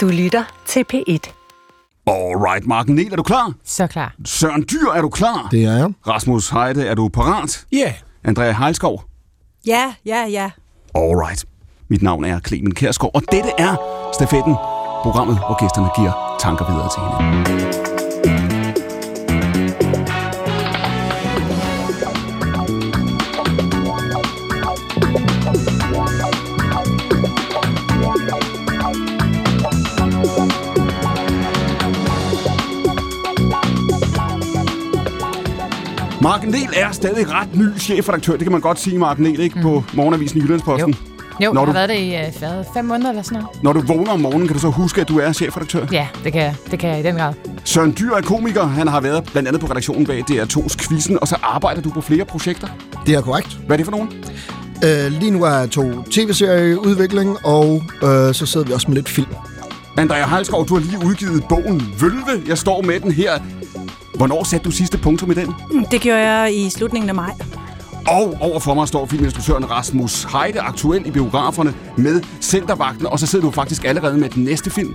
[0.00, 1.32] Du lytter til P1.
[2.06, 3.52] Alright, Marken Niel, er du klar?
[3.64, 4.14] Så klar.
[4.24, 5.48] Søren Dyr, er du klar?
[5.50, 5.92] Det er jeg.
[6.06, 7.66] Rasmus Heide, er du parat?
[7.72, 7.78] Ja.
[7.78, 7.92] Yeah.
[8.24, 9.02] Andrea Heilskov?
[9.66, 10.50] Ja, ja, ja.
[10.94, 11.44] Alright.
[11.88, 13.76] Mit navn er Clemen Kærsgaard, og dette er
[14.14, 14.54] Stafetten,
[15.02, 17.99] programmet, hvor gæsterne giver tanker videre til hende.
[36.22, 39.60] Mark Niel er stadig ret ny chefredaktør, det kan man godt sige, Mark Niel, ikke?
[39.62, 40.94] På morgenavisen i Jyllandsposten.
[41.44, 43.62] Jo, Når jeg du- har været det i øh, fem måneder eller sådan noget.
[43.62, 45.86] Når du vågner om morgenen, kan du så huske, at du er chefredaktør?
[45.92, 46.54] Ja, det kan jeg.
[46.70, 47.34] Det kan jeg i den grad.
[47.64, 48.66] Søren Dyr er komiker.
[48.66, 52.00] Han har været blandt andet på redaktionen bag DR2's Quizzen, og så arbejder du på
[52.00, 52.68] flere projekter.
[53.06, 53.58] Det er korrekt.
[53.66, 54.08] Hvad er det for nogen?
[54.84, 58.88] Øh, lige nu er jeg to tv-serier i udvikling, og øh, så sidder vi også
[58.88, 59.28] med lidt film.
[59.98, 62.42] Andrea Heilskov, du har lige udgivet bogen Vølve.
[62.48, 63.32] Jeg står med den her.
[64.14, 65.54] Hvornår satte du sidste punktum i den?
[65.90, 67.30] Det gjorde jeg i slutningen af maj.
[68.08, 73.44] Og overfor mig står filminstruktøren Rasmus Heide, aktuel i biograferne med Centervagten, og så sidder
[73.44, 74.94] du faktisk allerede med den næste film.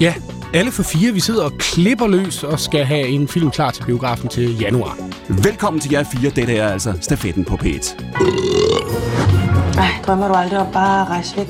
[0.00, 0.14] Ja,
[0.54, 1.12] alle for fire.
[1.12, 4.98] Vi sidder og klipper løs og skal have en film klar til biografen til januar.
[5.28, 6.30] Velkommen til jer fire.
[6.30, 8.02] Dette er altså stafetten på P1.
[9.78, 11.48] Ej, drømmer du aldrig om bare at rejse væk?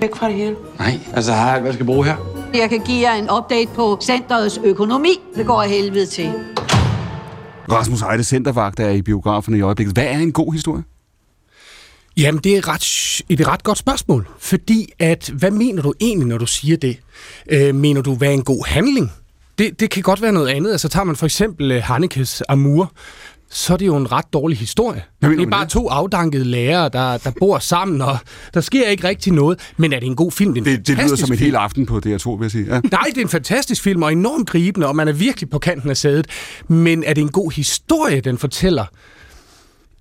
[0.00, 0.56] Væk fra det hele?
[0.78, 2.33] Nej, altså har jeg alt, hvad jeg skal bruge her?
[2.54, 5.20] Jeg kan give jer en update på centerets økonomi.
[5.36, 6.32] Det går af helvede til.
[7.70, 9.94] Rasmus Heide, Centervagt, er i biograferne i øjeblikket.
[9.94, 10.82] Hvad er en god historie?
[12.16, 14.28] Jamen, det er ret, et ret godt spørgsmål.
[14.38, 16.98] Fordi at, hvad mener du egentlig, når du siger det?
[17.50, 19.12] Øh, mener du, hvad er en god handling?
[19.58, 20.70] Det, det kan godt være noget andet.
[20.70, 22.92] Altså tager man for eksempel uh, Hannekes Amur,
[23.56, 25.02] så er det jo en ret dårlig historie.
[25.20, 25.70] Hvad Det er bare det?
[25.72, 28.18] to afdankede lærere, der, der bor sammen, og
[28.54, 29.72] der sker ikke rigtig noget.
[29.76, 30.54] Men er det en god film?
[30.54, 31.46] Det, er en Det, det lyder som en film.
[31.46, 32.64] hel aften på DR2, vil jeg sige.
[32.74, 32.80] Ja.
[32.80, 35.90] Nej, det er en fantastisk film, og enormt gribende, og man er virkelig på kanten
[35.90, 36.26] af sædet.
[36.68, 38.84] Men er det en god historie, den fortæller?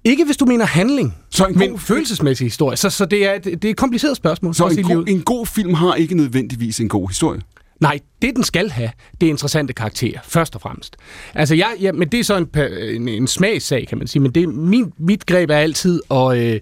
[0.03, 2.77] Ikke hvis du mener handling, Så en men god- følelsesmæssig historie.
[2.77, 4.55] Så, så det, er, et- det er et kompliceret spørgsmål.
[4.55, 5.09] Så en livet.
[5.09, 7.41] en god film har ikke nødvendigvis en god historie.
[7.79, 8.89] Nej, det den skal have,
[9.21, 10.95] det er interessante karakterer, først og fremmest.
[11.33, 14.21] Altså, jeg, ja, men det er så en, en, en smagssag, kan man sige.
[14.21, 16.59] Men det, min, mit greb er altid at, øh,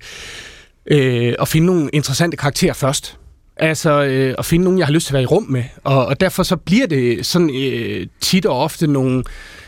[0.85, 3.17] øh, at finde nogle interessante karakterer først.
[3.57, 5.63] Altså øh, at finde nogen, jeg har lyst til at være i rum med.
[5.83, 9.23] Og, og derfor så bliver det sådan øh, tit og ofte nogle,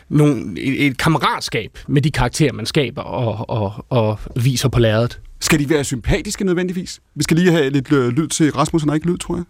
[0.09, 5.19] nogle, et, et kammeratskab med de karakterer, man skaber og, og, og viser på lærredet.
[5.39, 6.99] Skal de være sympatiske nødvendigvis?
[7.15, 9.43] Vi skal lige have lidt øh, lyd til Rasmus, han har ikke lyd, tror jeg.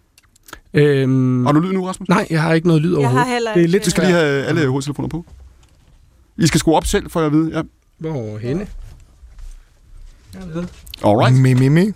[0.74, 2.10] Øhm, Har du lyd nu, Rasmus?
[2.10, 3.28] nej, jeg har ikke noget lyd overhovedet.
[3.28, 5.26] heller det er lidt Du skal lige have alle hovedtelefoner på.
[6.38, 7.52] I skal skrue op selv, for jeg ved.
[7.52, 7.62] Ja.
[7.98, 8.68] Hvor henne?
[11.06, 11.36] Alright.
[11.42, 11.82] Mi, mi, mi.
[11.82, 11.94] 1,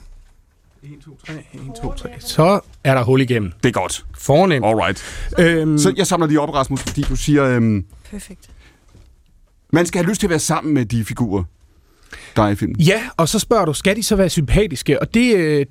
[1.06, 2.10] 2, 3, 1, 2, 3.
[2.20, 3.52] Så er der hul igennem.
[3.64, 4.06] Det er godt.
[4.18, 4.66] Fornemt.
[4.66, 5.04] Alright.
[5.40, 8.50] Øhm, Så jeg samler lige op, Rasmus, fordi du siger, øhm, Perfekt.
[9.74, 11.44] man skal have lyst til at være sammen med de figurer,
[12.36, 12.80] der er i filmen.
[12.80, 15.02] ja, og så spørger du, skal de så være sympatiske?
[15.02, 15.66] Og det, øh,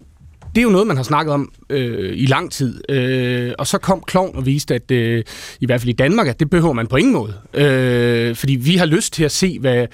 [0.56, 2.90] det er jo noget, man har snakket om øh, i lang tid.
[2.90, 5.24] Øh, og så kom Klovn og viste, at øh,
[5.60, 7.34] i hvert fald i Danmark, at det behøver man på ingen måde.
[7.54, 9.86] Øh, fordi vi har lyst til at se, hvad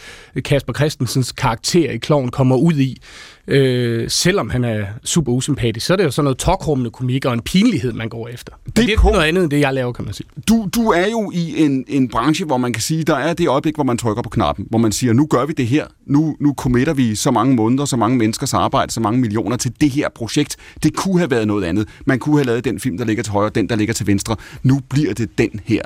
[0.45, 3.01] Kasper Christensens karakter i Klovn kommer ud i.
[3.49, 7.33] Øh, selvom han er super usympatisk, så er det jo sådan noget tokrummende komik og
[7.33, 8.53] en pinlighed, man går efter.
[8.67, 10.27] Det, det er på- noget andet end det, jeg laver, kan man sige.
[10.49, 13.49] Du, du er jo i en, en branche, hvor man kan sige, der er det
[13.49, 16.37] øjeblik, hvor man trykker på knappen, hvor man siger, nu gør vi det her, nu,
[16.41, 19.91] nu committer vi så mange måneder, så mange menneskers arbejde, så mange millioner til det
[19.91, 20.57] her projekt.
[20.83, 21.89] Det kunne have været noget andet.
[22.07, 24.37] Man kunne have lavet den film, der ligger til højre, den, der ligger til venstre.
[24.63, 25.83] Nu bliver det den her.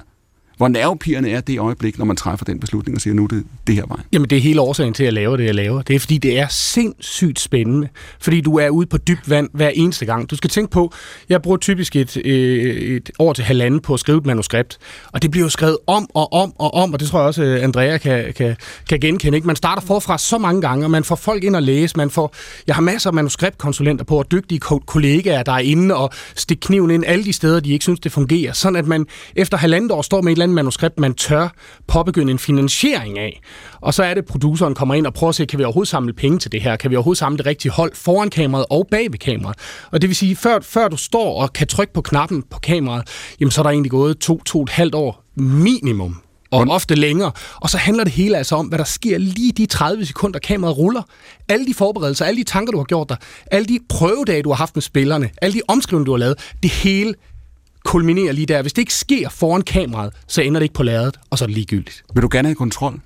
[0.56, 3.44] Hvor nervepirrende er det øjeblik, når man træffer den beslutning og siger, nu er det
[3.66, 3.96] det her vej.
[4.12, 5.82] Jamen, det er hele årsagen til, at jeg laver det, jeg laver.
[5.82, 7.88] Det er, fordi det er sindssygt spændende.
[8.20, 10.30] Fordi du er ude på dybt vand hver eneste gang.
[10.30, 10.92] Du skal tænke på,
[11.28, 14.78] jeg bruger typisk et, øh, et år til halvanden på at skrive et manuskript.
[15.12, 17.42] Og det bliver jo skrevet om og om og om, og det tror jeg også,
[17.42, 18.56] øh, Andrea kan, kan,
[18.88, 19.36] kan genkende.
[19.36, 19.46] Ikke?
[19.46, 21.96] Man starter forfra så mange gange, og man får folk ind og læse.
[21.96, 22.34] Man får,
[22.66, 26.90] jeg har masser af manuskriptkonsulenter på, og dygtige kollegaer, der er inde og stikker kniven
[26.90, 28.52] ind alle de steder, de ikke synes, det fungerer.
[28.52, 29.06] Sådan at man
[29.36, 31.48] efter halvandet år står med et eller andet manuskript, man tør
[31.86, 33.40] påbegynde en finansiering af.
[33.80, 35.88] Og så er det, at produceren kommer ind og prøver at se, kan vi overhovedet
[35.88, 36.76] samle penge til det her?
[36.76, 39.58] Kan vi overhovedet samle det rigtige hold foran kameraet og bag ved kameraet?
[39.92, 43.08] Og det vil sige, før, før du står og kan trykke på knappen på kameraet,
[43.40, 46.16] jamen så er der egentlig gået to, to og et halvt år minimum
[46.50, 47.32] og ofte længere.
[47.54, 50.78] Og så handler det hele altså om, hvad der sker lige de 30 sekunder, kameraet
[50.78, 51.02] ruller.
[51.48, 53.16] Alle de forberedelser, alle de tanker, du har gjort dig,
[53.50, 56.70] alle de prøvedage, du har haft med spillerne, alle de omskrivninger, du har lavet, det
[56.70, 57.14] hele
[57.86, 58.62] kulminerer lige der.
[58.62, 61.46] Hvis det ikke sker foran kameraet, så ender det ikke på lærredet, og så er
[61.46, 62.04] det ligegyldigt.
[62.14, 63.00] Vil du gerne have kontrol?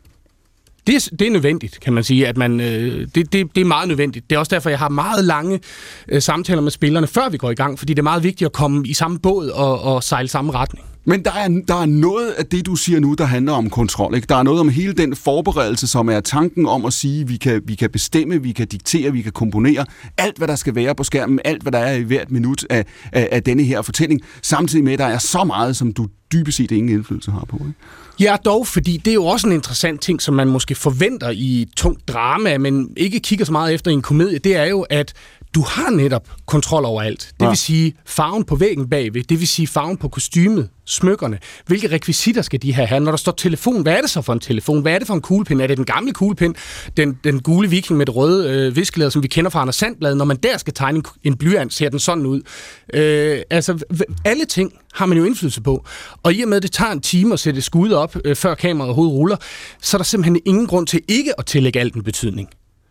[0.86, 2.28] Det, er, det er nødvendigt, kan man sige.
[2.28, 4.30] At man, øh, det, det, det er meget nødvendigt.
[4.30, 5.60] Det er også derfor, jeg har meget lange
[6.08, 8.52] øh, samtaler med spillerne, før vi går i gang, fordi det er meget vigtigt at
[8.52, 10.86] komme i samme båd og, og sejle samme retning.
[11.04, 14.14] Men der er, der er noget af det, du siger nu, der handler om kontrol.
[14.14, 14.26] Ikke?
[14.26, 17.62] Der er noget om hele den forberedelse, som er tanken om at sige, vi kan,
[17.64, 19.86] vi kan bestemme, vi kan diktere, vi kan komponere
[20.18, 22.84] alt, hvad der skal være på skærmen, alt, hvad der er i hvert minut af,
[23.12, 26.56] af, af denne her fortælling, samtidig med, at der er så meget, som du dybest
[26.56, 27.56] set ingen indflydelse har på.
[27.56, 27.74] Ikke?
[28.20, 31.62] Ja, dog, fordi det er jo også en interessant ting, som man måske forventer i
[31.62, 34.86] et tungt drama, men ikke kigger så meget efter i en komedie, det er jo,
[34.90, 35.12] at
[35.54, 37.32] du har netop kontrol over alt.
[37.40, 37.48] Det ja.
[37.48, 41.38] vil sige farven på væggen bagved, det vil sige farven på kostymet, smykkerne.
[41.66, 43.00] Hvilke rekvisitter skal de her have?
[43.00, 44.82] Når der står telefon, hvad er det så for en telefon?
[44.82, 45.60] Hvad er det for en kuglepind?
[45.62, 46.54] Er det den gamle kuglepind,
[46.96, 50.14] den, den gule viking med det røde øh, viskelæder, som vi kender fra Anders Sandblad?
[50.14, 52.40] Når man der skal tegne en, en blyant, ser den sådan ud.
[52.94, 53.84] Øh, altså,
[54.24, 55.84] alle ting har man jo indflydelse på.
[56.22, 58.54] Og i og med, at det tager en time at sætte skud op, øh, før
[58.54, 59.36] kameraet overhovedet ruller,
[59.82, 62.48] så er der simpelthen ingen grund til ikke at tillægge alt en betydning.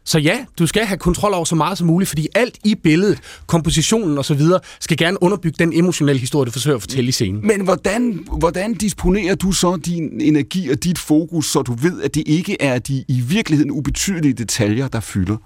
[0.09, 3.19] Så ja, du skal have kontrol over så meget som muligt, fordi alt i billedet,
[3.47, 4.41] kompositionen osv.,
[4.79, 7.47] skal gerne underbygge den emotionelle historie, du forsøger at fortælle i scenen.
[7.47, 12.15] Men hvordan, hvordan disponerer du så din energi og dit fokus, så du ved, at
[12.15, 15.37] det ikke er de i virkeligheden ubetydelige detaljer, der fylder?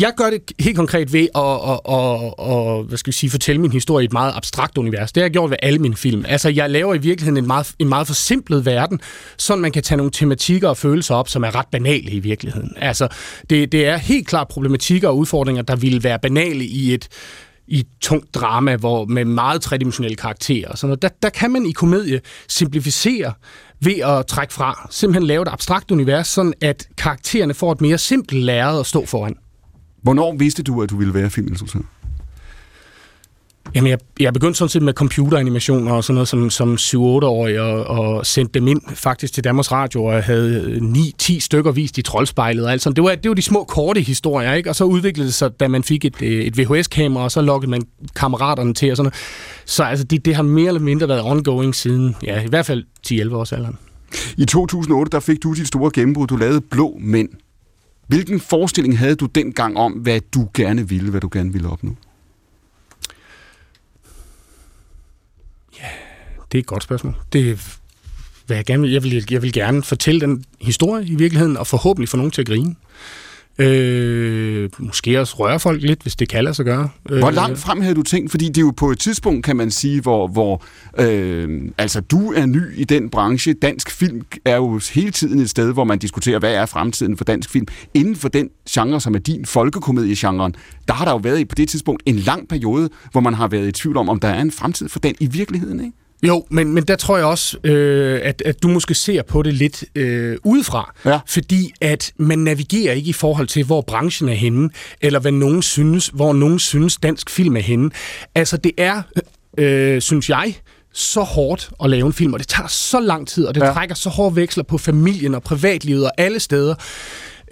[0.00, 1.40] Jeg gør det helt konkret ved at,
[1.70, 5.12] at, at, at hvad skal jeg sige, fortælle min historie i et meget abstrakt univers.
[5.12, 6.24] Det har jeg gjort ved alle mine film.
[6.28, 9.00] Altså, jeg laver i virkeligheden en meget, en meget forsimplet verden,
[9.36, 12.72] så man kan tage nogle tematikker og følelser op, som er ret banale i virkeligheden.
[12.76, 13.08] Altså,
[13.50, 17.08] det, det er helt klart problematikker og udfordringer, der ville være banale i et,
[17.68, 20.68] i et tungt drama hvor med meget tredimensionelle karakterer.
[20.68, 21.02] Og sådan noget.
[21.02, 23.32] Der, der kan man i komedie simplificere
[23.80, 24.88] ved at trække fra.
[24.90, 29.06] Simpelthen lave et abstrakt univers, sådan at karaktererne får et mere simpelt lærred at stå
[29.06, 29.36] foran.
[30.04, 31.80] Hvornår vidste du, at du ville være filminstruktør?
[33.74, 37.84] Jamen, jeg, jeg begyndte sådan set med computeranimationer og sådan noget som, som 7-8-årig, og,
[37.84, 40.78] og sendte dem ind faktisk til Danmarks Radio, og jeg havde
[41.22, 42.96] 9-10 stykker vist i troldspejlet og alt sådan.
[42.96, 44.70] Det var, det var de små, korte historier, ikke?
[44.70, 47.82] Og så udviklede det sig, da man fik et, et VHS-kamera, og så lukkede man
[48.16, 49.14] kammeraterne til og sådan noget.
[49.64, 52.84] Så altså, det, det har mere eller mindre været ongoing siden, ja, i hvert fald
[53.06, 53.78] 10-11 års alderen.
[54.36, 56.26] I 2008, der fik du dit store gennembrud.
[56.26, 57.28] Du lavede Blå Mænd.
[58.06, 61.96] Hvilken forestilling havde du dengang om, hvad du gerne ville, hvad du gerne ville opnå?
[65.78, 65.88] Ja,
[66.52, 67.16] det er et godt spørgsmål.
[67.32, 67.78] Det
[68.46, 72.08] hvad jeg, gerne, jeg, vil, jeg vil gerne fortælle den historie i virkeligheden, og forhåbentlig
[72.08, 72.74] få nogen til at grine.
[73.58, 76.88] Øh, måske også røre folk lidt, hvis det kan lade sig gøre.
[77.02, 78.30] Hvor øh, langt frem havde du tænkt?
[78.30, 80.62] Fordi det er jo på et tidspunkt, kan man sige, hvor, hvor
[80.98, 83.54] øh, altså, du er ny i den branche.
[83.54, 87.24] Dansk film er jo hele tiden et sted, hvor man diskuterer, hvad er fremtiden for
[87.24, 87.66] dansk film.
[87.94, 90.54] Inden for den genre, som er din folkekomediegenren,
[90.88, 93.68] der har der jo været på det tidspunkt en lang periode, hvor man har været
[93.68, 96.03] i tvivl om, om der er en fremtid for den i virkeligheden, ikke?
[96.22, 99.54] Jo, men, men der tror jeg også, øh, at, at du måske ser på det
[99.54, 100.94] lidt øh, udefra.
[101.04, 101.18] Ja.
[101.26, 104.70] Fordi at man navigerer ikke i forhold til, hvor branchen er henne,
[105.00, 107.90] eller hvad nogen synes, hvor nogen synes, dansk film er henne.
[108.34, 109.02] Altså det er,
[109.58, 110.54] øh, synes jeg,
[110.92, 113.72] så hårdt at lave en film, og det tager så lang tid, og det ja.
[113.72, 116.74] trækker så hårde veksler på familien og privatlivet og alle steder,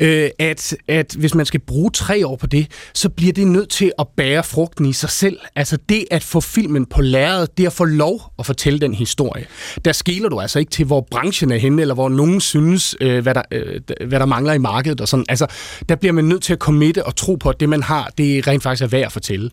[0.03, 3.69] øh, at, at hvis man skal bruge tre år på det, så bliver det nødt
[3.69, 5.39] til at bære frugten i sig selv.
[5.57, 9.47] Altså det at få filmen på lærredet, det at få lov at fortælle den historie.
[9.85, 13.23] Der skiller du altså ikke til, hvor branchen er henne, eller hvor nogen synes, øh,
[13.23, 15.01] hvad, der, øh, hvad der mangler i markedet.
[15.01, 15.27] Og sådan.
[15.29, 15.47] Altså,
[15.89, 18.47] der bliver man nødt til at committe og tro på, at det man har, det
[18.47, 19.51] rent faktisk er værd at fortælle.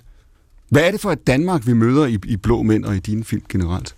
[0.70, 3.24] Hvad er det for et Danmark, vi møder i, i Blå Mænd og i dine
[3.24, 3.96] film generelt?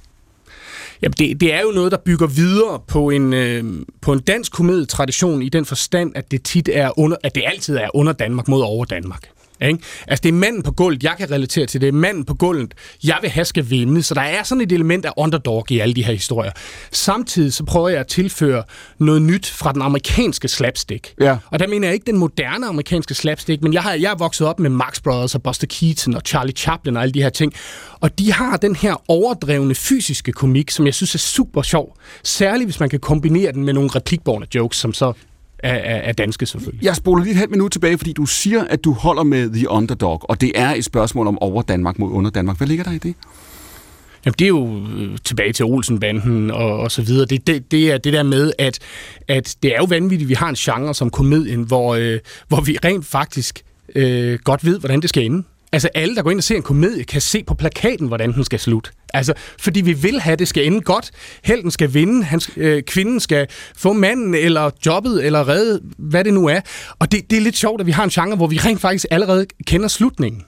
[1.01, 3.63] Jamen, det, det er jo noget, der bygger videre på en, øh,
[4.01, 7.77] på en dansk komedietradition i den forstand, at det tit er under, at det altid
[7.77, 9.29] er under Danmark mod over Danmark.
[9.61, 9.79] Ikke?
[10.07, 11.93] Altså, det er manden på gulvet, jeg kan relatere til det.
[11.93, 14.03] Manden på gulvet, jeg vil have skal vinde.
[14.03, 16.51] Så der er sådan et element af underdog i alle de her historier.
[16.91, 18.63] Samtidig så prøver jeg at tilføre
[18.99, 21.13] noget nyt fra den amerikanske slapstick.
[21.21, 21.37] Ja.
[21.49, 24.47] Og der mener jeg ikke den moderne amerikanske slapstick, men jeg har jeg er vokset
[24.47, 27.53] op med Max Brothers og Buster Keaton og Charlie Chaplin og alle de her ting.
[27.99, 31.97] Og de har den her overdrevne fysiske komik, som jeg synes er super sjov.
[32.23, 35.13] Særligt hvis man kan kombinere den med nogle replikborne jokes, som så
[35.63, 36.83] af, af danske selvfølgelig.
[36.83, 39.69] Jeg spoler lige et halvt minut tilbage, fordi du siger, at du holder med The
[39.69, 42.57] Underdog, og det er et spørgsmål om over Danmark mod under Danmark.
[42.57, 43.15] Hvad ligger der i det?
[44.25, 47.25] Jamen, det er jo øh, tilbage til Olsenbanden og, og så videre.
[47.25, 48.79] Det, det, det er det der med, at,
[49.27, 52.77] at det er jo vanvittigt, vi har en genre som komedien, hvor, øh, hvor vi
[52.85, 53.61] rent faktisk
[53.95, 55.43] øh, godt ved, hvordan det skal ende.
[55.73, 58.43] Altså alle, der går ind og ser en komedie, kan se på plakaten, hvordan den
[58.43, 58.91] skal slutte.
[59.13, 61.11] Altså, fordi vi vil have, at det skal ende godt.
[61.43, 63.47] Helten skal vinde, hans, øh, kvinden skal
[63.77, 66.59] få manden, eller jobbet, eller redde, hvad det nu er.
[66.99, 69.05] Og det, det er lidt sjovt, at vi har en genre, hvor vi rent faktisk
[69.11, 70.43] allerede kender slutningen.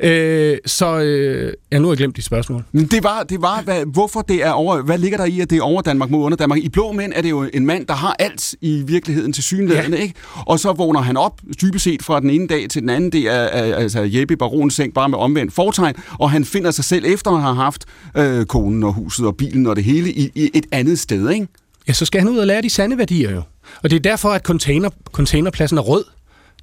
[0.00, 2.64] Øh, så øh, ja, nu har jeg glemt de spørgsmål.
[2.72, 4.82] Det var, det var hvad, hvorfor det er over...
[4.82, 6.58] Hvad ligger der i, at det er over Danmark mod under Danmark?
[6.58, 9.94] I Blå Mænd er det jo en mand, der har alt i virkeligheden til synligheden,
[9.94, 10.00] ja.
[10.00, 10.14] ikke?
[10.46, 13.12] Og så vågner han op, dybest set fra den ene dag til den anden.
[13.12, 15.94] Det er altså Jeppe Barons seng, bare med omvendt fortegn.
[16.18, 17.84] Og han finder sig selv efter at have haft
[18.16, 21.46] øh, konen og huset og bilen og det hele i, i et andet sted, ikke?
[21.88, 23.42] Ja, så skal han ud og lære de sande værdier jo.
[23.82, 26.04] Og det er derfor, at container, containerpladsen er rød.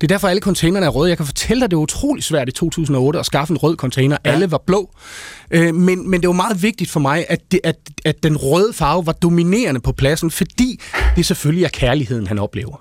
[0.02, 1.10] Det er derfor, alle containerne er røde.
[1.10, 3.76] Jeg kan fortælle dig, at det var utrolig svært i 2008 at skaffe en rød
[3.76, 4.18] container.
[4.26, 4.32] Ja.
[4.32, 4.90] Alle var blå.
[5.52, 7.76] Øh, men, men det var meget vigtigt for mig, at, det, at,
[8.06, 10.82] at den røde farve var dominerende på pladsen, fordi
[11.16, 12.78] det selvfølgelig er kærligheden, han oplever.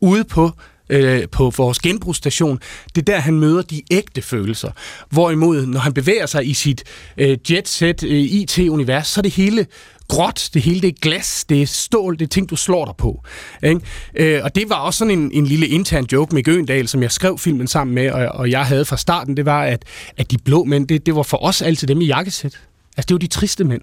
[0.00, 0.50] Ude på
[0.90, 2.60] øh, på vores genbrugsstation.
[2.94, 4.70] Det er der, han møder de ægte følelser.
[5.10, 6.84] Hvorimod, når han bevæger sig i sit
[7.16, 9.66] øh, jet-set øh, IT-univers, så er det hele
[10.08, 12.94] gråt, det hele det er glas, det er stål, det er ting, du slår dig
[12.98, 13.24] på.
[13.62, 13.80] Ikke?
[14.14, 17.12] Øh, og det var også sådan en, en lille intern joke med Gøndal, som jeg
[17.12, 19.84] skrev filmen sammen med, og, og jeg havde fra starten, det var, at,
[20.16, 22.58] at de blå mænd, det, det var for os altid dem i jakkesæt.
[22.96, 23.82] Altså, det var de triste mænd.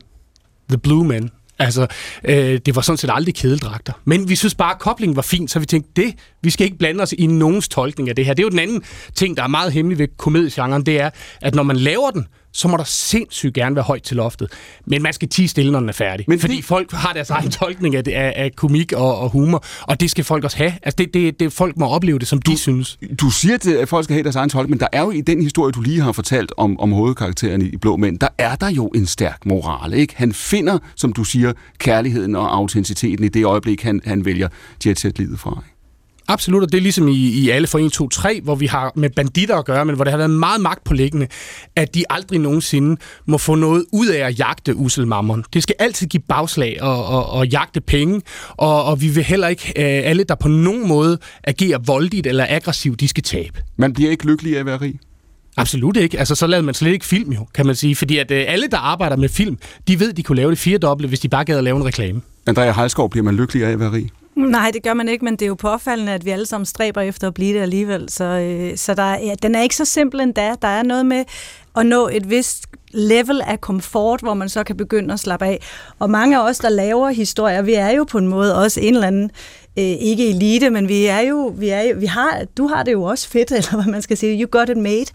[0.70, 1.30] The Blue Men.
[1.60, 1.88] Altså,
[2.24, 3.94] øh, det var sådan set aldrig kedeldragter.
[4.06, 6.14] Men vi synes bare, at koblingen var fin, så vi tænkte, det,
[6.46, 8.34] vi skal ikke blande os i nogens tolkning af det her.
[8.34, 8.82] Det er jo den anden
[9.16, 11.10] ting, der er meget hemmelig ved komediegenren, det er,
[11.42, 14.52] at når man laver den, så må der sindssygt gerne være højt til loftet.
[14.86, 16.26] Men man skal tige stille, når den er færdig.
[16.28, 16.66] Men fordi det...
[16.66, 20.24] folk har deres egen tolkning af, af, af komik og, og humor, og det skal
[20.24, 20.74] folk også have.
[20.84, 22.98] Altså det, det, det folk må opleve det, som du, de synes.
[23.22, 25.42] Du siger, at folk skal have deres egen tolkning, men der er jo i den
[25.42, 28.88] historie, du lige har fortalt om, om hovedkarakteren i Blå Mænd, der er der jo
[28.88, 29.94] en stærk moral.
[29.94, 30.14] Ikke?
[30.18, 34.48] Han finder, som du siger, kærligheden og autenticiteten i det øjeblik, han, han vælger
[34.86, 35.64] jetset-livet fra.
[35.66, 35.75] Ikke?
[36.28, 38.92] Absolut, og det er ligesom i, i alle for 1, 2, 3, hvor vi har
[38.96, 41.28] med banditter at gøre, men hvor det har været meget magtpålæggende,
[41.76, 45.44] at de aldrig nogensinde må få noget ud af at jagte uselmammon.
[45.54, 49.48] Det skal altid give bagslag og, og, og jagte penge, og, og vi vil heller
[49.48, 53.62] ikke, uh, alle der på nogen måde agerer voldeligt eller aggressivt, de skal tabe.
[53.78, 55.00] Man bliver ikke lykkelig af at være rig?
[55.58, 56.20] Absolut ikke.
[56.20, 57.96] Altså, så lavede man slet ikke film jo, kan man sige.
[57.96, 60.78] Fordi at uh, alle, der arbejder med film, de ved, de kunne lave det fire
[60.78, 62.22] doble, hvis de bare gad at lave en reklame.
[62.48, 64.10] Andrea Heilskov, bliver man lykkelig af at være rig?
[64.36, 67.02] Nej, det gør man ikke, men det er jo påfaldende, at vi alle sammen stræber
[67.02, 68.10] efter at blive det alligevel.
[68.10, 70.56] Så, øh, så der ja, den er ikke så simpel endda.
[70.62, 71.24] Der er noget med
[71.78, 75.60] at nå et vist level af komfort, hvor man så kan begynde at slappe af.
[76.00, 78.94] Og mange af os, der laver historier, vi er jo på en måde også en
[78.94, 79.32] eller anden
[79.80, 82.92] øh, ikke elite, men vi er jo, vi er jo, vi har, du har det
[82.92, 85.06] jo også fedt, eller hvad man skal sige, you got it made.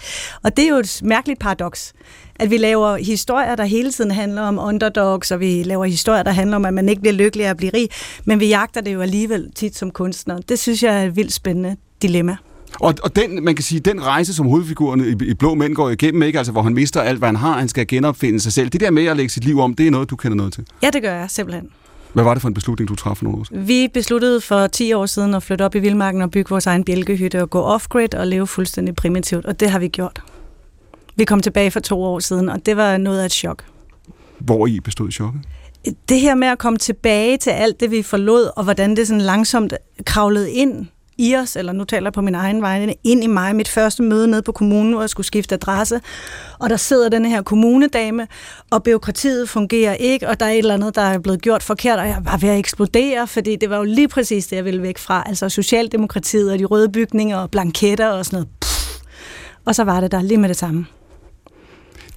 [0.42, 1.92] Og det er jo et mærkeligt paradoks
[2.40, 6.30] at vi laver historier, der hele tiden handler om underdogs, og vi laver historier, der
[6.30, 7.88] handler om, at man ikke bliver lykkelig af at blive rig,
[8.24, 10.38] men vi jagter det jo alligevel tit som kunstner.
[10.38, 12.36] Det synes jeg er et vildt spændende dilemma.
[12.80, 15.90] Og, og den, man kan sige, den rejse, som hovedfiguren i, i Blå Mænd går
[15.90, 16.38] igennem, ikke?
[16.38, 18.68] Altså, hvor han mister alt, hvad han har, han skal genopfinde sig selv.
[18.68, 20.66] Det der med at lægge sit liv om, det er noget, du kender noget til?
[20.82, 21.68] Ja, det gør jeg simpelthen.
[22.12, 23.68] Hvad var det for en beslutning, du træffede for nogle år siden?
[23.68, 26.84] Vi besluttede for 10 år siden at flytte op i Vildmarken og bygge vores egen
[26.84, 30.22] bjælkehytte og gå off-grid og leve fuldstændig primitivt, og det har vi gjort.
[31.20, 33.64] Vi kom tilbage for to år siden, og det var noget af et chok.
[34.38, 35.40] Hvor i bestod chokket?
[36.08, 39.20] Det her med at komme tilbage til alt det, vi forlod, og hvordan det sådan
[39.20, 39.74] langsomt
[40.06, 40.86] kravlede ind
[41.18, 44.02] i os, eller nu taler jeg på min egen vej, ind i mig, mit første
[44.02, 46.00] møde nede på kommunen, hvor jeg skulle skifte adresse,
[46.58, 48.26] og der sidder den her kommunedame,
[48.70, 51.98] og byråkratiet fungerer ikke, og der er et eller andet, der er blevet gjort forkert,
[51.98, 54.82] og jeg var ved at eksplodere, fordi det var jo lige præcis det, jeg ville
[54.82, 58.48] væk fra, altså Socialdemokratiet og de røde bygninger og blanketter og sådan noget.
[58.60, 59.00] Pff.
[59.64, 60.86] Og så var det der lige med det samme.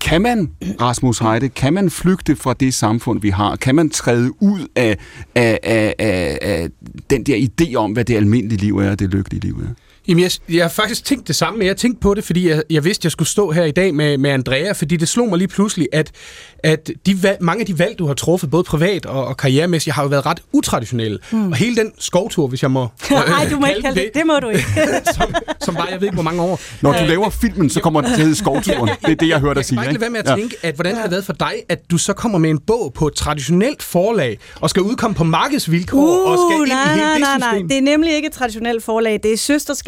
[0.03, 3.55] Kan man, Rasmus Heide, kan man flygte fra det samfund, vi har?
[3.55, 4.98] Kan man træde ud af,
[5.36, 6.69] af, af, af, af
[7.10, 9.82] den der idé om, hvad det almindelige liv er, og det lykkelige liv er?
[10.07, 12.63] Jamen, jeg, jeg har faktisk tænkt det samme, men jeg tænkte på det, fordi jeg,
[12.69, 15.29] jeg vidste, at jeg skulle stå her i dag med, med Andrea, fordi det slog
[15.29, 16.12] mig lige pludselig, at,
[16.60, 19.93] at de valg, mange af de valg, du har truffet, både privat og, og karrieremæssigt,
[19.95, 21.19] har jo været ret utraditionelle.
[21.31, 21.51] Mm.
[21.51, 22.81] Og hele den skovtur, hvis jeg må
[23.12, 24.05] Nej, du må ikke kalde det.
[24.13, 24.22] det.
[24.22, 24.65] Det må du ikke.
[25.15, 26.60] som, som var, jeg ved ikke, hvor mange år.
[26.81, 28.89] Når du laver filmen, så kommer det til skovturen.
[29.05, 29.79] Det er det, jeg hørte dig sige.
[29.79, 31.98] Jeg kan ikke med at tænke, at hvordan har det været for dig, at du
[31.98, 36.31] så kommer med en bog på et traditionelt forlag, og skal udkomme på markedsvilkår, uh,
[36.31, 37.67] og skal ind nej, i hele nej, det nej, nej.
[37.69, 39.19] Det er nemlig ikke et traditionelt forlag.
[39.24, 39.38] Det er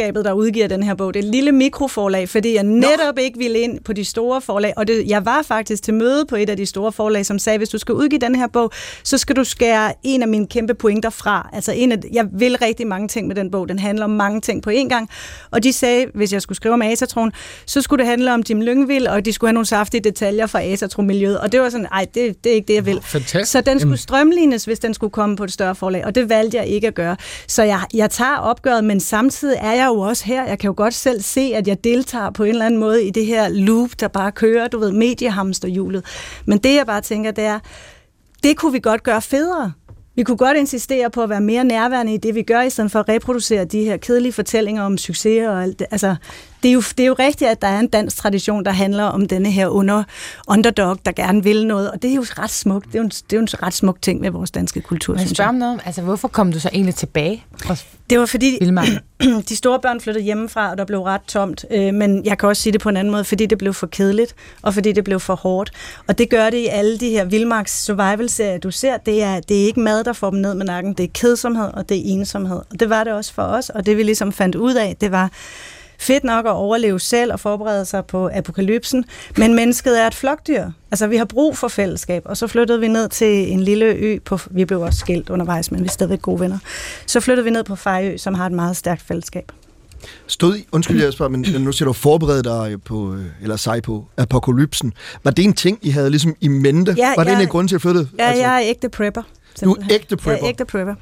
[0.05, 1.13] søsterskabet, der udgiver den her bog.
[1.13, 3.21] Det er et lille mikroforlag, fordi jeg netop Nå.
[3.21, 4.73] ikke ville ind på de store forlag.
[4.77, 7.57] Og det, jeg var faktisk til møde på et af de store forlag, som sagde,
[7.57, 8.71] hvis du skal udgive den her bog,
[9.03, 11.49] så skal du skære en af mine kæmpe pointer fra.
[11.53, 13.69] Altså en af, jeg vil rigtig mange ting med den bog.
[13.69, 15.09] Den handler om mange ting på én gang.
[15.51, 17.31] Og de sagde, hvis jeg skulle skrive om Asatron,
[17.65, 20.61] så skulle det handle om Jim Lyngvild, og de skulle have nogle saftige detaljer fra
[20.61, 21.39] Asatron-miljøet.
[21.39, 23.01] Og det var sådan, nej, det, det er ikke det, jeg vil.
[23.03, 23.51] Fantastisk.
[23.51, 26.05] Så den skulle strømlignes, hvis den skulle komme på et større forlag.
[26.05, 27.15] Og det valgte jeg ikke at gøre.
[27.47, 30.45] Så jeg, jeg tager opgøret, men samtidig er jeg jo også her.
[30.45, 33.09] Jeg kan jo godt selv se, at jeg deltager på en eller anden måde i
[33.09, 36.05] det her loop, der bare kører, du ved, mediehamsterhjulet.
[36.45, 37.59] Men det, jeg bare tænker, det er,
[38.43, 39.71] det kunne vi godt gøre federe.
[40.15, 42.91] Vi kunne godt insistere på at være mere nærværende i det, vi gør, i stedet
[42.91, 45.87] for at reproducere de her kedelige fortællinger om succes og alt det.
[45.91, 46.15] Altså,
[46.65, 49.03] det er, jo, det er jo rigtigt, at der er en dansk tradition, der handler
[49.03, 50.03] om denne her under,
[50.47, 52.85] underdog, der gerne vil noget, og det er jo ret smukt.
[52.85, 55.13] Det er jo en, det er jo en ret smuk ting med vores danske kultur,
[55.13, 55.49] Men synes spørg jeg.
[55.49, 57.43] om noget, altså hvorfor kom du så egentlig tilbage?
[58.09, 58.99] Det var fordi, Vildmarken?
[59.49, 61.65] de store børn flyttede hjemmefra, og der blev ret tomt.
[61.71, 63.87] Øh, men jeg kan også sige det på en anden måde, fordi det blev for
[63.87, 65.71] kedeligt, og fordi det blev for hårdt.
[66.07, 68.97] Og det gør det i alle de her Vildmarks survival-serier, du ser.
[68.97, 70.93] Det er, det er ikke mad, der får dem ned med nakken.
[70.93, 72.57] Det er kedsomhed, og det er ensomhed.
[72.71, 75.11] Og det var det også for os, og det vi ligesom fandt ud af, det
[75.11, 75.31] var
[75.99, 79.05] fedt nok at overleve selv og forberede sig på apokalypsen,
[79.37, 80.65] men mennesket er et flokdyr.
[80.91, 84.17] Altså, vi har brug for fællesskab, og så flyttede vi ned til en lille ø
[84.25, 86.57] på, vi blev også skilt undervejs, men vi er stadigvæk gode venner.
[87.05, 89.51] Så flyttede vi ned på Fejø, som har et meget stærkt fællesskab.
[90.27, 93.83] Stod I, undskyld jeg spørger, men nu siger du forberede dig på, øh, eller sig
[93.83, 94.93] på apokalypsen.
[95.23, 96.95] Var det en ting, I havde ligesom i mente?
[96.97, 98.07] Ja, var det jeg- en af grunden til at flytte?
[98.19, 99.21] Ja, altså, jeg er ægte prepper.
[99.21, 99.91] Du er simpelthen.
[99.91, 100.31] ægte prepper?
[100.31, 100.95] Jeg er ægte prepper,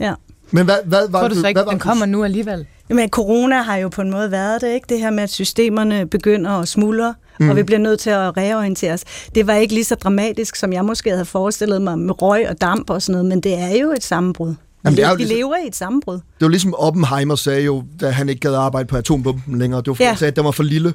[0.00, 0.14] ja.
[0.50, 2.66] Men hvad, hvad var Tror du så ikke, hvad den kommer nu alligevel?
[2.90, 4.86] Jamen, corona har jo på en måde været det, ikke?
[4.88, 7.50] Det her med, at systemerne begynder at smuldre, mm.
[7.50, 9.04] og vi bliver nødt til at reorientere os.
[9.34, 12.60] Det var ikke lige så dramatisk, som jeg måske havde forestillet mig med røg og
[12.60, 14.54] damp og sådan noget, men det er jo et sammenbrud.
[14.84, 16.14] Jamen, det er jo vi ligesom- lever i et sammenbrud.
[16.14, 19.80] Det var ligesom Oppenheimer sagde jo, da han ikke gad arbejde på atombomben længere.
[19.80, 20.08] Det var fordi, Ja.
[20.10, 20.94] han sagde, at den var for lille.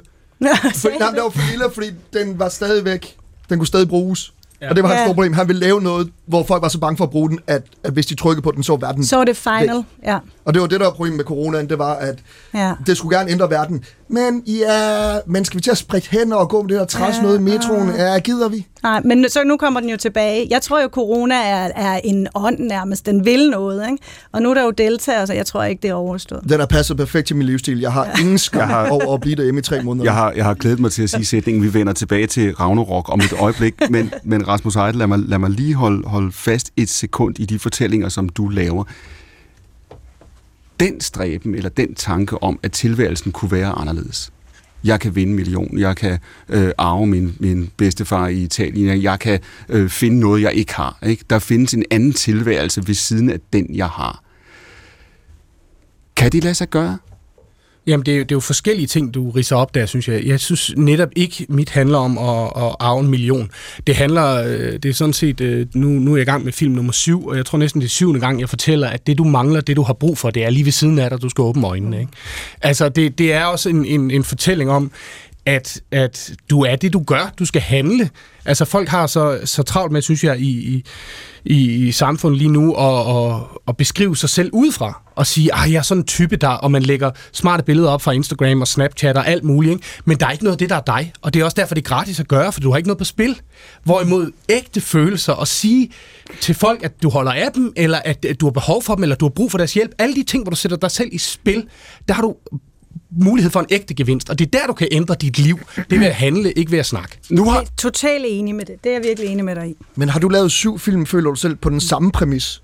[0.74, 3.16] For, nej, den var for lille, fordi den var stadigvæk,
[3.50, 4.32] den kunne stadig bruges.
[4.60, 4.70] Ja.
[4.70, 5.04] Og det var hans Ja.
[5.04, 5.32] store problem.
[5.32, 7.92] Han ville lave noget, hvor folk var så bange for at bruge den, at, at
[7.92, 9.84] hvis de trykkede på den, så var verden Så er det final, væk.
[10.04, 10.18] ja.
[10.44, 12.18] Og det var det, der var problemet med coronaen, det var, at
[12.54, 12.72] ja.
[12.86, 13.84] det skulle gerne ændre verden.
[14.08, 17.22] Men ja, men skal vi til at spritte hænder og gå med det der træs
[17.22, 17.88] noget i metroen?
[17.96, 18.66] Ja, gider vi?
[18.82, 20.46] Nej, men så nu kommer den jo tilbage.
[20.50, 23.06] Jeg tror jo, corona er, er en ånd nærmest.
[23.06, 24.02] Den vil noget, ikke?
[24.32, 26.42] Og nu er der jo deltager, så jeg tror ikke, det er overstået.
[26.48, 27.80] Den er passet perfekt til min livsstil.
[27.80, 28.20] Jeg har ja.
[28.20, 30.04] ingen skam Jeg har- over at blive derhjemme i tre måneder.
[30.04, 33.12] Jeg har, jeg har glædet mig til at sige sætningen, vi vender tilbage til Ragnarok
[33.12, 36.72] om et øjeblik, men, men Rasmus Heidel, lad mig, lad mig lige holde, holde fast
[36.76, 38.84] et sekund i de fortællinger, som du laver.
[40.80, 44.32] Den stræben, eller den tanke om, at tilværelsen kunne være anderledes.
[44.84, 46.18] Jeg kan vinde en million, jeg kan
[46.48, 50.98] øh, arve min, min bedstefar i Italien, jeg kan øh, finde noget, jeg ikke har.
[51.06, 51.24] Ikke?
[51.30, 54.22] Der findes en anden tilværelse ved siden af den, jeg har.
[56.16, 56.98] Kan det lade sig gøre?
[57.86, 60.24] Jamen, det er, jo- det er jo forskellige ting, du riser op der, synes jeg.
[60.24, 63.50] Jeg synes netop ikke, mit handler om at, at arve en million.
[63.86, 66.52] Det handler, øh, det er sådan set, øh, nu, nu er jeg i gang med
[66.52, 69.18] film nummer syv, og jeg tror næsten det er syvende gang, jeg fortæller, at det
[69.18, 71.28] du mangler, det du har brug for, det er lige ved siden af dig, du
[71.28, 72.00] skal åbne øjnene.
[72.00, 72.12] Ikke?
[72.62, 74.90] Altså, det, det er også en, en, en fortælling om,
[75.46, 77.32] at, at du er det, du gør.
[77.38, 78.10] Du skal handle.
[78.44, 80.84] Altså, folk har så, så travlt med, synes jeg, i,
[81.44, 85.72] i, i, samfundet lige nu, at, at, at beskrive sig selv udefra, og sige, at
[85.72, 88.68] jeg er sådan en type, der, og man lægger smarte billeder op fra Instagram og
[88.68, 89.84] Snapchat og alt muligt, ikke?
[90.04, 91.74] men der er ikke noget af det, der er dig, og det er også derfor,
[91.74, 93.40] det er gratis at gøre, for du har ikke noget på spil.
[93.84, 95.90] Hvorimod ægte følelser, og sige
[96.40, 99.02] til folk, at du holder af dem, eller at, at du har behov for dem,
[99.02, 101.08] eller du har brug for deres hjælp, alle de ting, hvor du sætter dig selv
[101.12, 101.64] i spil,
[102.08, 102.34] der har du
[103.10, 105.58] mulighed for en ægte gevinst, og det er der, du kan ændre dit liv.
[105.76, 107.18] Det er ved at handle, ikke ved at snakke.
[107.30, 108.74] Nu Jeg har, er totalt enig med det.
[108.84, 109.74] Det er jeg virkelig enig med dig i.
[109.94, 112.62] Men har du lavet syv film, føler du selv, på den samme præmis?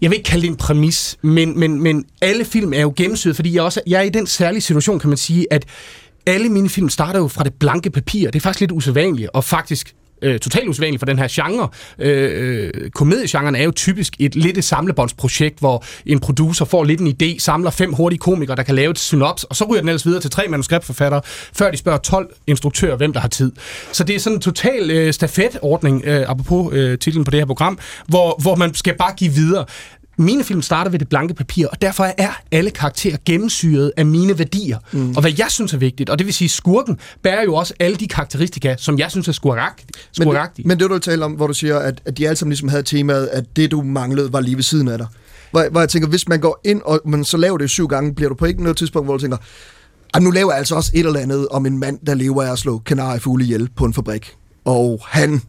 [0.00, 3.36] jeg vil ikke kalde det en præmis, men, men, men alle film er jo gennemsyret,
[3.36, 5.64] fordi jeg, også, jeg er i den særlige situation, kan man sige, at
[6.26, 8.30] alle mine film starter jo fra det blanke papir.
[8.30, 11.68] Det er faktisk lidt usædvanligt, og faktisk øh, totalt usædvanligt for den her genre.
[11.98, 17.00] Øh, øh, komediegenren er jo typisk et lidt et samlebåndsprojekt, hvor en producer får lidt
[17.00, 19.88] en idé, samler fem hurtige komikere, der kan lave et synops, og så ryger den
[19.88, 21.20] ellers videre til tre manuskriptforfattere,
[21.52, 23.52] før de spørger 12 instruktører, hvem der har tid.
[23.92, 27.46] Så det er sådan en total øh, stafetordning, øh, apropos øh, titlen på det her
[27.46, 29.64] program, hvor, hvor man skal bare give videre.
[30.20, 34.38] Mine film starter ved det blanke papir, og derfor er alle karakterer gennemsyret af mine
[34.38, 35.10] værdier, mm.
[35.10, 36.10] og hvad jeg synes er vigtigt.
[36.10, 39.32] Og det vil sige, skurken bærer jo også alle de karakteristika, som jeg synes er
[39.32, 39.88] skuragtige.
[40.56, 42.68] Men, men det, du taler om, hvor du siger, at, at de alle sammen ligesom
[42.68, 45.06] havde temaet, at det, du manglede, var lige ved siden af dig.
[45.50, 48.14] Hvor, hvor jeg tænker, hvis man går ind, og man så laver det syv gange,
[48.14, 49.36] bliver du på ikke noget tidspunkt, hvor du tænker,
[50.14, 52.52] at nu laver jeg altså også et eller andet om en mand, der lever af
[52.52, 54.34] at slå kanariefugle ihjel på en fabrik.
[54.64, 55.42] Og han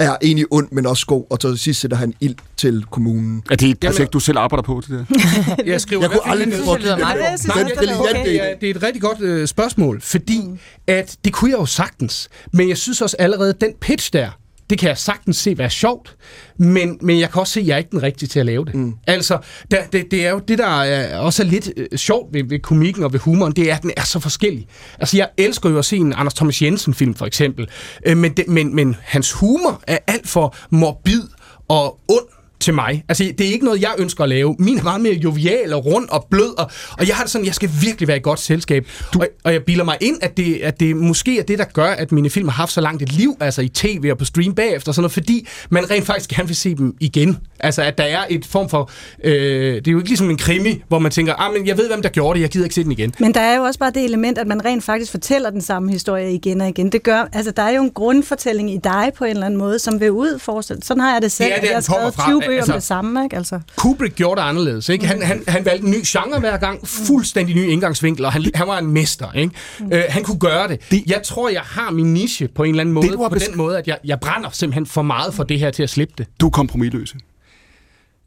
[0.00, 3.42] er egentlig ond, men også god, og til sidst sætter han ild til kommunen.
[3.50, 5.16] er det et projekt, Jamen- du selv arbejder på, det der?
[5.72, 8.38] Jeg skriver Jeg kunne aldrig få det det, det er det, okay.
[8.40, 10.40] er, det er et rigtig godt øh, spørgsmål, fordi
[10.86, 12.28] at det kunne jeg jo sagtens.
[12.52, 14.30] Men jeg synes også allerede, den pitch der,
[14.70, 16.16] det kan jeg sagtens se være sjovt,
[16.58, 18.64] men, men jeg kan også se, at jeg er ikke den rigtige til at lave
[18.64, 18.74] det.
[18.74, 18.94] Mm.
[19.06, 19.38] Altså,
[19.70, 22.58] der, det, det er jo det, der er også er lidt øh, sjovt ved, ved
[22.58, 24.66] komikken og ved humoren, det er, at den er så forskellig.
[24.98, 27.68] Altså, jeg elsker jo at se en Anders Thomas Jensen-film, for eksempel,
[28.06, 31.22] øh, men, det, men, men hans humor er alt for morbid
[31.68, 33.04] og ond til mig.
[33.08, 34.56] Altså, det er ikke noget, jeg ønsker at lave.
[34.58, 37.46] Min er meget mere jovial og rund og blød, og, og jeg har det sådan,
[37.46, 38.86] jeg skal virkelig være i godt selskab.
[39.14, 39.18] Du...
[39.18, 41.90] Og, og jeg bilder mig ind, at det, at det måske er det, der gør,
[41.90, 44.54] at mine film har haft så langt et liv, altså i tv og på stream
[44.54, 47.38] bagefter, sådan noget, fordi man rent faktisk gerne vil se dem igen.
[47.60, 48.90] Altså, at der er et form for...
[49.24, 51.88] Øh, det er jo ikke ligesom en krimi, hvor man tænker, ah, men jeg ved,
[51.88, 53.14] hvem der gjorde det, jeg gider ikke se den igen.
[53.20, 55.92] Men der er jo også bare det element, at man rent faktisk fortæller den samme
[55.92, 56.92] historie igen og igen.
[56.92, 59.78] Det gør, altså, der er jo en grundfortælling i dig på en eller anden måde,
[59.78, 60.76] som vil udforske.
[60.82, 61.50] Sådan har jeg det selv.
[61.50, 62.30] Det er jeg har skrevet fra.
[62.30, 63.36] 20 bøger Altså- om det samme, ikke?
[63.36, 63.60] Altså.
[63.76, 64.88] Kubrick gjorde det anderledes.
[64.88, 65.06] Ikke?
[65.06, 68.66] Han, han, han valgte en ny genre hver gang, fuldstændig ny indgangsvinkel, og han, han
[68.66, 69.32] var en mester.
[69.32, 69.52] Ikke?
[69.80, 69.92] Mm.
[69.92, 70.80] Øh, han kunne gøre det.
[70.90, 71.02] det.
[71.06, 73.78] Jeg tror, jeg har min niche på en eller anden måde, Det, på den måde,
[73.78, 76.26] at jeg, jeg brænder simpelthen for meget for det her til at slippe det.
[76.40, 77.16] Du er kompromilløse.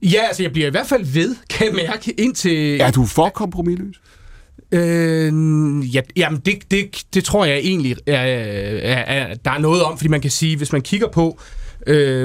[0.02, 2.82] Ja, altså jeg bliver i hvert fald ved, kan jeg mærke, indtil...
[2.82, 3.96] Er du for kompromilløs?
[4.72, 9.84] Øh, ja, jamen det, det, det tror jeg egentlig, er, er, er, der er noget
[9.84, 11.63] om, fordi man kan sige, hvis man kigger på, øh,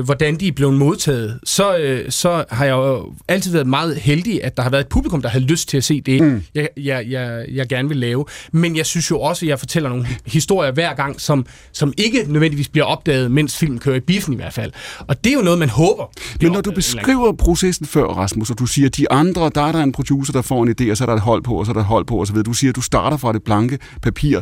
[0.04, 4.44] hvordan de er blevet modtaget, så, øh, så har jeg jo altid været meget heldig,
[4.44, 6.42] at der har været et publikum, der har lyst til at se det, mm.
[6.54, 8.24] jeg, jeg, jeg, jeg gerne vil lave.
[8.52, 12.24] Men jeg synes jo også, at jeg fortæller nogle historier hver gang, som, som ikke
[12.28, 14.72] nødvendigvis bliver opdaget, mens filmen kører i biffen i hvert fald.
[14.98, 16.12] Og det er jo noget, man håber.
[16.42, 19.72] Men når du beskriver processen før, Rasmus, og du siger, at de andre, der er
[19.72, 21.66] der en producer, der får en idé, og så er der et hold på, og
[21.66, 22.44] så er der et hold på, og så videre.
[22.44, 24.40] Du siger, at du starter fra det blanke papir,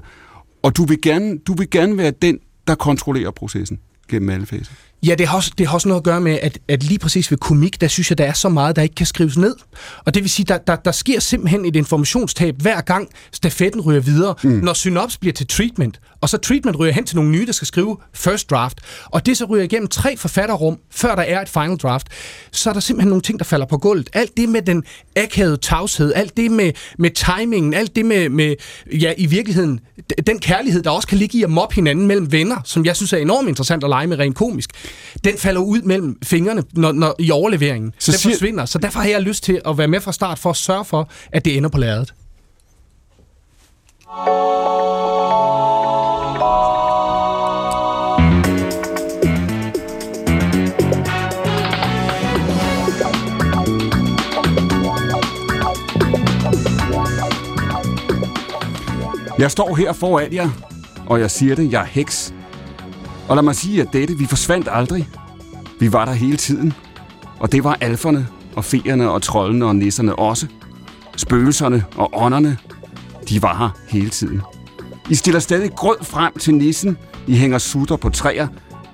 [0.62, 4.72] og du vil gerne, du vil gerne være den, der kontrollerer processen gennem alle faser.
[5.06, 7.30] Ja, det har, også, det har også noget at gøre med, at, at lige præcis
[7.30, 9.56] ved komik, der synes jeg, der er så meget, der ikke kan skrives ned.
[10.04, 14.00] Og det vil sige, der, der, der sker simpelthen et informationstab hver gang stafetten ryger
[14.00, 14.50] videre, mm.
[14.50, 16.00] når synops bliver til treatment.
[16.20, 18.78] Og så treatment ryger hen til nogle nye, der skal skrive first draft.
[19.06, 22.06] Og det så ryger igennem tre forfatterrum, før der er et final draft.
[22.50, 24.10] Så er der simpelthen nogle ting, der falder på gulvet.
[24.12, 24.84] Alt det med den
[25.16, 28.54] akavede tavshed, alt det med, med timingen, alt det med, med,
[29.00, 29.80] ja, i virkeligheden,
[30.26, 33.12] den kærlighed, der også kan ligge i at mobbe hinanden mellem venner, som jeg synes
[33.12, 34.70] er enormt interessant at lege med rent komisk,
[35.24, 37.92] den falder ud mellem fingrene når, når, i overleveringen.
[37.98, 38.64] Så den siger- forsvinder.
[38.64, 41.10] Så derfor har jeg lyst til at være med fra start for at sørge for,
[41.32, 42.14] at det ender på lærredet.
[59.38, 60.50] Jeg står her foran jer,
[61.06, 62.34] og jeg siger det, jeg er heks.
[63.28, 65.08] Og lad mig sige, at dette, vi forsvandt aldrig.
[65.80, 66.72] Vi var der hele tiden.
[67.38, 70.46] Og det var alferne, og feerne, og trollene og nisserne også.
[71.16, 72.58] Spøgelserne og ånderne,
[73.28, 74.42] de var her hele tiden.
[75.10, 76.96] I stiller stadig grød frem til nissen.
[77.26, 78.48] I hænger sutter på træer.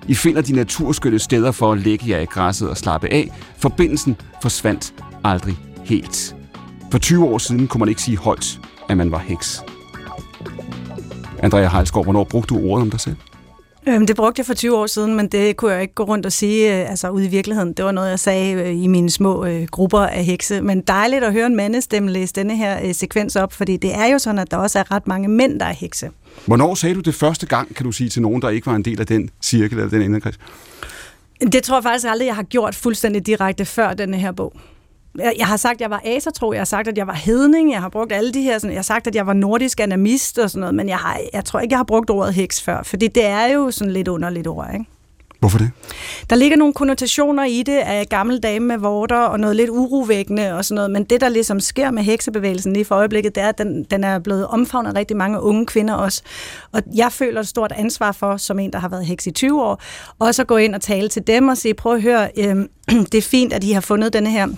[0.09, 3.31] I finder de naturskønne steder for at lægge jer i græsset og slappe af.
[3.59, 6.37] Forbindelsen forsvandt aldrig helt.
[6.91, 9.63] For 20 år siden kunne man ikke sige højt, at man var heks.
[11.43, 13.17] Andrea Heilsgaard, hvornår brugte du ordet om dig selv?
[13.87, 16.27] Øhm, det brugte jeg for 20 år siden, men det kunne jeg ikke gå rundt
[16.27, 17.73] og sige øh, altså ude i virkeligheden.
[17.73, 20.61] Det var noget, jeg sagde øh, i mine små øh, grupper af hekse.
[20.61, 24.07] Men dejligt at høre en mandestemme læse denne her øh, sekvens op, fordi det er
[24.07, 26.11] jo sådan, at der også er ret mange mænd, der er hekse.
[26.47, 28.85] Hvornår sagde du det første gang, kan du sige, til nogen, der ikke var en
[28.85, 30.39] del af den cirkel eller den inderkreds?
[31.53, 34.53] Det tror jeg faktisk aldrig, jeg har gjort fuldstændig direkte før denne her bog.
[35.19, 37.81] Jeg, har sagt, at jeg var asatro, jeg har sagt, at jeg var hedning, jeg
[37.81, 40.51] har brugt alle de her, sådan, jeg har sagt, at jeg var nordisk animist og
[40.51, 43.09] sådan noget, men jeg, har, jeg tror ikke, jeg har brugt ordet heks før, fordi
[43.09, 44.87] det er jo sådan lidt underligt ord, ikke?
[45.43, 45.71] Hvorfor det?
[46.31, 50.55] Der ligger nogle konnotationer i det af gamle dame med vorter og noget lidt urovækkende
[50.55, 53.49] og sådan noget, men det, der ligesom sker med heksebevægelsen lige for øjeblikket, det er,
[53.49, 56.23] at den, den er blevet omfavnet af rigtig mange unge kvinder også.
[56.73, 59.63] Og jeg føler et stort ansvar for, som en, der har været heks i 20
[59.63, 59.83] år,
[60.19, 62.57] også at gå ind og tale til dem og sige, prøv at høre, øh,
[63.13, 64.49] det er fint, at I har fundet denne her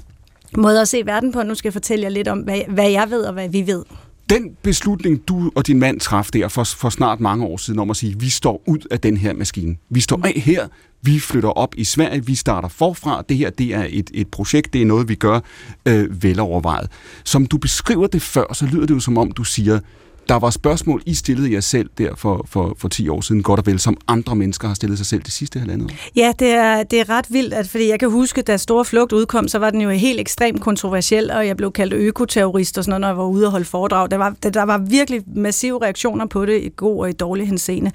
[0.57, 1.43] måde at se verden på.
[1.43, 3.85] Nu skal jeg fortælle jer lidt om, hvad, hvad jeg ved og hvad vi ved.
[4.31, 7.91] Den beslutning, du og din mand traf der for, for snart mange år siden om
[7.91, 9.77] at sige, vi står ud af den her maskine.
[9.91, 10.69] Vi står af her,
[11.03, 13.23] vi flytter op i Sverige, vi starter forfra.
[13.29, 15.41] Det her det er et, et projekt, det er noget, vi gør
[15.87, 16.91] øh, velovervejet.
[17.25, 19.81] Som du beskriver det før, så lyder det jo som om, du siger,
[20.29, 23.61] der var spørgsmål, I stillede jer selv der for, for, for 10 år siden, godt
[23.61, 25.95] og vel, som andre mennesker har stillet sig selv de sidste halvandet år.
[26.17, 29.13] Ja, det er, det er ret vildt, at, fordi jeg kan huske, da Store Flugt
[29.13, 32.91] udkom, så var den jo helt ekstremt kontroversiel, og jeg blev kaldt økoterrorist og sådan
[32.91, 34.11] noget, når jeg var ude og holde foredrag.
[34.11, 37.91] Der var, der var virkelig massive reaktioner på det, i god og i dårlig henseende.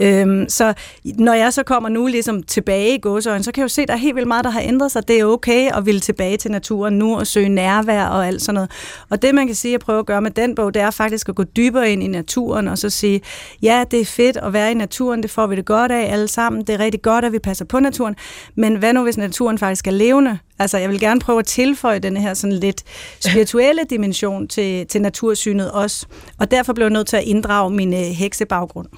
[0.00, 3.68] Øhm, så når jeg så kommer nu ligesom tilbage i godsøjen, så kan jeg jo
[3.68, 5.08] se, at der er helt vildt meget, der har ændret sig.
[5.08, 8.54] Det er okay at ville tilbage til naturen nu og søge nærvær og alt sådan
[8.54, 8.70] noget.
[9.10, 11.28] Og det, man kan sige, at prøve at gøre med den bog, det er faktisk
[11.28, 13.20] at gå dybere ind i naturen og så sige,
[13.62, 16.28] ja, det er fedt at være i naturen, det får vi det godt af alle
[16.28, 18.16] sammen, det er rigtig godt, at vi passer på naturen,
[18.54, 20.38] men hvad nu, hvis naturen faktisk er levende?
[20.58, 22.82] Altså, jeg vil gerne prøve at tilføje den her sådan lidt
[23.20, 26.06] spirituelle dimension til, til natursynet også,
[26.38, 28.88] og derfor blev jeg nødt til at inddrage min øh, heksebaggrund.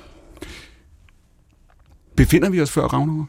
[2.16, 3.26] Befinder vi os før Ragnarok?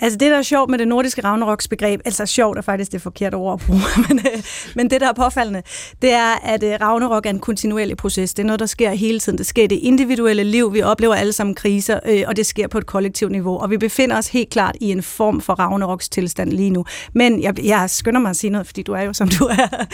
[0.00, 3.02] Altså det, der er sjovt med det nordiske Ragnaroks begreb, altså sjovt er faktisk det
[3.02, 4.42] forkerte ord at bruge, men, øh,
[4.74, 5.62] men det, der er påfaldende,
[6.02, 8.34] det er, at øh, Ragnarok er en kontinuerlig proces.
[8.34, 9.38] Det er noget, der sker hele tiden.
[9.38, 10.74] Det sker i det individuelle liv.
[10.74, 13.58] Vi oplever alle sammen kriser, øh, og det sker på et kollektivt niveau.
[13.58, 16.84] Og vi befinder os helt klart i en form for Ragnaroks tilstand lige nu.
[17.14, 19.68] Men jeg, jeg skynder mig at sige noget, fordi du er jo, som du er.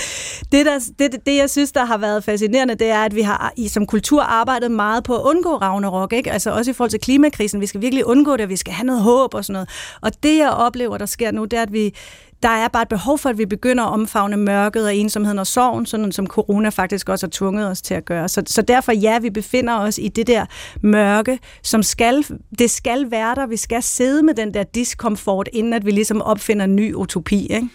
[0.53, 3.53] Det, der, det, det, jeg synes, der har været fascinerende, det er, at vi har
[3.57, 6.13] i, som kultur arbejdet meget på at undgå Ragnarok.
[6.13, 6.33] Ikke?
[6.33, 7.61] Altså også i forhold til klimakrisen.
[7.61, 9.69] Vi skal virkelig undgå det, og vi skal have noget håb og sådan noget.
[10.01, 11.95] Og det, jeg oplever, der sker nu, det er, at vi,
[12.43, 15.47] der er bare et behov for, at vi begynder at omfavne mørket og ensomheden og
[15.47, 18.29] sorgen, sådan som corona faktisk også har tvunget os til at gøre.
[18.29, 20.47] Så, så derfor ja, vi befinder os i det der
[20.81, 22.25] mørke, som skal,
[22.59, 23.47] det skal være der.
[23.47, 27.47] Vi skal sidde med den der diskomfort, inden at vi ligesom opfinder en ny utopi.
[27.47, 27.69] Ikke?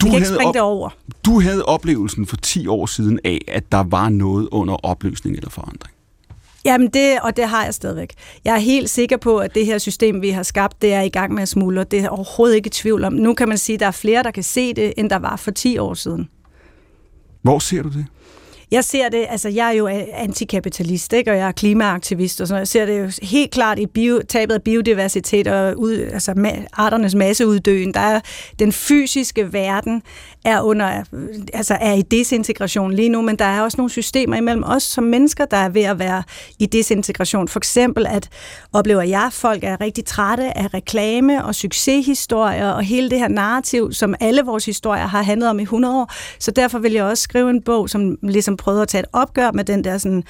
[0.00, 0.90] Du vi kan ikke springe op, det over.
[1.26, 5.50] du havde oplevelsen for 10 år siden af, at der var noget under opløsning eller
[5.50, 5.97] forandring.
[6.68, 8.14] Jamen det, og det har jeg stadigvæk.
[8.44, 11.08] Jeg er helt sikker på, at det her system, vi har skabt, det er i
[11.08, 11.84] gang med at smuldre.
[11.84, 13.12] Det er overhovedet ikke i tvivl om.
[13.12, 15.36] Nu kan man sige, at der er flere, der kan se det, end der var
[15.36, 16.28] for 10 år siden.
[17.42, 18.06] Hvor ser du det?
[18.70, 21.30] Jeg ser det, altså jeg er jo øh, antikapitalist, ikke?
[21.30, 22.60] og jeg er klimaaktivist, og sådan noget.
[22.60, 26.66] Jeg ser det jo helt klart i bio, tabet af biodiversitet og ud, altså ma-
[26.72, 27.94] arternes masseuddøen.
[27.94, 28.20] Der er
[28.58, 30.02] den fysiske verden
[30.44, 34.36] er under, øh, altså er i desintegration lige nu, men der er også nogle systemer
[34.36, 36.22] imellem os som mennesker, der er ved at være
[36.58, 37.48] i desintegration.
[37.48, 38.28] For eksempel at
[38.72, 43.28] oplever jeg, at folk er rigtig trætte af reklame og succeshistorier og hele det her
[43.28, 46.12] narrativ, som alle vores historier har handlet om i 100 år.
[46.38, 49.50] Så derfor vil jeg også skrive en bog, som ligesom prøver at tage et opgør
[49.52, 50.24] med den der sådan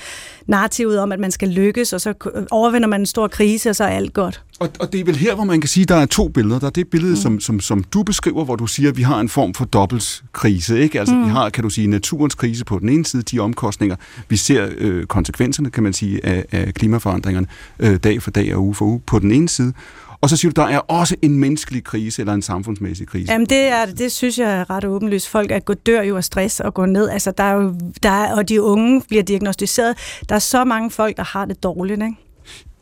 [0.47, 2.15] narrativet om, at man skal lykkes, og så
[2.51, 4.43] overvinder man en stor krise, og så er alt godt.
[4.61, 6.59] Og, og det er vel her, hvor man kan sige, at der er to billeder.
[6.59, 7.17] Der er det billede, mm.
[7.17, 10.81] som, som, som du beskriver, hvor du siger, at vi har en form for dobbeltkrise.
[10.81, 11.01] Ikke?
[11.01, 11.25] Altså, mm.
[11.25, 13.97] vi har, kan du sige, naturens krise på den ene side, de omkostninger.
[14.29, 17.47] Vi ser øh, konsekvenserne, kan man sige, af, af klimaforandringerne
[17.79, 19.73] øh, dag for dag og uge for uge på den ene side.
[20.21, 23.33] Og så siger du, der er også en menneskelig krise eller en samfundsmæssig krise.
[23.33, 25.29] Jamen det er det, synes jeg er ret åbenlyst.
[25.29, 27.09] Folk er gået dør jo af stress og går ned.
[27.09, 29.97] Altså der er jo, der er, og de unge bliver diagnostiseret.
[30.29, 32.17] Der er så mange folk, der har det dårligt, ikke?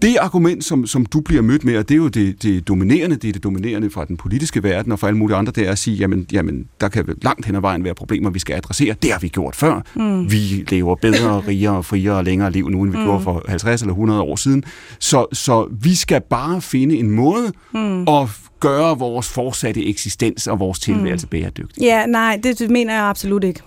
[0.03, 3.17] Det argument, som, som du bliver mødt med, og det er jo det, det dominerende,
[3.17, 5.73] det er det dominerende fra den politiske verden og fra alle mulige andre, det er
[5.73, 8.95] at sige, jamen, jamen der kan langt hen ad vejen være problemer, vi skal adressere.
[9.03, 9.81] Det har vi gjort før.
[9.95, 10.31] Mm.
[10.31, 13.05] Vi lever bedre, rigere, friere og længere liv nu, end vi mm.
[13.05, 14.65] gjorde for 50 eller 100 år siden.
[14.99, 18.03] Så, så vi skal bare finde en måde mm.
[18.09, 18.29] at
[18.61, 21.31] gøre vores fortsatte eksistens og vores tilværelse mm.
[21.31, 21.83] bæredygtig.
[21.83, 23.61] Ja, nej, det, det mener jeg absolut ikke.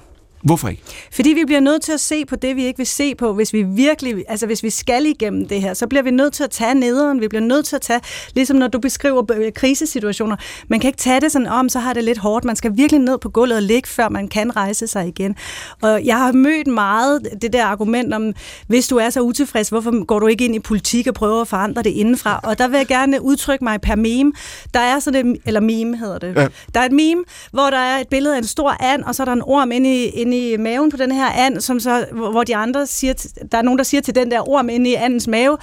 [0.44, 0.84] Hvorfor ikke?
[1.12, 3.54] Fordi vi bliver nødt til at se på det, vi ikke vil se på, hvis
[3.54, 6.50] vi virkelig, altså hvis vi skal igennem det her, så bliver vi nødt til at
[6.50, 8.02] tage nederen, vi bliver nødt til at tage,
[8.36, 10.36] ligesom når du beskriver krisesituationer,
[10.68, 13.02] man kan ikke tage det sådan om, så har det lidt hårdt, man skal virkelig
[13.02, 15.36] ned på gulvet og ligge, før man kan rejse sig igen.
[15.82, 18.34] Og jeg har mødt meget det der argument om,
[18.68, 21.48] hvis du er så utilfreds, hvorfor går du ikke ind i politik og prøver at
[21.48, 22.40] forandre det indenfra?
[22.44, 24.34] Og der vil jeg gerne udtrykke mig per meme.
[24.74, 26.36] Der er sådan et, eller meme hedder det.
[26.36, 26.48] Ja.
[26.74, 29.24] Der er et meme, hvor der er et billede af en stor and, og så
[29.24, 32.06] er der en orm inde i, inde i maven på den her and, som så,
[32.12, 33.14] hvor de andre siger,
[33.52, 35.58] der er nogen, der siger til den der orm inde i andens mave,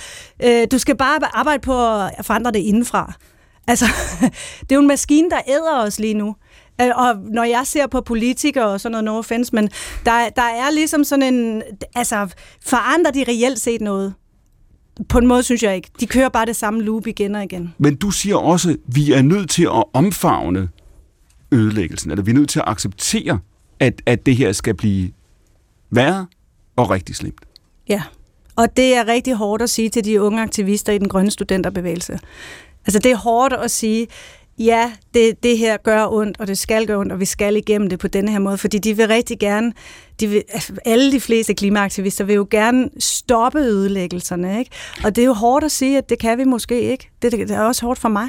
[0.45, 3.13] øh, du skal bare arbejde på at forandre det indenfra.
[3.67, 3.85] Altså,
[4.61, 6.37] det er jo en maskine, der æder os lige nu.
[6.81, 9.69] Øh, og når jeg ser på politikere og sådan noget, no offense, men
[10.05, 11.63] der, der er ligesom sådan en,
[11.95, 12.29] altså,
[12.67, 14.15] forandrer de reelt set noget?
[15.09, 15.91] På en måde synes jeg ikke.
[16.01, 17.75] De kører bare det samme loop igen og igen.
[17.79, 20.69] Men du siger også, at vi er nødt til at omfavne
[21.53, 23.39] ødelæggelsen, eller vi er nødt til at acceptere
[23.81, 25.13] at, at det her skal blive
[25.91, 26.27] værre
[26.77, 27.41] og rigtig slemt.
[27.89, 28.03] Ja,
[28.57, 32.19] og det er rigtig hårdt at sige til de unge aktivister i den grønne studenterbevægelse.
[32.87, 34.07] Altså det er hårdt at sige,
[34.59, 37.89] ja, det, det her gør ondt, og det skal gøre ondt, og vi skal igennem
[37.89, 39.73] det på denne her måde, fordi de vil rigtig gerne,
[40.21, 40.43] de vil,
[40.85, 44.71] alle de fleste klimaaktivister vil jo gerne stoppe ødelæggelserne, ikke?
[45.05, 47.11] Og det er jo hårdt at sige, at det kan vi måske ikke.
[47.23, 48.29] Det, det er også hårdt for mig.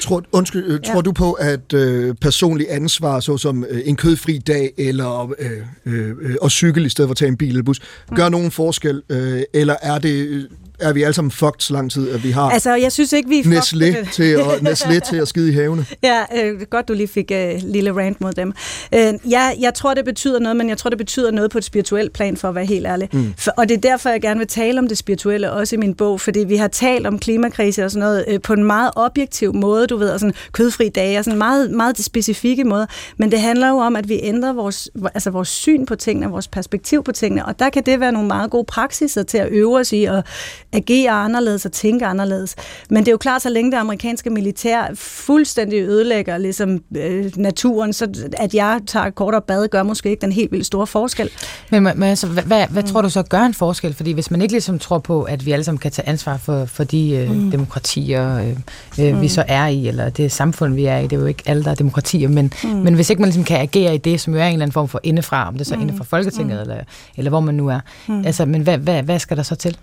[0.00, 0.92] Tror, undskyld, øh, ja.
[0.92, 5.50] tror du på, at øh, personlig ansvar, såsom øh, en kødfri dag, eller øh,
[5.86, 7.80] øh, øh, at cykle i stedet for at tage en bil eller bus,
[8.14, 8.32] gør mm.
[8.32, 10.48] nogen forskel, øh, eller er det
[10.80, 13.28] er vi alle sammen fucked så lang tid, at vi har altså, jeg synes ikke,
[13.28, 15.86] vi er Nestlé, til at, Nestlé til at skide i havene.
[16.02, 18.52] Ja, øh, godt du lige fik øh, lille rant mod dem.
[18.94, 21.64] Øh, ja, jeg tror, det betyder noget, men jeg tror, det betyder noget på et
[21.64, 23.08] spirituelt plan, for at være helt ærlig.
[23.12, 23.34] Mm.
[23.38, 25.94] For, og det er derfor, jeg gerne vil tale om det spirituelle, også i min
[25.94, 29.54] bog, fordi vi har talt om klimakrise og sådan noget øh, på en meget objektiv
[29.54, 32.86] måde, du ved, og sådan kødfri dage, og sådan meget, meget specifikke måde.
[33.18, 36.48] Men det handler jo om, at vi ændrer vores, altså vores syn på tingene, vores
[36.48, 39.78] perspektiv på tingene, og der kan det være nogle meget gode praksiser til at øve
[39.78, 40.24] os i, og
[40.72, 42.56] agere anderledes og tænke anderledes.
[42.90, 47.92] Men det er jo klart, så længe det amerikanske militær fuldstændig ødelægger ligesom, øh, naturen,
[47.92, 51.30] så at jeg tager kortere bad, gør måske ikke den helt vildt store forskel.
[51.70, 53.94] Men, men altså, hvad, hvad, hvad tror du så gør en forskel?
[53.94, 56.64] Fordi hvis man ikke ligesom tror på, at vi alle sammen kan tage ansvar for,
[56.64, 57.50] for de øh, mm.
[57.50, 58.56] demokratier, øh,
[59.00, 59.20] øh, mm.
[59.20, 61.64] vi så er i, eller det samfund, vi er i, det er jo ikke alle,
[61.64, 62.70] der er demokratier, men, mm.
[62.70, 64.72] men hvis ikke man ligesom kan agere i det, som jo er en eller anden
[64.72, 65.82] form for indefra, om det så er mm.
[65.82, 66.60] inden for Folketinget, mm.
[66.60, 66.84] eller,
[67.16, 68.24] eller hvor man nu er, mm.
[68.26, 69.76] altså, men hvad, hvad, hvad skal der så til?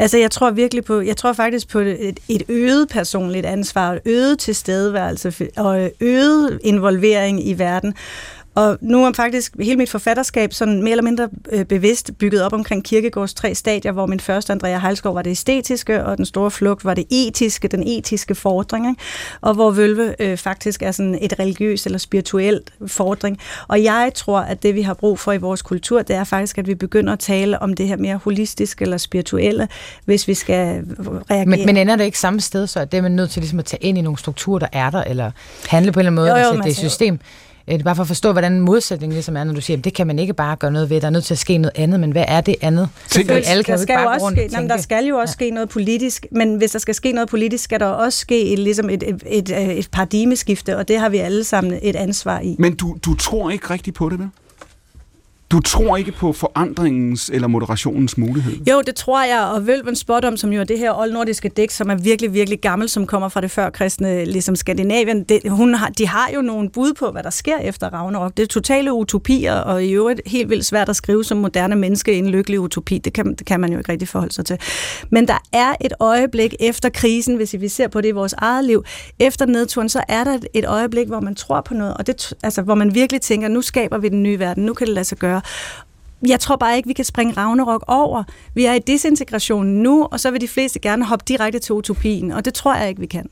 [0.00, 4.00] Altså, jeg tror virkelig på, jeg tror faktisk på et, et øget personligt ansvar, et
[4.04, 7.94] øget tilstedeværelse og øget involvering i verden.
[8.54, 12.52] Og nu er faktisk hele mit forfatterskab sådan mere eller mindre øh, bevidst bygget op
[12.52, 16.50] omkring Kirkegårds tre stadier, hvor min første, Andrea Heilskov, var det æstetiske, og den store
[16.50, 19.02] flugt var det etiske, den etiske fordring, ikke?
[19.40, 23.38] og hvor Vølve øh, faktisk er sådan et religiøst eller spirituelt fordring.
[23.68, 26.58] Og jeg tror, at det vi har brug for i vores kultur, det er faktisk,
[26.58, 29.68] at vi begynder at tale om det her mere holistiske eller spirituelle,
[30.04, 30.84] hvis vi skal
[31.30, 31.46] reagere.
[31.46, 33.58] Men, men ender det ikke samme sted, så at det er man nødt til ligesom
[33.58, 35.30] at tage ind i nogle strukturer, der er der, eller
[35.68, 37.20] handle på en eller anden måde, jo, jo, altså, det system?
[37.70, 39.94] Det er bare for at forstå, hvordan modsætningen ligesom er, når du siger, at det
[39.94, 42.00] kan man ikke bare gøre noget ved, der er nødt til at ske noget andet,
[42.00, 42.88] men hvad er det andet?
[43.08, 45.46] Selvfølgelig, alle kan der, skal jo også ske, jamen, der skal jo også ja.
[45.46, 48.58] ske noget politisk, men hvis der skal ske noget politisk, skal der også ske et,
[48.58, 52.56] ligesom et, et, et, et paradigmeskifte, og det har vi alle sammen et ansvar i.
[52.58, 54.28] Men du, du tror ikke rigtigt på det, vel?
[55.50, 58.52] Du tror ikke på forandringens eller moderationens mulighed?
[58.70, 61.90] Jo, det tror jeg, og Vølven Spottom, som jo er det her oldnordiske dæk, som
[61.90, 66.06] er virkelig, virkelig gammel, som kommer fra det førkristne, ligesom Skandinavien, det, hun har, de
[66.06, 68.36] har jo nogle bud på, hvad der sker efter Ragnarok.
[68.36, 72.12] Det er totale utopier, og i øvrigt helt vildt svært at skrive som moderne menneske
[72.14, 72.98] en lykkelig utopi.
[72.98, 74.58] Det kan, det kan man jo ikke rigtig forholde sig til.
[75.10, 78.64] Men der er et øjeblik efter krisen, hvis vi ser på det i vores eget
[78.64, 78.84] liv,
[79.18, 82.62] efter nedturen, så er der et øjeblik, hvor man tror på noget, og det, altså,
[82.62, 85.18] hvor man virkelig tænker, nu skaber vi den nye verden, nu kan det lade sig
[85.18, 86.30] gøre gøre.
[86.30, 88.22] Jeg tror bare ikke, vi kan springe Ragnarok over.
[88.54, 92.32] Vi er i desintegrationen nu, og så vil de fleste gerne hoppe direkte til utopien,
[92.32, 93.26] og det tror jeg ikke, vi kan.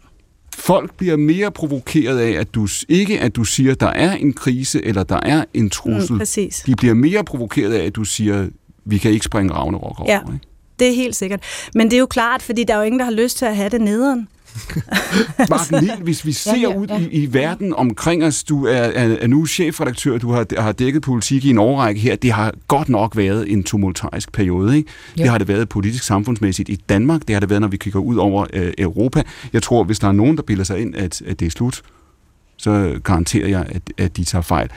[0.55, 4.85] Folk bliver mere provokeret af, at du ikke at du siger, der er en krise,
[4.85, 6.13] eller der er en trussel.
[6.13, 6.63] Mm, præcis.
[6.67, 8.49] De bliver mere provokeret af, at du siger,
[8.85, 10.13] vi kan ikke springe Ragnarok over.
[10.13, 10.47] Ja, ikke?
[10.79, 11.43] det er helt sikkert.
[11.75, 13.57] Men det er jo klart, fordi der er jo ingen, der har lyst til at
[13.57, 14.29] have det nederen.
[15.51, 16.77] Martin Lind, hvis vi ser ja, ja, ja.
[16.77, 20.73] ud i, i verden omkring os, du er, er, er nu chefredaktør, du har, har
[20.73, 24.77] dækket politik i en årrække her, det har godt nok været en tumultarisk periode.
[24.77, 24.91] Ikke?
[25.19, 28.01] Det har det været politisk samfundsmæssigt i Danmark, det har det været, når vi kigger
[28.01, 29.23] ud over øh, Europa.
[29.53, 31.83] Jeg tror, hvis der er nogen, der bilder sig ind, at, at det er slut,
[32.57, 34.69] så garanterer jeg, at, at de tager fejl.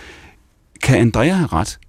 [0.84, 1.80] Kan Andrea have ret?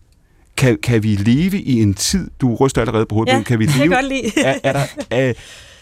[0.57, 3.65] Kan, kan vi leve i en tid, du ryster allerede på hovedet, ja, kan vi
[3.65, 4.45] leve, jeg kan godt lide.
[4.45, 5.33] er, er der, er,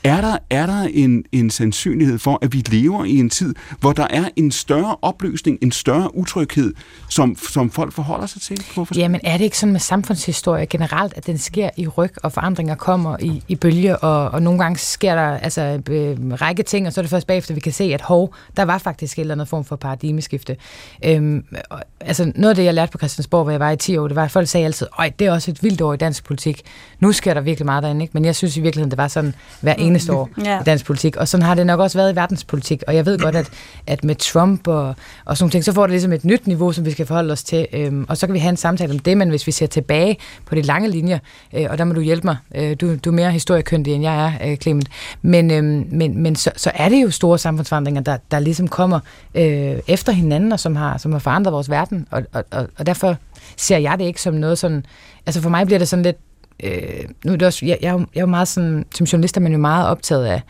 [0.04, 3.92] er der, er der en, en sandsynlighed for, at vi lever i en tid, hvor
[3.92, 6.74] der er en større opløsning, en større utryghed,
[7.08, 8.62] som, som folk forholder sig til?
[8.74, 8.94] Hvorfor?
[8.96, 12.74] Jamen er det ikke sådan med samfundshistorie generelt, at den sker i ryg, og forandringer
[12.74, 16.92] kommer i, i bølge, og, og nogle gange sker der altså, øh, række ting, og
[16.92, 19.34] så er det først bagefter, vi kan se, at hov, der var faktisk en eller
[19.34, 20.56] anden form for paradigmeskifte.
[21.04, 23.96] Øhm, og, altså noget af det, jeg lærte på Christiansborg, hvor jeg var i 10
[23.96, 25.96] år, det var, at folk sagde altid, at det er også et vildt år i
[25.96, 26.62] dansk politik.
[27.00, 28.12] Nu sker der virkelig meget derinde, ikke?
[28.14, 30.60] men jeg synes i virkeligheden, det var sådan hver eneste år ja.
[30.60, 31.16] i dansk politik.
[31.16, 32.82] Og sådan har det nok også været i verdenspolitik.
[32.86, 33.50] Og jeg ved godt, at,
[33.86, 36.84] at med Trump og, og sådan ting, så får det ligesom et nyt niveau, som
[36.84, 37.66] vi skal forholde os til.
[37.72, 40.16] Øhm, og så kan vi have en samtale om det, men hvis vi ser tilbage
[40.46, 41.18] på de lange linjer,
[41.54, 44.26] øh, og der må du hjælpe mig, øh, du, du er mere historiekyndig, end jeg
[44.26, 44.88] er, øh, Clement,
[45.22, 49.00] men, øh, men, men så, så er det jo store samfundsforandringer, der, der ligesom kommer
[49.34, 52.06] øh, efter hinanden, og som har, som har forandret vores verden.
[52.10, 53.16] Og, og, og, og derfor
[53.56, 54.84] ser jeg det ikke som noget sådan...
[55.26, 56.16] Altså for mig bliver det sådan lidt
[56.62, 59.04] øh, nu er det også, jeg, jeg, er jo, jeg er jo meget sådan, som
[59.04, 60.42] journalist er man jo meget optaget af,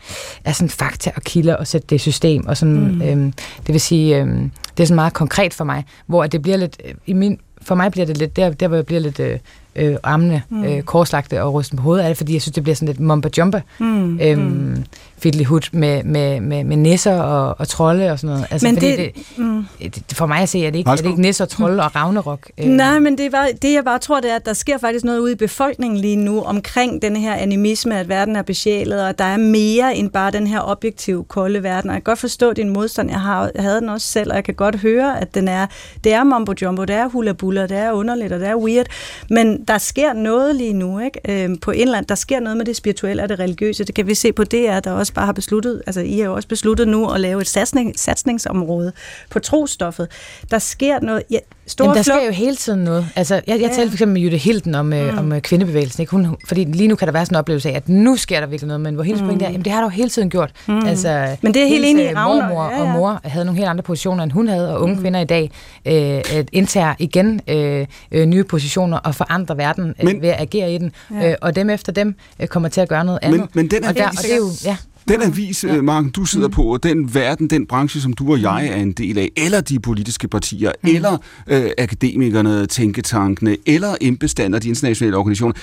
[0.45, 3.01] af sådan fakta og kilder og sætte det i system, og sådan, mm.
[3.01, 3.33] øhm,
[3.67, 6.81] det vil sige, øhm, det er sådan meget konkret for mig, hvor det bliver lidt,
[6.85, 9.39] øh, i min, for mig bliver det lidt, der, der hvor jeg bliver lidt øh,
[9.75, 10.63] øh, armene mm.
[10.63, 12.99] øh, korslagte og rysten på hovedet af det, fordi jeg synes, det bliver sådan lidt
[12.99, 14.19] mumba jumba mm.
[14.19, 14.83] øhm, mm.
[15.17, 18.47] fiddly med, med, med, med nisser og, og trolde og sådan noget.
[18.51, 19.65] Altså, men det, det, mm.
[19.79, 21.79] det, for mig at se, er det ikke, er det ikke nisser, trolde mm.
[21.79, 22.49] og ragnarok.
[22.57, 22.65] Øh.
[22.65, 25.19] Nej, men det, var, det jeg bare tror, det er, at der sker faktisk noget
[25.19, 29.25] ude i befolkningen lige nu omkring den her animisme, at verden er besjælet, og der
[29.25, 31.89] er mere end bare den her objektive, kolde verden.
[31.89, 33.09] Og jeg kan godt forstå din modstand.
[33.09, 35.65] Jeg, har, jeg havde den også selv, og jeg kan godt høre, at den er,
[36.03, 38.85] det er mumbo jumbo, det er hula buller, det er underligt, og det er weird.
[39.29, 41.43] Men der sker noget lige nu, ikke?
[41.43, 43.83] Øhm, på Indland, der sker noget med det spirituelle og det religiøse.
[43.83, 46.33] Det kan vi se på DR, der også bare har besluttet, altså I har jo
[46.33, 48.91] også besluttet nu at lave et satsning, satsningsområde
[49.29, 50.07] på trostoffet.
[50.51, 51.39] Der sker noget, ja,
[51.71, 53.07] Store Jamen, der sker jo hele tiden noget.
[53.15, 53.67] Altså, jeg, jeg ja.
[53.67, 55.17] talte for eksempel med Jytte Hilden om, øh, mm.
[55.17, 56.01] om øh, kvindebevægelsen.
[56.01, 56.11] Ikke?
[56.11, 58.47] Hun, fordi lige nu kan der være sådan en oplevelse af, at nu sker der
[58.47, 59.27] virkelig noget, men hvor hendes mm.
[59.27, 60.51] pointe er, jamen det har der jo hele tiden gjort.
[60.67, 60.85] Mm.
[60.85, 62.47] Altså, men det er helt enig i Ravner.
[62.47, 62.81] Mormor ja, ja.
[62.81, 65.01] og mor havde nogle helt andre positioner, end hun havde, og unge mm.
[65.01, 65.51] kvinder i dag
[65.85, 70.41] øh, indtager igen øh, øh, nye positioner og forandrer forandre verden øh, Men- ved at
[70.41, 71.29] agere i den, Ja.
[71.31, 73.39] øh, og dem efter dem øh, kommer til at gøre noget andet.
[73.39, 74.77] Men, men den og, der, og det er jo, ja.
[75.07, 75.81] den avis, ja.
[75.81, 78.91] Mark, du sidder på, og den verden, den branche, som du og jeg er en
[78.91, 80.89] del af, eller de politiske partier, mm.
[80.89, 85.53] eller øh, akademikerne, tænketankene, eller embestand og de internationale organisationer,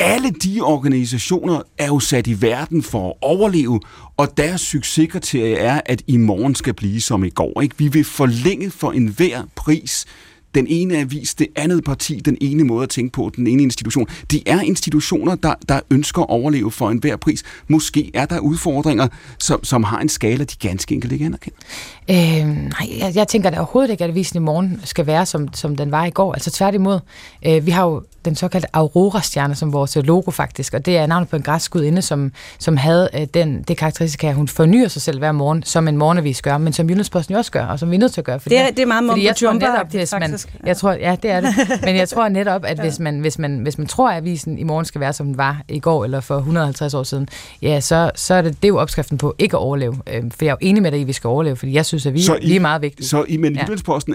[0.00, 3.80] alle de organisationer er jo sat i verden for at overleve,
[4.16, 7.60] og deres succeskriterie er, at i morgen skal blive som i går.
[7.62, 7.74] Ikke?
[7.78, 10.04] Vi vil forlænge for enhver pris
[10.58, 14.06] den ene avis, det andet parti, den ene måde at tænke på, den ene institution.
[14.30, 17.42] Det er institutioner, der, der ønsker at overleve for enhver pris.
[17.68, 21.58] Måske er der udfordringer, som, som har en skala, de ganske enkelt ikke anerkender.
[22.10, 25.48] Øh, nej, jeg, jeg tænker da overhovedet ikke, at avisen i morgen skal være, som,
[25.54, 26.32] som den var i går.
[26.34, 27.00] Altså tværtimod.
[27.46, 31.28] Øh, vi har jo den såkaldte Aurora-stjerne som vores logo faktisk, og det er navnet
[31.28, 35.02] på en græsk gudinde, som, som havde øh, den, det karakteristika, at hun fornyer sig
[35.02, 37.90] selv hver morgen, som en morgenavis gør, men som Jyllandsposten jo også gør, og som
[37.90, 38.40] vi er nødt til at gøre.
[38.40, 40.54] Fordi, Det er- det er meget fordi jeg tror netop, hvis man, faktisk.
[40.66, 41.50] jeg tror, ja, det er det.
[41.84, 44.62] Men jeg tror netop, at hvis man, hvis man, hvis man tror, at avisen i
[44.62, 47.28] morgen skal være, som den var i går, eller for 150 år siden,
[47.62, 49.96] ja, så, så er det, det er jo opskriften på ikke at overleve.
[50.12, 51.86] Øh, for jeg er jo enig med dig i, at vi skal overleve, fordi jeg
[51.86, 53.06] synes, at vi, Så er meget vigtige.
[53.08, 53.60] Så i, men Ja.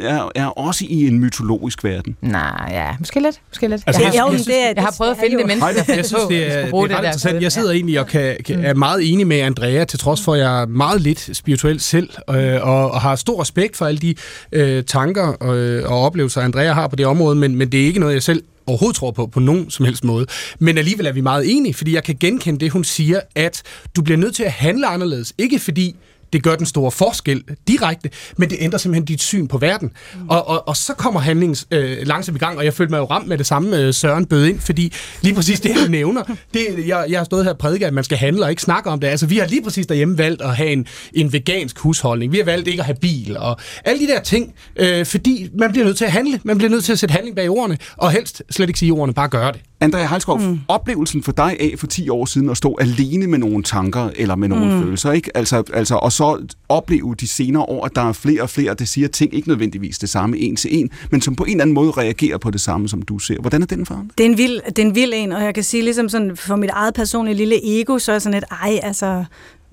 [0.02, 2.16] Er, er også i en mytologisk verden.
[2.22, 3.40] Nej, ja, måske lidt.
[3.52, 3.84] Måske lidt.
[3.88, 5.48] Altså, jeg, har, jeg- jeg, jeg jeg, synes- det jeg har prøvet at finde det
[5.48, 7.10] menneske, der Jeg synes, det er, det bruge er ret der.
[7.10, 7.42] interessant.
[7.44, 10.40] Jeg sidder egentlig og kan, kan, er meget enig med Andrea, til trods for, at
[10.40, 14.16] jeg er meget lidt spirituel selv, øh, og, og har stor respekt for alle de
[14.52, 18.00] øh, tanker øh, og oplevelser, Andrea har på det område, men, men det er ikke
[18.00, 20.26] noget, jeg selv overhovedet tror på, på nogen som helst måde.
[20.60, 23.62] Men alligevel er vi meget enige, fordi jeg kan genkende det, hun siger, at
[23.96, 25.34] du bliver nødt til at handle anderledes.
[25.38, 25.96] Ikke fordi
[26.34, 29.92] det gør den store forskel direkte, men det ændrer simpelthen dit syn på verden.
[30.16, 30.30] Mm.
[30.30, 33.06] Og, og, og så kommer handlingen øh, langsomt i gang, og jeg følte mig jo
[33.06, 36.24] ramt med det samme, øh, Søren bød ind, fordi lige præcis det, han nævner,
[36.54, 38.90] det, jeg, jeg har stået her og prædiket, at man skal handle og ikke snakke
[38.90, 39.08] om det.
[39.08, 42.32] Altså, vi har lige præcis derhjemme valgt at have en, en vegansk husholdning.
[42.32, 45.72] Vi har valgt ikke at have bil, og alle de der ting, øh, fordi man
[45.72, 46.40] bliver nødt til at handle.
[46.44, 49.14] Man bliver nødt til at sætte handling bag ordene, og helst slet ikke sige ordene,
[49.14, 49.62] bare gøre det.
[49.84, 50.60] Andrea Halskov, mm.
[50.68, 54.36] oplevelsen for dig af for 10 år siden at stå alene med nogle tanker eller
[54.36, 54.82] med nogle mm.
[54.82, 55.38] følelser, ikke?
[55.38, 58.86] Altså, altså, og så opleve de senere år, at der er flere og flere, der
[58.86, 61.74] siger ting, ikke nødvendigvis det samme en til en, men som på en eller anden
[61.74, 63.40] måde reagerer på det samme, som du ser.
[63.40, 65.54] Hvordan er den for Det er, en vild, det er en vild en, og jeg
[65.54, 68.46] kan sige ligesom sådan, for mit eget personlige lille ego, så er jeg sådan lidt,
[68.64, 69.26] ej, altså,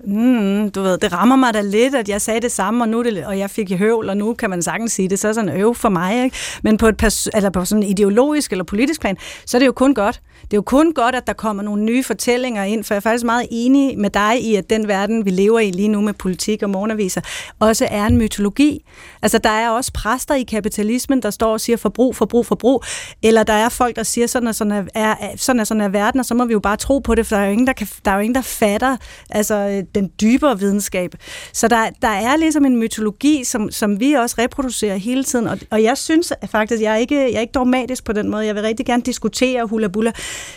[0.03, 3.03] mm, du ved, det rammer mig da lidt, at jeg sagde det samme, og, nu
[3.03, 5.57] det, og jeg fik høvl, og nu kan man sagtens sige det, så er sådan
[5.57, 6.37] øv for mig, ikke?
[6.63, 9.65] Men på et pers- eller på sådan en ideologisk eller politisk plan, så er det
[9.65, 10.21] jo kun godt.
[10.41, 13.01] Det er jo kun godt, at der kommer nogle nye fortællinger ind, for jeg er
[13.01, 16.13] faktisk meget enig med dig i, at den verden, vi lever i lige nu med
[16.13, 17.21] politik og morgenaviser,
[17.59, 18.85] også er en mytologi.
[19.21, 22.83] Altså, der er også præster i kapitalismen, der står og siger forbrug, forbrug, forbrug,
[23.23, 25.89] eller der er folk, der siger, sådan er sådan er, er, sådan er, sådan er
[25.89, 27.67] verden, og så må vi jo bare tro på det, for der er jo ingen,
[27.67, 28.97] der, kan, der, er jo ingen, der fatter
[29.29, 31.11] altså, den dybere videnskab.
[31.53, 35.57] Så der, der er ligesom en mytologi, som, som vi også reproducerer hele tiden, og,
[35.71, 38.45] og jeg synes at faktisk, jeg er, ikke, jeg er ikke dogmatisk på den måde,
[38.45, 40.11] jeg vil rigtig gerne diskutere hula bulla,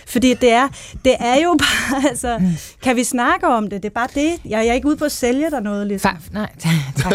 [0.07, 0.69] fordi det er,
[1.05, 2.41] det er jo bare, altså,
[2.83, 3.83] kan vi snakke om det?
[3.83, 4.31] Det er bare det.
[4.45, 6.11] Jeg, jeg er ikke ude på at sælge dig noget, ligesom.
[6.11, 6.49] Fa- nej,
[7.03, 7.13] tak.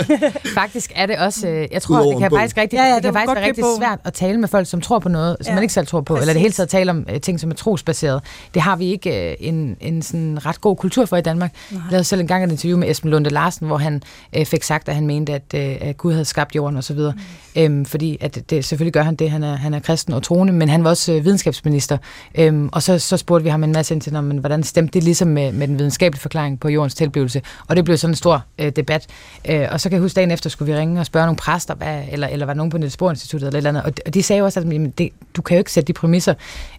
[0.53, 2.39] Faktisk er det også, øh, jeg tror, Udover det kan bog.
[2.39, 3.77] faktisk rigtig, Ja, ja, det det kan faktisk være rigtig bogen.
[3.77, 6.01] svært at tale med folk, som tror på noget, som Ja, man ikke selv tror
[6.01, 6.41] på, eller det præcis.
[6.41, 8.23] hele taget tale om øh, ting, som er trosbaseret.
[8.53, 11.51] Det har vi ikke øh, en, en sådan ret god kultur for i Danmark.
[11.71, 14.01] Jeg lavede selv en gang et interview med Esben Lunde Larsen, hvor han
[14.35, 16.93] øh, fik sagt, at han mente, at, øh, at Gud havde skabt jorden og så
[16.93, 17.13] videre.
[17.55, 17.61] Mm.
[17.61, 20.53] Øhm, fordi at det, selvfølgelig gør han det, han er, han er kristen og troende,
[20.53, 21.97] men han var også øh, videnskabsminister.
[22.35, 24.93] Øhm, og så, så spurgte vi ham en masse ind til, "Nå, men, hvordan stemte
[24.93, 27.41] det ligesom med, med den videnskabelige forklaring på jordens tilblivelse?
[27.67, 29.07] Og det blev sådan en stor øh, debat.
[29.49, 31.75] Øh, og så kan jeg huske, dagen efter skulle vi ringe og spørge nogle præster,
[31.75, 33.83] hvad, eller, eller var nogen på Niels Bohr Instituttet eller et eller andet.
[33.83, 35.93] Og de, og de sagde også, at jamen, det, du kan jo ikke sætte de
[35.93, 36.33] præmisser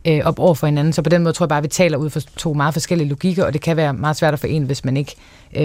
[0.05, 0.93] øh, op over for hinanden.
[0.93, 3.09] Så på den måde tror jeg bare, at vi taler ud fra to meget forskellige
[3.09, 5.17] logikker, og det kan være meget svært at forene, hvis man ikke
[5.57, 5.63] øh,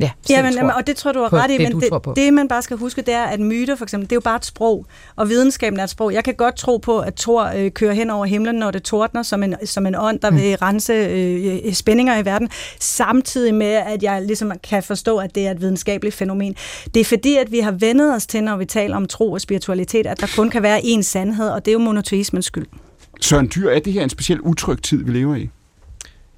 [0.00, 0.70] ja, Ja, men, tror.
[0.70, 2.12] og det tror du på ret i, det, men det, på.
[2.16, 4.36] det, man bare skal huske, det er, at myter for eksempel, det er jo bare
[4.36, 4.86] et sprog,
[5.16, 6.12] og videnskaben er et sprog.
[6.12, 9.22] Jeg kan godt tro på, at Thor øh, kører hen over himlen, når det tordner,
[9.22, 10.36] som en, som en ånd, der Mm.
[10.36, 12.48] vil rense øh, spændinger i verden,
[12.80, 16.54] samtidig med, at jeg ligesom kan forstå, at det er et videnskabeligt fænomen.
[16.94, 19.40] Det er fordi, at vi har vendet os til, når vi taler om tro og
[19.40, 22.66] spiritualitet, at der kun kan være én sandhed, og det er jo monoteismens skyld.
[23.20, 25.48] Søren Dyr, er det her en speciel utryg tid, vi lever i?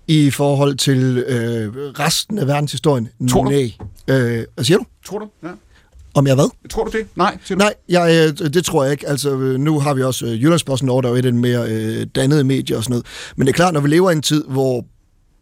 [0.08, 3.08] I forhold til øh, resten af verdenshistorien?
[3.30, 3.50] Tror du?
[3.50, 3.72] Nej.
[4.08, 4.84] Øh, hvad siger du?
[5.04, 5.28] Tror du?
[5.42, 5.48] Ja.
[6.14, 6.50] Om jeg hvad?
[6.70, 7.06] Tror du det?
[7.16, 7.64] Nej, siger du?
[7.64, 9.08] Nej, jeg, øh, det tror jeg ikke.
[9.08, 11.38] Altså, øh, nu har vi også øh, Jyllandsposten over, der er jo et af de
[11.38, 13.06] mere øh, dannede medier og sådan noget.
[13.36, 14.84] Men det er klart, når vi lever i en tid, hvor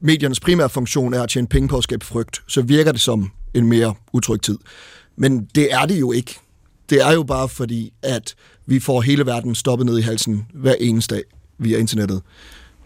[0.01, 3.31] mediernes primære funktion er at tjene penge på at skabe frygt, så virker det som
[3.55, 4.59] en mere utryg tid.
[5.17, 6.39] Men det er det jo ikke.
[6.91, 8.35] Det er jo bare fordi, at
[8.67, 11.23] vi får hele verden stoppet ned i halsen hver eneste dag
[11.59, 12.23] via internettet.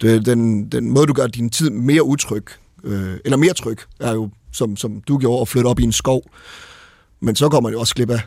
[0.01, 2.45] Det, den, den måde, du gør din tid mere utryg,
[2.83, 5.91] øh, eller mere tryg, er jo, som, som du gjorde, at flytte op i en
[5.91, 6.23] skov.
[7.21, 8.21] Men så kommer man jo også glip af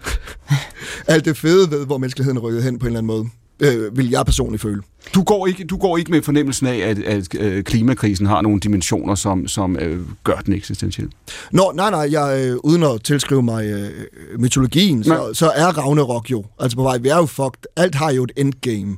[1.12, 3.74] alt det fede ved, hvor menneskeligheden er rykket hen på en eller anden måde.
[3.76, 4.82] øh, vil jeg personligt føle.
[5.14, 8.60] Du går ikke, du går ikke med fornemmelsen af, at, at, at klimakrisen har nogle
[8.60, 11.08] dimensioner, som, som øh, gør den eksistentiel.
[11.52, 13.90] Nå, nej, nej, jeg, øh, uden at tilskrive mig øh,
[14.38, 18.10] mytologien, så, så er Ragnarok jo, altså på vej, vi er jo fucked, alt har
[18.10, 18.96] jo et endgame.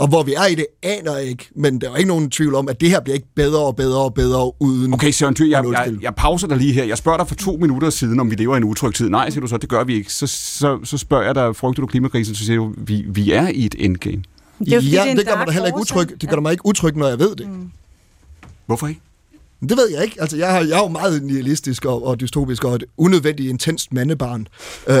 [0.00, 2.30] Og hvor vi er i det, aner jeg ikke, men der er jo ikke nogen
[2.30, 4.94] tvivl om, at det her bliver ikke bedre og bedre og bedre uden...
[4.94, 6.84] Okay, Søren Thyr, jeg, jeg, jeg pauser dig lige her.
[6.84, 9.08] Jeg spørger dig for to minutter siden, om vi lever i en utryg tid.
[9.08, 10.12] Nej, siger du så, det gør vi ikke.
[10.12, 13.48] Så, så, så spørger jeg dig, frygter du klimakrisen, så siger du, vi, vi er
[13.48, 14.22] i et endgame.
[14.58, 16.20] Det er ja, det en det gør mig da heller ikke utryg.
[16.20, 16.40] Det gør ja.
[16.40, 17.48] mig ikke utryg, når jeg ved det.
[17.48, 17.70] Mm.
[18.66, 19.00] Hvorfor ikke?
[19.60, 20.16] Det ved jeg ikke.
[20.20, 23.92] Altså, jeg, har, jeg er jo meget nihilistisk og, og dystopisk og et unødvendigt intenst
[23.92, 24.46] mandebarn.
[24.86, 24.96] Øh,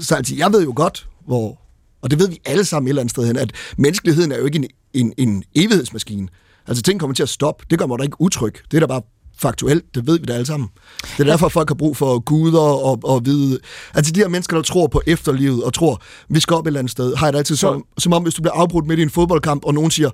[0.00, 1.58] så altså, jeg ved jo godt, hvor...
[2.06, 4.44] Og det ved vi alle sammen et eller andet sted hen, at menneskeligheden er jo
[4.44, 6.28] ikke en, en, en evighedsmaskine.
[6.66, 7.64] Altså, ting kommer til at stoppe.
[7.70, 8.54] Det gør mig da ikke utryg.
[8.70, 9.02] Det er da bare
[9.38, 9.84] faktuelt.
[9.94, 10.68] Det ved vi da alle sammen.
[11.02, 13.58] Det er derfor, folk har brug for guder og, og vide...
[13.94, 16.80] Altså, de her mennesker, der tror på efterlivet og tror, vi skal op et eller
[16.80, 19.02] andet sted, har jeg det altid som, som om, hvis du bliver afbrudt midt i
[19.02, 20.10] en fodboldkamp, og nogen siger,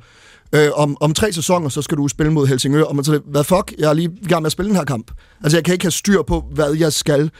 [0.54, 3.44] øh, om, om tre sæsoner, så skal du spille mod Helsingør, og man så, hvad
[3.44, 5.10] fuck, jeg er lige i gang med at spille den her kamp.
[5.42, 7.30] Altså, jeg kan ikke have styr på, hvad jeg skal,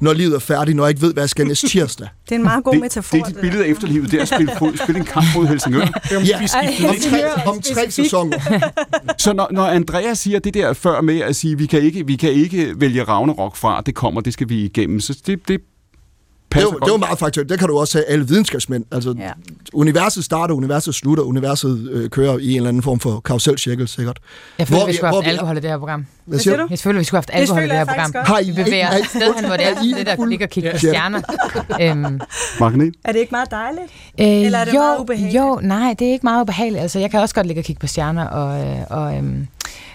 [0.00, 2.08] når livet er færdigt, når jeg ikke ved, hvad jeg skal næste tirsdag.
[2.28, 3.16] Det er en meget god det, metafor.
[3.16, 5.46] det er dit billede af efterlivet, det er at spille, fod, spille en kamp mod
[5.46, 5.80] Helsingør.
[6.10, 6.40] Ja,
[6.88, 8.38] om tre, om tre sæsoner.
[9.18, 12.16] Så når, når Andreas siger det der før med at sige, vi kan ikke, vi
[12.16, 15.60] kan ikke vælge Ragnarok fra, det kommer, det skal vi igennem, så det, det
[16.54, 17.48] Det er, passer jo, det jo meget faktuelt.
[17.50, 18.84] Det kan du også have alle videnskabsmænd.
[18.92, 19.30] Altså, Ja.
[19.72, 24.18] universet starter, universet slutter, universet øh, kører i en eller anden form for karuselcirkel, sikkert.
[24.58, 26.06] Jeg føler, Hvor vi vi- skulle have hvor haft alkohol i det her program.
[26.24, 26.66] Hvad siger du?
[26.70, 28.12] Jeg føler, vi skulle have haft Det alkohol i det her program.
[28.12, 28.26] godt.
[28.28, 30.50] Har I, Vi bevæger os et sted hen, hvor det er det, der ligger og
[30.50, 31.20] kigge på stjerner.
[31.80, 32.20] Øhm,
[32.60, 32.94] Magnet.
[33.04, 33.84] Er det ikke meget dejligt?
[34.20, 35.36] øh, Eller er det jo, meget ubehageligt?
[35.36, 36.82] Jo, nej, det er ikke meget ubehageligt.
[36.82, 39.46] Altså, jeg kan også godt ligge og kigge på stjerner, og, øh, og, øhm,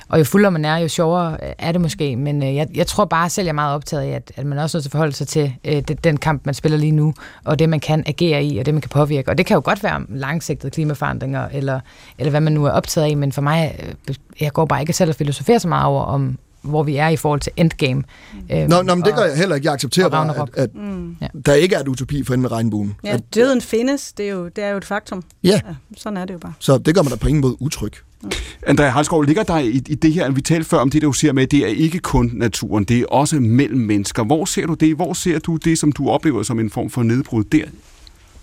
[0.09, 2.15] og jo fuldere man er, jo sjovere øh, er det måske.
[2.15, 4.57] Men øh, jeg, jeg tror bare selv, jeg er meget optaget af, at, at man
[4.59, 6.91] også er nødt til at forholde sig til øh, det, den kamp, man spiller lige
[6.91, 9.29] nu, og det, man kan agere i, og det, man kan påvirke.
[9.31, 11.79] Og det kan jo godt være langsigtede klimaforandringer, eller,
[12.17, 13.75] eller hvad man nu er optaget af, men for mig,
[14.09, 17.07] øh, jeg går bare ikke selv og filosoferer så meget over, om hvor vi er
[17.07, 18.03] i forhold til endgame.
[18.51, 19.65] Øh, Nå, nå men det gør jeg heller ikke.
[19.65, 21.15] Jeg accepterer bare, at, at Mm.
[21.45, 22.95] Der ikke er et utopi for enden af regnbuen.
[23.03, 25.23] Ja, At, døden findes, det er, jo, det er jo et faktum.
[25.43, 25.59] ja, Ja,
[25.97, 26.53] sådan er det jo bare.
[26.59, 27.91] så det gør mig da på ingen måde utryg.
[28.25, 28.31] Mm.
[28.67, 31.33] Andrea Halskov, ligger der i, i det her, vi talte før om det, du siger
[31.33, 34.23] med, det er ikke kun naturen, det er også mellem mennesker.
[34.23, 34.95] Hvor ser du det?
[34.95, 37.65] Hvor ser du det, som du oplever som en form for nedbrud der?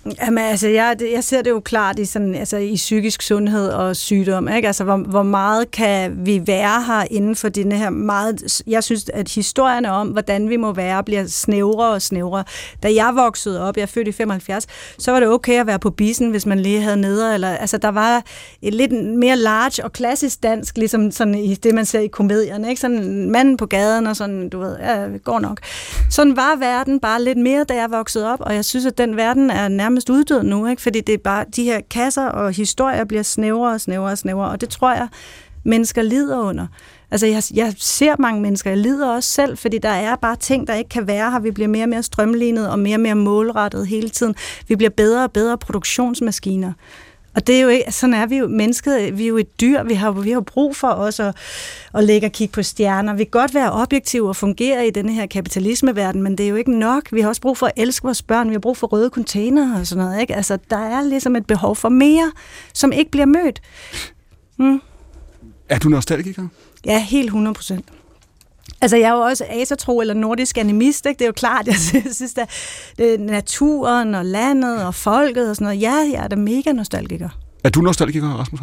[0.07, 3.97] Jamen, altså, jeg, jeg ser det jo klart i, sådan, altså, i psykisk sundhed og
[3.97, 4.49] sygdom.
[4.49, 4.67] Ikke?
[4.67, 8.63] Altså, hvor, hvor meget kan vi være her inden for denne her meget...
[8.67, 12.45] Jeg synes, at historierne om, hvordan vi må være, bliver snævrere og snævrere.
[12.83, 14.67] Da jeg voksede op, jeg er født i 75,
[14.99, 17.35] så var det okay at være på bisen, hvis man lige havde neder.
[17.35, 18.23] Eller, altså, der var
[18.63, 22.69] et lidt mere large og klassisk dansk, ligesom sådan i det, man ser i komedierne.
[22.69, 22.81] Ikke?
[22.81, 25.61] Sådan manden på gaden og sådan, du ved, ja, går nok.
[26.11, 29.17] Sådan var verden bare lidt mere, da jeg voksede op, og jeg synes, at den
[29.17, 30.83] verden er nærmest uddød nu, ikke?
[30.83, 34.51] fordi det er bare, de her kasser og historier bliver snævrere og snævrere og snævrere,
[34.51, 35.09] og det tror jeg,
[35.65, 36.67] mennesker lider under.
[37.11, 40.67] Altså, jeg, jeg ser mange mennesker, jeg lider også selv, fordi der er bare ting,
[40.67, 41.39] der ikke kan være her.
[41.39, 44.35] Vi bliver mere og mere strømlignet og mere og mere målrettet hele tiden.
[44.69, 46.73] Vi bliver bedre og bedre produktionsmaskiner.
[47.35, 49.83] Og det er jo ikke, sådan er vi jo, mennesket, vi er jo et dyr,
[49.83, 51.37] vi har, vi har brug for også at,
[51.95, 53.15] at lægge og kigge på stjerner.
[53.15, 56.57] Vi kan godt være objektive og fungere i denne her kapitalismeverden, men det er jo
[56.57, 57.13] ikke nok.
[57.13, 59.79] Vi har også brug for at elske vores børn, vi har brug for røde container
[59.81, 60.21] og sådan noget.
[60.21, 60.35] Ikke?
[60.35, 62.33] Altså, der er ligesom et behov for mere,
[62.75, 63.63] som ikke bliver mødt.
[64.59, 64.81] Mm.
[65.69, 66.49] Er du nostalgiker?
[66.85, 67.85] Ja, helt 100 procent.
[68.83, 71.19] Altså, jeg er jo også asatro eller nordisk animist, ikke?
[71.19, 72.51] Det er jo klart, jeg synes, at
[72.99, 75.81] det er naturen og landet og folket og sådan noget.
[75.81, 77.29] Ja, jeg er da mega nostalgiker.
[77.65, 78.61] Er du nostalgiker, Rasmus?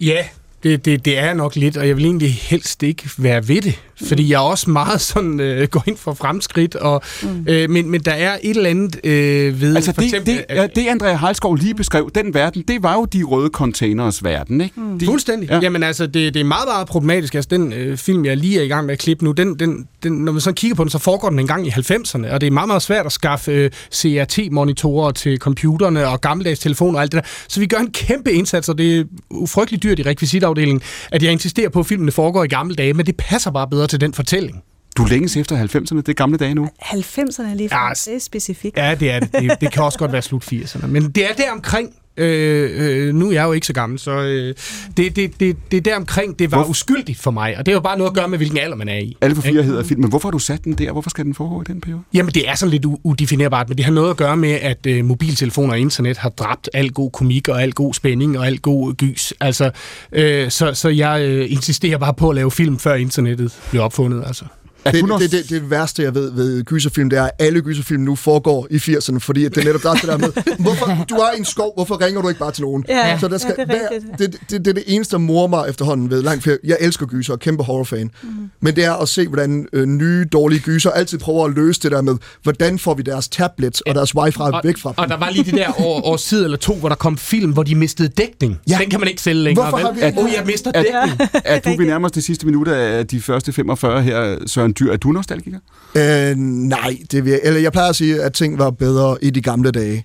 [0.00, 0.24] Ja,
[0.62, 3.80] det, det, det er nok lidt, og jeg vil egentlig helst ikke være ved det,
[4.04, 7.44] fordi jeg også meget sådan øh, går ind for fremskridt, og, mm.
[7.48, 9.76] øh, men, men der er et eller andet øh, ved...
[9.76, 12.82] Altså for det, eksempel, det, at- ja, det, Andrea Halskov lige beskrev, den verden, det
[12.82, 14.80] var jo de røde containers verden, ikke?
[14.80, 14.98] Mm.
[14.98, 15.48] De, Fuldstændig.
[15.48, 15.54] Ja.
[15.54, 15.60] Ja.
[15.62, 17.34] Jamen altså, det, det er meget, meget problematisk.
[17.34, 19.88] Altså, den øh, film, jeg lige er i gang med at klippe nu, den, den,
[20.02, 22.40] den, når man så kigger på den, så foregår den en gang i 90'erne, og
[22.40, 27.02] det er meget, meget svært at skaffe øh, CRT-monitorer til computerne og gammeldags telefoner og
[27.02, 27.28] alt det der.
[27.48, 29.04] Så vi gør en kæmpe indsats, og det er
[29.46, 30.82] frygteligt dyrt i rekvisitafdelingen,
[31.12, 33.85] at jeg insisterer på, at filmene foregår i gamle dage, men det passer bare bedre
[33.86, 34.62] til den fortælling.
[34.96, 36.68] Du længes efter 90'erne, det er gamle dage nu.
[36.82, 38.76] 90'erne er lige Ja, for, det er specifikt.
[38.76, 39.32] Ja, det er det.
[39.32, 40.86] Det, det kan også godt være slut 80'erne.
[40.86, 41.94] Men det er der omkring.
[42.16, 42.70] Øh,
[43.08, 44.54] øh, nu er jeg jo ikke så gammel, så øh,
[44.96, 47.58] det, det, det, det er der omkring, det var Hvor- uskyldigt for mig.
[47.58, 49.16] Og det har jo bare noget at gøre med, hvilken alder man er i.
[49.20, 50.08] Alle for fire hedder filmen.
[50.08, 50.92] Hvorfor har du sat den der?
[50.92, 52.00] Hvorfor skal den foregå i den periode?
[52.14, 55.04] Jamen, det er sådan lidt udefinerbart, men det har noget at gøre med, at øh,
[55.04, 58.94] mobiltelefoner og internet har dræbt al god komik og al god spænding og al god
[58.94, 59.32] gys.
[59.40, 59.70] Altså,
[60.12, 64.22] øh, så, så jeg øh, insisterer bare på at lave film, før internettet blev opfundet.
[64.26, 64.44] Altså.
[64.86, 68.02] Er Det, det, det, det, værste, jeg ved ved gyserfilm, det er, at alle gyserfilm
[68.02, 70.32] nu foregår i 80'erne, fordi at det er netop der er det der med,
[70.64, 72.84] hvorfor, du er i en skov, hvorfor ringer du ikke bare til nogen?
[72.88, 74.18] Ja, så der skal ja, det er rigtigt.
[74.18, 76.58] det, det, det, er det eneste, der morer mig efterhånden ved langt flere.
[76.64, 78.10] Jeg elsker gyser og kæmpe horrorfan.
[78.22, 78.28] Mm.
[78.60, 81.90] Men det er at se, hvordan øh, nye, dårlige gyser altid prøver at løse det
[81.92, 84.98] der med, hvordan får vi deres tablets og deres wifi væk fra dem.
[84.98, 87.52] Og der var lige det der år, års tid eller to, hvor der kom film,
[87.52, 88.58] hvor de mistede dækning.
[88.70, 88.78] Ja.
[88.80, 89.70] Den kan man ikke sælge længere.
[89.70, 90.02] Hvorfor vel?
[90.02, 91.30] har vi- Åh, oh, jeg mister Er- dækning.
[91.44, 94.92] Er du ved nærmest det sidste minut af de første 45 her, Søren Dyr?
[94.92, 95.58] Er du nostalgiker?
[95.94, 99.30] Øh, nej, det vil jeg, eller jeg plejer at sige, at ting var bedre i
[99.30, 100.04] de gamle dage,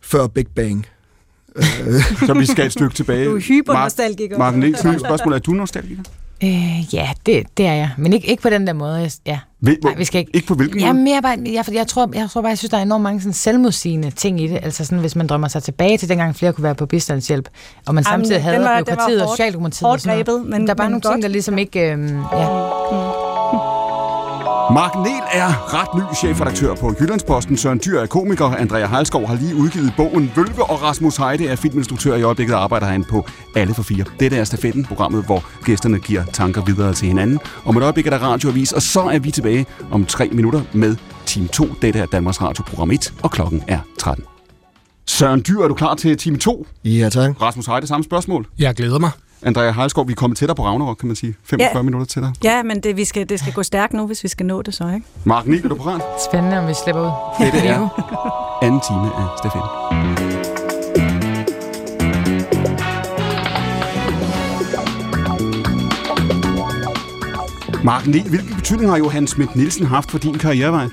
[0.00, 0.86] før Big Bang.
[2.26, 3.24] Så vi skal et stykke tilbage.
[3.24, 4.38] Du er hypernostalgiker.
[4.38, 5.32] Mark Nielsen, spørgsmål.
[5.32, 6.02] Er du nostalgiker?
[6.44, 7.90] Øh, ja, det, det er jeg.
[7.98, 9.10] Men ikke, ikke på den der måde.
[9.26, 9.38] Ja.
[9.60, 10.30] Ved, Nej, vi skal ikke.
[10.34, 11.04] Ikke på hvilken Ja, måde?
[11.04, 13.32] mere bare, jeg, jeg, tror, jeg tror bare, jeg synes, der er enormt mange sådan
[13.32, 14.58] selvmodsigende ting i det.
[14.62, 17.48] Altså sådan, hvis man drømmer sig tilbage til dengang flere kunne være på bistandshjælp,
[17.86, 19.88] og man Jamen, samtidig havde var- den var byråkratiet og Socialdemokratiet.
[19.88, 21.14] hårdt grebet, men- der er bare men nogle godt.
[21.14, 21.92] ting, der ligesom ikke...
[21.92, 23.29] Øhm, ja.
[24.74, 27.56] Mark Niel er ret ny chefredaktør på Jyllandsposten.
[27.56, 28.44] Søren Dyr er komiker.
[28.44, 32.62] Andrea Heilskov har lige udgivet bogen Vølve, og Rasmus Heide er filminstruktør i øjeblikket og
[32.62, 34.04] arbejder han på Alle for Fire.
[34.20, 37.40] Dette er Stafetten, programmet, hvor gæsterne giver tanker videre til hinanden.
[37.64, 40.96] Om et øjeblik er der radioavis, og så er vi tilbage om tre minutter med
[41.26, 41.66] Team 2.
[41.82, 44.24] Dette er Danmarks Radio program 1, og klokken er 13.
[45.06, 46.66] Søren Dyr, er du klar til Team 2?
[46.84, 47.42] Ja, tak.
[47.42, 48.46] Rasmus Heide, samme spørgsmål.
[48.58, 49.10] Jeg glæder mig.
[49.42, 51.34] Andrea Heilskov, vi er kommet tættere på Ragnarok, kan man sige.
[51.44, 51.82] 45 Ja.
[51.82, 52.32] minutter til dig.
[52.44, 54.74] Ja, men det, vi skal, det skal gå stærkt nu, hvis vi skal nå det
[54.74, 55.06] så, ikke?
[55.24, 56.00] Mark Niel, er du parat?
[56.30, 57.44] Spændende, om vi slipper ud.
[57.46, 60.80] Dette er anden time af Stafetten.
[67.84, 70.86] Mark Niel, hvilken betydning har Johan Schmidt Nielsen haft for din karrierevej?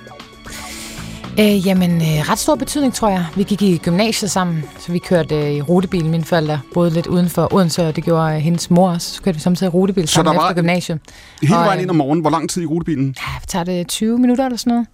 [1.39, 3.25] Øh, jamen, øh, ret stor betydning, tror jeg.
[3.35, 6.05] Vi gik i gymnasiet sammen, så vi kørte øh, i rutebil.
[6.05, 9.13] Mine forældre boede lidt uden for Odense, og det gjorde øh, hendes mor også.
[9.13, 10.99] Så kørte vi samtidig rutebil Så sammen der var- efter gymnasiet.
[11.41, 12.21] Hele Og, vejen øh, ind om morgenen.
[12.21, 13.15] Hvor lang tid i rutebilen?
[13.19, 14.85] Ja, tager det 20 minutter eller sådan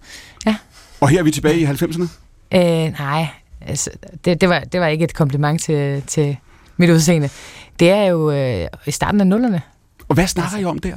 [0.46, 0.56] noget?
[1.00, 2.02] Og her er vi tilbage i 90'erne.
[2.54, 2.60] Øh,
[2.98, 3.26] nej,
[3.66, 3.90] altså,
[4.24, 6.36] det, det, var, det var ikke et kompliment til, til
[6.76, 7.28] mit udseende.
[7.80, 9.62] Det er jo øh, i starten af nullerne.
[10.08, 10.94] Og hvad snakker I om der?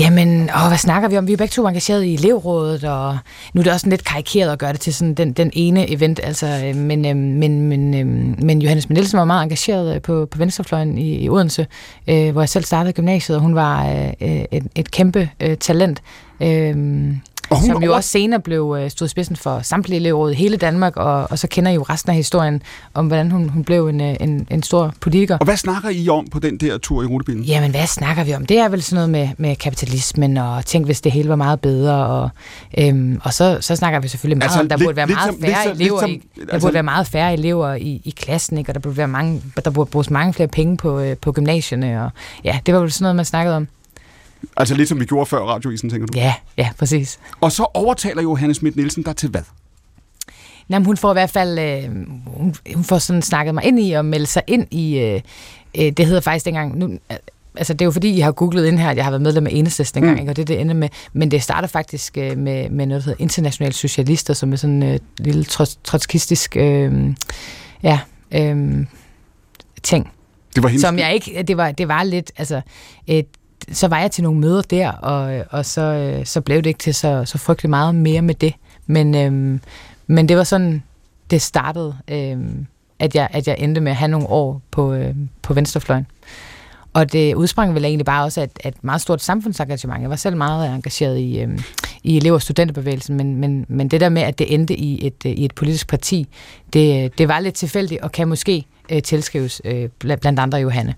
[0.00, 1.26] Jamen, åh, hvad snakker vi om?
[1.26, 3.18] Vi er begge to engageret i elevrådet, og
[3.54, 5.90] nu er det også sådan lidt karikeret at gøre det til sådan den, den ene
[5.90, 7.02] event, altså, øh, øh, men,
[7.38, 11.66] men, men, men Johannes Mendelsen var meget engageret på, på Venstrefløjen i, i Odense,
[12.08, 13.86] øh, hvor jeg selv startede gymnasiet, og hun var
[14.20, 16.02] øh, et, et kæmpe øh, talent.
[16.40, 16.76] Øh,
[17.50, 20.34] og hun som jo over- også senere blev øh, stod spidsen for samtlige elevråd i
[20.34, 22.62] hele Danmark, og, og så kender I jo resten af historien
[22.94, 25.38] om, hvordan hun, hun blev en, øh, en, en stor politiker.
[25.38, 27.42] Og hvad snakker I om på den der tur i rutebilen?
[27.42, 28.46] Jamen, hvad snakker vi om?
[28.46, 31.60] Det er vel sådan noget med, med kapitalismen, og tænk, hvis det hele var meget
[31.60, 32.06] bedre.
[32.06, 32.28] Og,
[32.78, 35.34] øhm, og så, så snakker vi selvfølgelig meget Altså, om, der lidt- burde være meget
[35.34, 36.06] som- færre som- elever.
[36.06, 38.70] i, der altså- burde være meget færre elever i, i klassen, ikke?
[38.70, 42.04] og der burde være mange, der burde bruges mange flere penge på, øh, på gymnasierne.
[42.04, 42.10] Og,
[42.44, 43.68] ja, det var vel sådan noget, man snakkede om.
[44.56, 46.18] Altså lidt som vi gjorde før radioisen, tænker du?
[46.18, 47.18] Ja, ja, præcis.
[47.40, 49.42] Og så overtaler Johannes Schmidt Nielsen dig til hvad?
[50.70, 51.82] Jamen, hun får i hvert fald, øh,
[52.26, 55.20] hun, hun får sådan snakket mig ind i at melde sig ind i, øh,
[55.78, 57.16] øh, det hedder faktisk dengang, nu, øh,
[57.56, 59.46] altså det er jo fordi, I har googlet ind her, at jeg har været medlem
[59.46, 60.20] af Enhedslisten dengang, Mm.
[60.20, 60.32] ikke?
[60.32, 63.10] og det er det ender med, men det starter faktisk øh, med, med noget, der
[63.10, 67.14] hedder Internationale Socialister, som er sådan en øh, lille trots, trotskistisk, øh,
[67.82, 68.00] ja,
[68.34, 68.86] øh,
[69.82, 70.10] ting,
[70.54, 70.80] Det var hendes...
[70.82, 72.60] som jeg ikke, det var, det var lidt, altså,
[73.06, 73.26] et,
[73.72, 76.78] så var jeg til nogle møder der, og, og så, øh, så blev det ikke
[76.78, 78.54] til så, så frygtelig meget mere med det.
[78.86, 79.60] Men, øhm,
[80.06, 80.82] men det var sådan,
[81.30, 82.66] det startede, øhm,
[82.98, 86.06] at, jeg, at jeg endte med at have nogle år på, øhm, på venstrefløjen.
[86.92, 90.02] Og det udsprang vel egentlig bare også af et, et meget stort samfundsengagement.
[90.02, 91.58] Jeg var selv meget engageret i, øhm,
[92.02, 95.26] i elev- og studenterbevægelsen, men, men, men det der med, at det endte i et,
[95.26, 96.28] øh, i et politisk parti,
[96.72, 100.94] det, øh, det var lidt tilfældigt, og kan måske øh, tilskrives øh, blandt andre Johanne.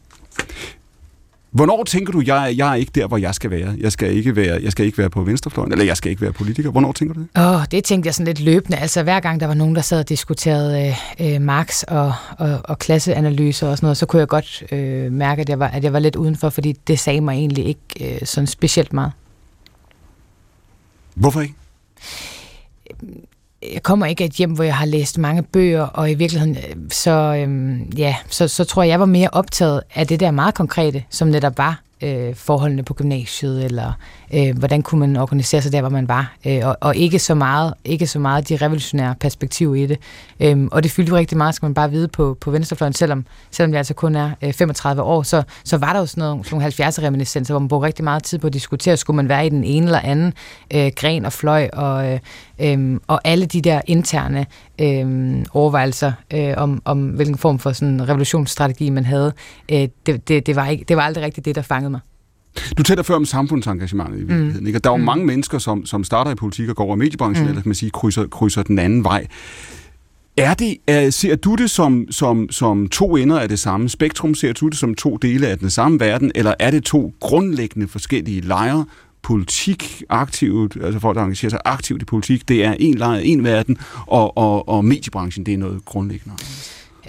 [1.59, 3.75] Hvornår tænker du, jeg, jeg er ikke der, hvor jeg skal være?
[3.79, 6.33] Jeg skal ikke være, jeg skal ikke være på venstrefløjen, eller jeg skal ikke være
[6.33, 6.71] politiker.
[6.71, 7.29] Hvornår tænker du det?
[7.39, 8.77] Åh, oh, det tænkte jeg sådan lidt løbende.
[8.79, 12.61] Altså hver gang der var nogen, der sad og diskuterede øh, øh, Marx og, og,
[12.65, 15.85] og klasseanalyser og sådan noget, så kunne jeg godt øh, mærke, at jeg, var, at
[15.85, 19.13] jeg var lidt udenfor, fordi det sagde mig egentlig ikke øh, sådan specielt meget.
[21.15, 21.55] Hvorfor ikke?
[23.63, 26.57] Jeg kommer ikke af et hjem, hvor jeg har læst mange bøger, og i virkeligheden,
[26.57, 30.31] øh, så, øhm, ja, så, så tror jeg, jeg var mere optaget af det der
[30.31, 33.93] meget konkrete, som netop var øh, forholdene på gymnasiet, eller
[34.35, 37.35] øh, hvordan kunne man organisere sig der, hvor man var, øh, og, og ikke så
[37.35, 39.99] meget ikke så meget de revolutionære perspektiver i det.
[40.41, 43.27] Øhm, og det fyldte jo rigtig meget, skal man bare vide på, på venstrefløjen, selvom,
[43.51, 46.45] selvom jeg altså kun er øh, 35 år, så, så var der jo sådan nogle,
[46.51, 49.47] nogle 70'er reminiscenser, hvor man brugte rigtig meget tid på at diskutere, skulle man være
[49.47, 50.33] i den ene eller anden
[50.75, 52.19] øh, gren og fløj, og, øh,
[52.61, 54.47] øh, og alle de der interne
[54.81, 59.33] øh, overvejelser øh, om, om, hvilken form for sådan revolutionsstrategi man havde,
[59.73, 62.01] øh, det, det, det, var ikke, det var aldrig rigtigt det, der fangede mig.
[62.79, 64.67] Du taler før om samfundsengagementet i virkeligheden, mm.
[64.67, 64.79] ikke?
[64.79, 65.05] Og der er jo mm.
[65.05, 67.49] mange mennesker, som, som starter i politik og går over i mediebranchen, mm.
[67.49, 69.27] eller kan man sige, krydser, krydser den anden vej.
[70.37, 74.35] Er det, er, ser du det som, som, som to ender af det samme spektrum?
[74.35, 76.33] Ser du det som to dele af den samme verden?
[76.35, 78.85] Eller er det to grundlæggende forskellige lejre?
[79.23, 83.45] Politik aktivt, altså folk, der engagerer sig aktivt i politik, det er en lejr, en
[83.45, 86.37] verden, og, og, og mediebranchen, det er noget grundlæggende.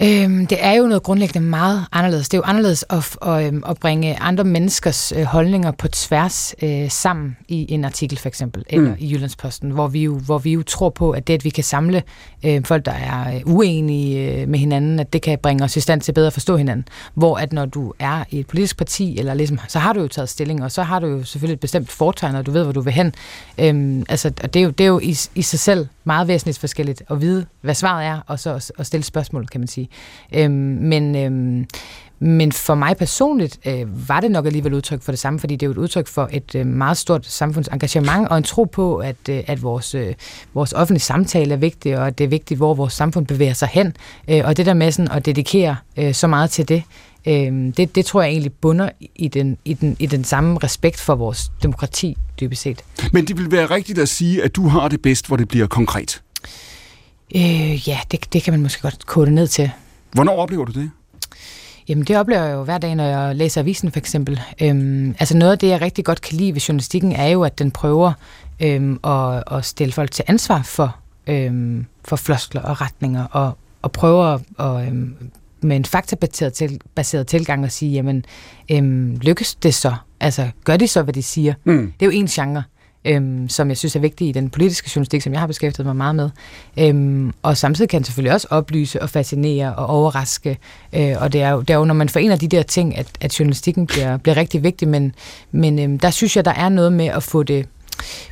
[0.02, 2.28] Øhm, det er jo noget grundlæggende meget anderledes.
[2.28, 6.54] Det er jo anderledes at, at, øhm, at bringe andre menneskers øh, holdninger på tværs
[6.62, 8.96] øh, sammen i en artikel for eksempel, eller mm.
[8.98, 11.64] i Jyllandsposten, hvor vi, jo, hvor vi jo tror på, at det, at vi kan
[11.64, 12.02] samle
[12.44, 15.80] øh, folk, der er øh, uenige øh, med hinanden, at det kan bringe os i
[15.80, 16.88] stand til bedre at forstå hinanden.
[17.14, 20.08] Hvor at når du er i et politisk parti, eller ligesom, så har du jo
[20.08, 22.72] taget stilling, og så har du jo selvfølgelig et bestemt foretegn, og du ved, hvor
[22.72, 23.12] du vil hen.
[23.58, 26.58] Øhm, altså, og det er jo, det er jo i, i sig selv meget væsentligt
[26.58, 29.89] forskelligt at vide, hvad svaret er, og så at stille spørgsmål, kan man sige.
[30.34, 31.66] Øhm, men, øhm,
[32.22, 35.62] men for mig personligt øh, var det nok alligevel udtryk for det samme, fordi det
[35.62, 39.16] er jo et udtryk for et øh, meget stort samfundsengagement og en tro på, at,
[39.30, 40.14] øh, at vores, øh,
[40.54, 43.68] vores offentlige samtale er vigtig, og at det er vigtigt, hvor vores samfund bevæger sig
[43.68, 43.96] hen.
[44.30, 46.82] Øh, og det der med sådan at dedikere øh, så meget til det,
[47.26, 51.00] øh, det, det tror jeg egentlig bunder i den, i, den, i den samme respekt
[51.00, 52.84] for vores demokrati, dybest set.
[53.12, 55.66] Men det vil være rigtigt at sige, at du har det bedst, hvor det bliver
[55.66, 56.22] konkret?
[57.34, 59.70] Øh, ja, det, det kan man måske godt kode ned til.
[60.12, 60.90] Hvornår oplever du det?
[61.88, 64.40] Jamen det oplever jeg jo hver dag, når jeg læser avisen for eksempel.
[64.62, 67.58] Øhm, altså noget af det, jeg rigtig godt kan lide ved journalistikken, er jo, at
[67.58, 68.12] den prøver
[68.60, 73.92] øhm, at, at stille folk til ansvar for, øhm, for floskler og retninger, og, og
[73.92, 75.16] prøver at, øhm,
[75.60, 78.24] med en faktabaseret til, baseret tilgang at sige, jamen
[78.70, 79.94] øhm, lykkes det så?
[80.20, 81.54] Altså gør de så, hvad de siger?
[81.64, 81.92] Mm.
[82.00, 82.62] Det er jo en genre
[83.04, 85.96] øhm, som jeg synes er vigtig i den politiske journalistik, som jeg har beskæftiget mig
[85.96, 86.30] meget med.
[86.78, 90.58] Øhm, og samtidig kan den selvfølgelig også oplyse og fascinere og overraske.
[90.92, 93.06] Øh, og det er, jo, det er jo, når man forener de der ting, at,
[93.20, 94.88] at journalistikken bliver, bliver rigtig vigtig.
[94.88, 95.14] Men,
[95.52, 97.66] men øhm, der synes jeg, der er noget med at få det,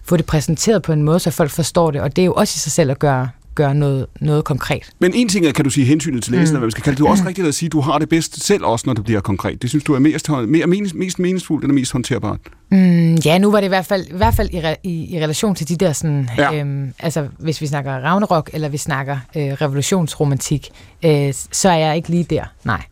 [0.04, 2.00] få det præsenteret på en måde, så folk forstår det.
[2.00, 3.28] Og det er jo også i sig selv at gøre,
[3.58, 4.90] gøre noget, noget konkret.
[4.98, 6.58] Men en ting er, kan du sige, hensynet til læserne, mm.
[6.60, 6.98] hvad vi skal kalde det.
[6.98, 7.26] Du er også mm.
[7.26, 9.62] rigtigt at sige, at du har det bedst selv også, når det bliver konkret.
[9.62, 12.40] Det synes du er mest, mere, mest, mest meningsfuldt eller mest håndterbart?
[12.70, 15.18] Mm, ja, nu var det i hvert fald, i, hvert fald i, re, i, i
[15.18, 16.60] relation til de der sådan, ja.
[16.60, 20.68] øhm, altså hvis vi snakker Ragnarok, eller vi snakker øh, revolutionsromantik,
[21.04, 22.82] øh, så er jeg ikke lige der, nej.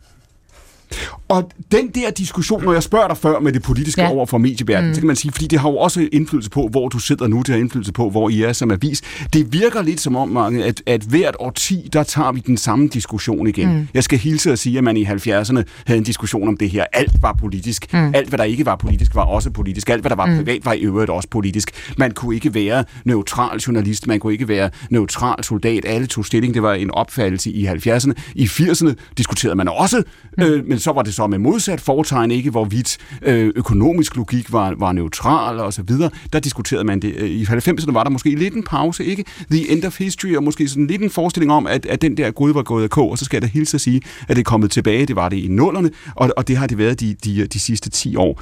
[1.29, 4.09] Og den der diskussion, når jeg spørger dig før med det politiske ja.
[4.09, 4.93] over for medieverdenen, mm.
[4.93, 7.37] så kan man sige, fordi det har jo også indflydelse på, hvor du sidder nu,
[7.37, 9.01] det har indflydelse på, hvor I er som avis.
[9.33, 13.47] Det virker lidt som om, at, at hvert årti, der tager vi den samme diskussion
[13.47, 13.73] igen.
[13.73, 13.87] Mm.
[13.93, 16.85] Jeg skal hilse at sige, at man i 70'erne havde en diskussion om det her.
[16.93, 17.93] Alt var politisk.
[17.93, 18.11] Mm.
[18.15, 19.89] Alt, hvad der ikke var politisk, var også politisk.
[19.89, 20.37] Alt, hvad der var mm.
[20.37, 21.71] privat, var i øvrigt også politisk.
[21.97, 25.85] Man kunne ikke være neutral journalist, man kunne ikke være neutral soldat.
[25.85, 26.53] Alle tog stilling.
[26.53, 28.13] Det var en opfattelse i 70'erne.
[28.35, 30.03] I 80'erne diskuterede man også,
[30.37, 30.43] mm.
[30.43, 34.73] øh, men så var det så med modsat foretegn, ikke hvorvidt øh, økonomisk logik var,
[34.77, 36.09] var neutral og så videre.
[36.33, 37.13] Der diskuterede man det.
[37.15, 39.25] Øh, I 90'erne var der måske lidt en pause, ikke?
[39.51, 42.31] The End of History, og måske sådan lidt en forestilling om, at, at den der
[42.31, 44.39] gud var gået af kog, og så skal jeg da hilse at sige, at det
[44.39, 45.05] er kommet tilbage.
[45.05, 47.89] Det var det i nullerne, og, og det har det været de, de, de sidste
[47.89, 48.41] 10 år.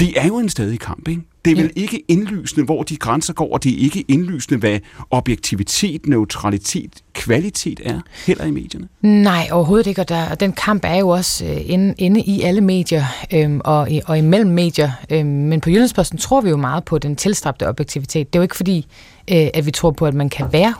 [0.00, 1.22] Det er jo en stadig kamp, ikke?
[1.44, 1.80] Det er vel ja.
[1.80, 4.78] ikke indlysende, hvor de grænser går, og det er ikke indlysende, hvad
[5.10, 8.88] objektivitet, neutralitet, kvalitet er, heller i medierne.
[9.02, 12.40] Nej, overhovedet ikke, og, der, og den kamp er jo også øh, inde, inde i
[12.40, 14.90] alle medier øhm, og, og imellem medier.
[15.10, 18.32] Øhm, men på Jyllandsposten tror vi jo meget på den tilstræbte objektivitet.
[18.32, 18.86] Det er jo ikke fordi,
[19.32, 20.74] øh, at vi tror på, at man kan være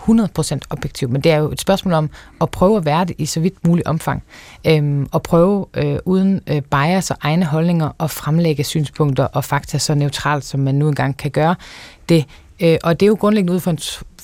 [0.55, 3.27] 100% objektiv, men det er jo et spørgsmål om at prøve at være det i
[3.27, 4.23] så vidt muligt omfang.
[4.67, 9.79] Øhm, og prøve øh, uden øh, bias og egne holdninger at fremlægge synspunkter og fakta
[9.79, 11.55] så neutralt, som man nu engang kan gøre
[12.09, 12.25] det.
[12.61, 13.79] Øh, og det er jo grundlæggende ud fra en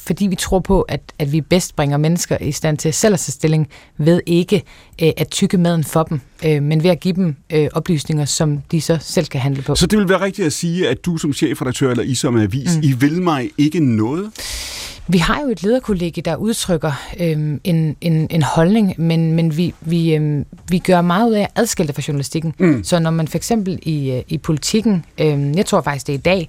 [0.07, 3.21] fordi vi tror på, at, at vi bedst bringer mennesker i stand til selv at
[3.21, 4.63] tage stilling ved ikke
[5.03, 8.63] øh, at tykke maden for dem, øh, men ved at give dem øh, oplysninger, som
[8.73, 9.75] de så selv kan handle på.
[9.75, 12.77] Så det vil være rigtigt at sige, at du som chefredaktør eller I som avis,
[12.77, 12.83] mm.
[12.83, 14.31] I vil mig ikke noget?
[15.09, 19.75] Vi har jo et lederkollegi, der udtrykker øhm, en, en, en holdning, men, men vi,
[19.81, 22.55] vi, øhm, vi gør meget ud af at adskille fra journalistikken.
[22.59, 22.85] Mm.
[22.85, 26.19] Så når man for eksempel i, øh, i politikken, øhm, jeg tror faktisk det er
[26.19, 26.49] i dag,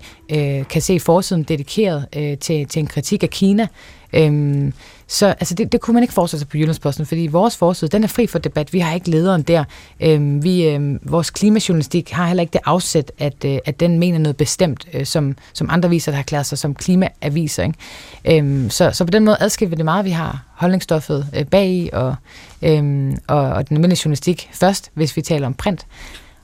[0.59, 3.67] øh, kan se forsiden dedikeret øh, til, til en kritik af Kina,
[4.13, 4.73] øhm,
[5.07, 8.03] så altså, det, det kunne man ikke forestille sig på Jyllandsposten, fordi vores forside, den
[8.03, 8.73] er fri for debat.
[8.73, 9.63] Vi har ikke lederen der.
[9.99, 14.19] Øhm, vi, øhm, vores klimajournalistik har heller ikke det afsæt, at, øh, at den mener
[14.19, 17.63] noget bestemt, øh, som, som andre viser, der har klaret sig som klimaaviser.
[17.63, 18.39] Ikke?
[18.39, 20.05] Øhm, så, så på den måde adskiller vi det meget.
[20.05, 22.15] Vi har holdningsstoffet øh, bag og,
[22.61, 25.85] øhm, og, og den almindelige journalistik først, hvis vi taler om print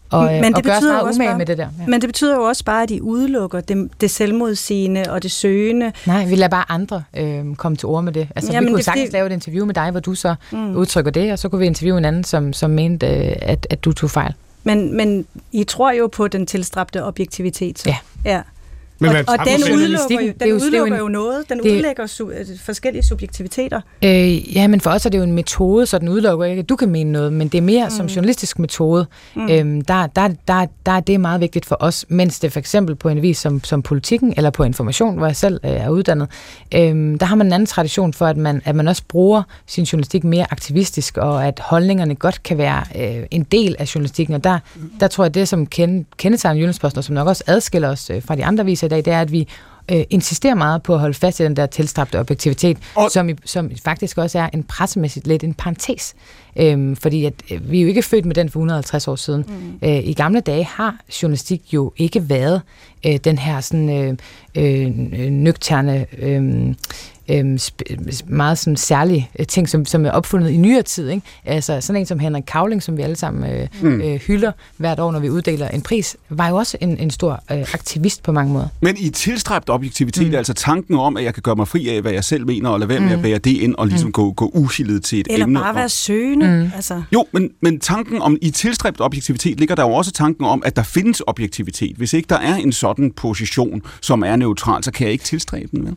[0.10, 1.68] og, men det og gør meget umage bare, med det der.
[1.80, 1.86] Ja.
[1.88, 5.92] Men det betyder jo også bare, at de udelukker det, det selvmodsigende og det søgende.
[6.06, 8.28] Nej, vi lader bare andre øh, komme til ord med det.
[8.36, 9.14] Altså, ja, vi kunne det, sagtens det...
[9.14, 10.76] lave et interview med dig, hvor du så mm.
[10.76, 13.86] udtrykker det, og så kunne vi interviewe en anden, som, som mente, øh, at, at
[13.86, 14.34] du tog fejl.
[14.64, 17.80] Men, men I tror jo på den tilstræbte objektivitet.
[17.80, 17.90] Så.
[17.90, 17.98] Ja.
[18.32, 18.42] ja.
[19.12, 21.00] Men og, og den udelukker jo, det er den jo- det er jo udelukker en-
[21.02, 21.50] jo noget.
[21.50, 23.82] Den det- udlægger su- øh, forskellige subjektiviteter.
[24.04, 26.70] Øh, ja, men for os er det jo en metode, så den udelukker ikke, at
[26.70, 27.92] du kan mene noget, men det er mere mm.
[27.92, 29.06] som journalistisk metode.
[29.36, 29.50] Mm.
[29.52, 32.96] Øhm, der, der, der, der er det meget vigtigt for os, mens det for eksempel
[32.96, 36.28] på en vis som, som politikken, eller på information, hvor jeg selv øh, er uddannet,
[36.76, 39.84] øhm, der har man en anden tradition for, at man, at man også bruger sin
[39.84, 44.36] journalistik mere aktivistisk, og at holdningerne godt kan være øh, en del af journalistikken.
[44.36, 44.60] Og der,
[45.00, 48.24] der tror jeg, det som kende, kendetegner Jyllandsposten, og som nok også adskiller os øh,
[48.24, 49.48] fra de andre viser dag, det er, at vi
[49.92, 53.34] øh, insisterer meget på at holde fast i den der tilstræbte objektivitet, Og- som, i,
[53.46, 56.16] som faktisk også er en pressemæssigt lidt en parentes.
[56.56, 59.46] Øhm, fordi at, øh, vi er jo ikke født med den for 150 år siden.
[59.82, 59.88] Mm.
[59.90, 62.62] Øh, I gamle dage har journalistik jo ikke været
[63.06, 64.18] øh, den her sådan øh,
[64.56, 64.90] øh,
[65.30, 66.74] nøgterne, øh,
[67.30, 67.60] øh,
[68.28, 71.10] meget sådan særlige øh, ting, som, som er opfundet i nyere tid.
[71.10, 71.28] Ikke?
[71.46, 74.02] Altså sådan en som Henrik Kavling, som vi alle sammen øh, mm.
[74.02, 77.44] øh, hylder hvert år, når vi uddeler en pris, var jo også en, en stor
[77.52, 78.68] øh, aktivist på mange måder.
[78.82, 80.36] Men i tilstræbt objektivitet, mm.
[80.36, 82.80] altså tanken om, at jeg kan gøre mig fri af, hvad jeg selv mener, og
[82.80, 84.12] lade være med at bære det ind, og ligesom mm.
[84.12, 85.60] gå, gå uhildet til et Eller emne.
[85.60, 86.48] bare være og, søgende.
[86.48, 86.72] Mm.
[86.76, 90.64] Altså, jo, men, men tanken om, i tilstræbt objektivitet ligger der jo også tanken om,
[90.66, 91.98] at der findes objektivitet.
[91.98, 95.68] Hvis ikke der er en sådan position, som er neutral, så kan jeg ikke tilstræbe
[95.72, 95.96] den, vel?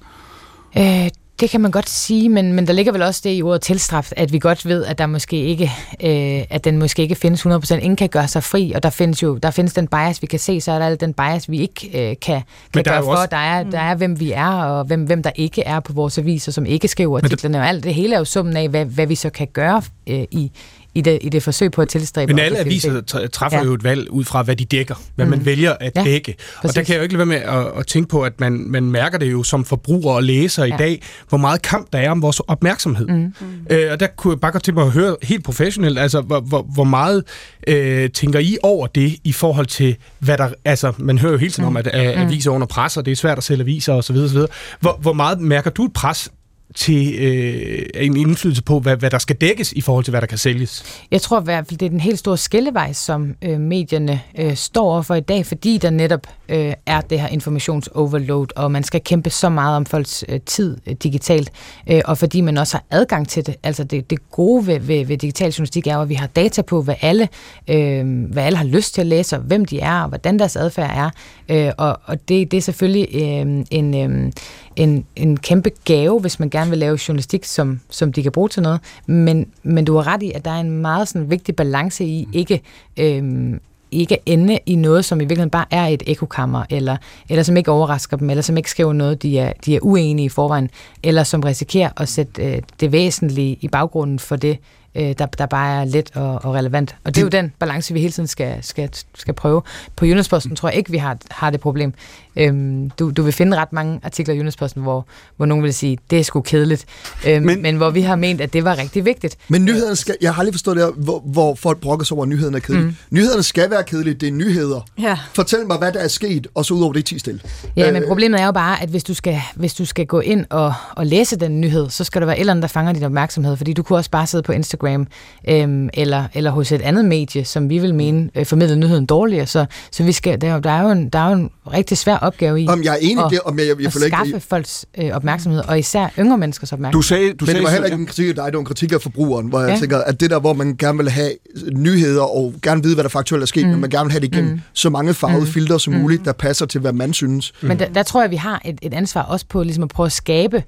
[0.79, 1.09] Øh,
[1.41, 4.15] det kan man godt sige, men, men der ligger vel også det i ordet tilstraft,
[4.17, 5.65] at vi godt ved, at der måske ikke,
[6.05, 7.75] øh, at den måske ikke findes 100%.
[7.75, 10.39] Ingen kan gøre sig fri, og der findes jo der findes den bias, vi kan
[10.39, 12.43] se, så er der al den bias, vi ikke øh, kan,
[12.75, 13.11] kan der er gøre for.
[13.11, 15.93] også- Der, er, der er, hvem vi er, og hvem, hvem der ikke er på
[15.93, 18.85] vores aviser, som ikke skriver artiklerne, og alt det hele er jo summen af, hvad,
[18.85, 20.51] hvad vi så kan gøre øh, i,
[20.97, 23.65] i, det, i det forsøg på at tilstræbe Men alle aviser tr- træffer ja.
[23.65, 25.31] Jo et valg ud fra, hvad de dækker, hvad mm.
[25.31, 26.05] man vælger at ja.
[26.05, 26.33] Dække.
[26.39, 26.87] Og der præcis.
[26.87, 29.19] kan jeg jo ikke lade være med at, at tænke på, at man, man mærker
[29.19, 30.75] det jo som forbruger og læser ja.
[30.75, 33.07] i dag, hvor meget kamp der er om vores opmærksomhed.
[33.07, 33.33] Mm.
[33.71, 36.41] Øh, og der kunne jeg bare godt tænke mig at høre helt professionelt, altså hvor,
[36.41, 37.25] hvor, hvor meget
[37.69, 41.53] øh, tænker I over det i forhold til, hvad der, altså man hører jo hele
[41.53, 41.77] tiden mm.
[41.77, 44.17] om, at øh, aviser er under pres, og det er svært at sælge aviser osv.
[44.17, 44.39] osv.
[44.81, 46.31] Hvor, hvor meget mærker du et pres
[46.75, 50.27] til øh, en indflydelse på, hvad, hvad der skal dækkes i forhold til, hvad der
[50.27, 51.03] kan sælges?
[51.11, 54.57] Jeg tror i hvert fald, det er den helt store skillevej, som øh, medierne øh,
[54.57, 59.01] står overfor i dag, fordi der netop øh, er det her informationsoverload, og man skal
[59.01, 61.51] kæmpe så meget om folks øh, tid øh, digitalt,
[61.91, 63.57] øh, og fordi man også har adgang til det.
[63.63, 66.63] Altså det, det gode ved, ved, ved digital journalistik er jo, at vi har data
[66.63, 67.29] på, hvad alle,
[67.71, 70.57] øh, hvad alle har lyst til at læse, og hvem de er, og hvordan deres
[70.57, 71.11] adfærd er.
[71.49, 74.33] Øh, og og det, det er selvfølgelig øh, en, øh,
[74.77, 78.49] en, en kæmpe gave, hvis man gerne vil lave journalistik, som, som de kan bruge
[78.49, 78.81] til noget.
[79.07, 82.29] Men, men du har ret i, at der er en meget sådan, vigtig balance i
[82.33, 82.61] ikke...
[82.97, 83.61] Øhm,
[83.91, 86.97] ikke ende i noget, som i virkeligheden bare er et ekokammer, eller,
[87.29, 90.27] eller som ikke overrasker dem, eller som ikke skriver noget, de er, de er uenige
[90.27, 90.71] i forvejen,
[91.03, 94.59] eller som risikerer at sætte øh, det væsentlige i baggrunden for det,
[94.95, 96.97] øh, der, der bare er let og, og relevant.
[97.05, 99.63] Og det er jo den balance, vi hele tiden skal, skal, skal prøve.
[99.97, 101.95] På Jyllandsposten tror jeg ikke, vi har, har det problem.
[102.37, 105.07] Øhm, du, du vil finde ret mange artikler i Jyllandsposten, hvor,
[105.37, 106.85] hvor nogen vil sige, det er sgu kedeligt,
[107.27, 109.37] øhm, Men- men, hvor vi har ment, at det var rigtig vigtigt.
[109.49, 112.23] Men nyhederne skal, jeg har aldrig forstået det her, hvor, hvor folk brokker sig over,
[112.25, 112.87] at nyhederne er kedelige.
[112.87, 112.95] Mm.
[113.11, 114.81] Nyhederne skal være kedelige, det er nyheder.
[115.01, 115.19] ja.
[115.35, 117.41] Fortæl mig, hvad der er sket, og så ud over det 10 stille.
[117.77, 120.45] Ja, men problemet er jo bare, at hvis du skal, hvis du skal gå ind
[120.51, 123.03] og, og læse den nyhed, så skal der være et eller andet, der fanger din
[123.03, 125.07] opmærksomhed, fordi du kunne også bare sidde på Instagram
[125.49, 129.47] øhm, eller, eller hos et andet medie, som vi vil mene øh, formidler nyheden dårligere.
[129.47, 131.51] Så, så vi skal, der, er jo- der, er jo en, der er jo en
[131.73, 133.93] rigtig svær opgave i Om jeg er enig at, det, om jeg, jeg, jeg at
[133.93, 134.41] skaffe ikke...
[134.41, 137.03] folks øh, opmærksomhed, og især yngre menneskers Du opmærksomhed.
[137.03, 138.65] sagde, du Men sagde det var heller ikke en kritik af dig, det var en
[138.65, 139.77] kritik af forbrugeren, hvor jeg Ja.
[139.77, 141.31] tænker, at det der, hvor man gerne vil have
[141.73, 143.71] nyheder, og gerne vide, hvad der faktuelt er sket, mm.
[143.71, 144.61] men man gerne vil have det igennem mm.
[144.73, 145.47] så mange farvede mm.
[145.47, 147.53] filtre som muligt, der passer til, hvad man synes.
[147.63, 150.07] Men der, der tror jeg, vi har et, et ansvar også på ligesom at prøve
[150.07, 150.63] at skabe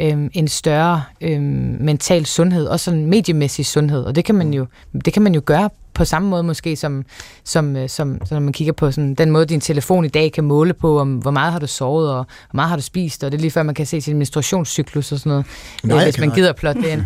[0.00, 4.66] øhm, en større øhm, mental sundhed, også sådan mediemæssig sundhed, og det kan man jo,
[5.04, 7.04] det kan man jo gøre på samme måde måske, som,
[7.44, 10.32] som, øh, som, som når man kigger på sådan, den måde, din telefon i dag
[10.32, 12.14] kan måle på, om hvor meget har du sovet, og
[12.50, 15.12] hvor meget har du spist, og det er lige før, man kan se sin menstruationscyklus
[15.12, 15.46] og sådan noget,
[15.84, 17.02] Nej, øh, hvis man gider plotte det ind.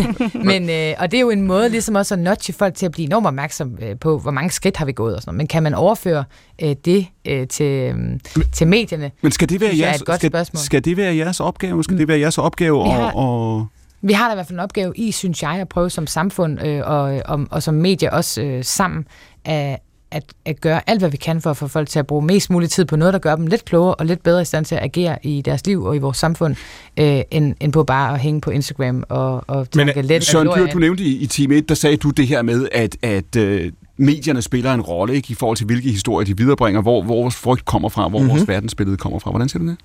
[0.50, 2.92] Men, øh, og det er jo en måde ligesom også at nudge folk til at
[2.92, 5.36] blive enormt opmærksom øh, på, hvor mange skridt har vi gået og sådan noget.
[5.38, 6.24] Men kan man overføre
[6.62, 7.64] øh, det øh, til,
[7.94, 10.60] øh, til medierne, Men skal det være er jeres, et godt skal, spørgsmål.
[10.60, 11.84] skal det være jeres opgave?
[11.84, 13.66] Skal det være jeres opgave at, har- og,
[14.04, 16.66] Vi har da i hvert fald en opgave i, synes jeg, at prøve som samfund
[16.66, 19.06] øh, og, og, og som medier også øh, sammen
[19.44, 19.80] at,
[20.10, 22.50] at, at gøre alt, hvad vi kan for at få folk til at bruge mest
[22.50, 24.74] mulig tid på noget, der gør dem lidt klogere og lidt bedre i stand til
[24.74, 26.56] at agere i deres liv og i vores samfund,
[27.00, 30.48] øh, end, end på bare at hænge på Instagram og, og Men, tænke lidt Søren
[30.56, 33.36] Dyr, du nævnte i, i time 1, der sagde du det her med, at, at
[33.36, 37.14] øh, medierne spiller en rolle ikke, i forhold til, hvilke historier de viderebringer, hvor, hvor
[37.14, 38.30] vores frygt kommer fra, hvor mm-hmm.
[38.30, 39.30] vores verdensbillede kommer fra.
[39.30, 39.76] Hvordan ser du det?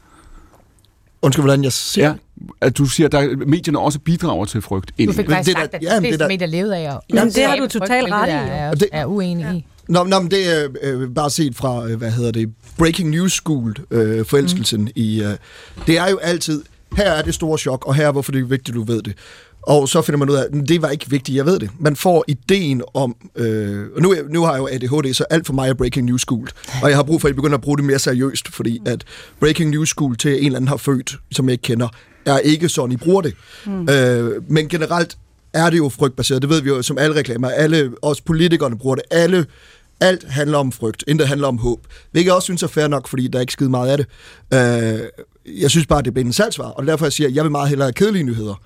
[1.21, 2.13] Undskyld, hvordan jeg ser Ja,
[2.61, 4.91] at du siger, at medierne også bidrager til frygt.
[5.07, 6.95] Du fik faktisk sagt, at de fleste medier levede af.
[6.95, 8.31] Og Jamen, det har du totalt ret i.
[8.31, 9.65] Er, er, er uenig i.
[9.89, 13.31] Nå, nå, men det er øh, bare set fra, øh, hvad hedder det, Breaking News
[13.33, 14.91] School, øh, forelskelsen mm.
[14.95, 15.23] i...
[15.23, 15.35] Øh,
[15.87, 16.63] det er jo altid,
[16.97, 19.13] her er det store chok, og her er hvorfor det er vigtigt, du ved det.
[19.61, 21.69] Og så finder man ud af, at det var ikke vigtigt, jeg ved det.
[21.79, 25.53] Man får ideen om, øh, og nu, nu har jeg jo ADHD, så alt for
[25.53, 26.49] mig er Breaking News School.
[26.83, 29.03] Og jeg har brug for, at I begynder at bruge det mere seriøst, fordi at
[29.39, 31.87] Breaking News School til en eller anden har født, som jeg ikke kender,
[32.25, 33.33] er ikke sådan, I bruger det.
[33.65, 33.89] Mm.
[33.89, 35.17] Øh, men generelt
[35.53, 36.41] er det jo frygtbaseret.
[36.41, 37.49] Det ved vi jo som alle reklamer.
[37.49, 39.03] Alle, os politikerne bruger det.
[39.11, 39.45] Alle
[39.99, 41.79] alt handler om frygt, intet handler om håb.
[42.11, 44.07] Hvilket jeg også synes er fair nok, fordi der er ikke skide meget af det.
[44.53, 44.99] Øh,
[45.61, 47.69] jeg synes bare, det bliver en salgsvar, og derfor jeg siger, at jeg vil meget
[47.69, 48.61] hellere have kedelige nyheder.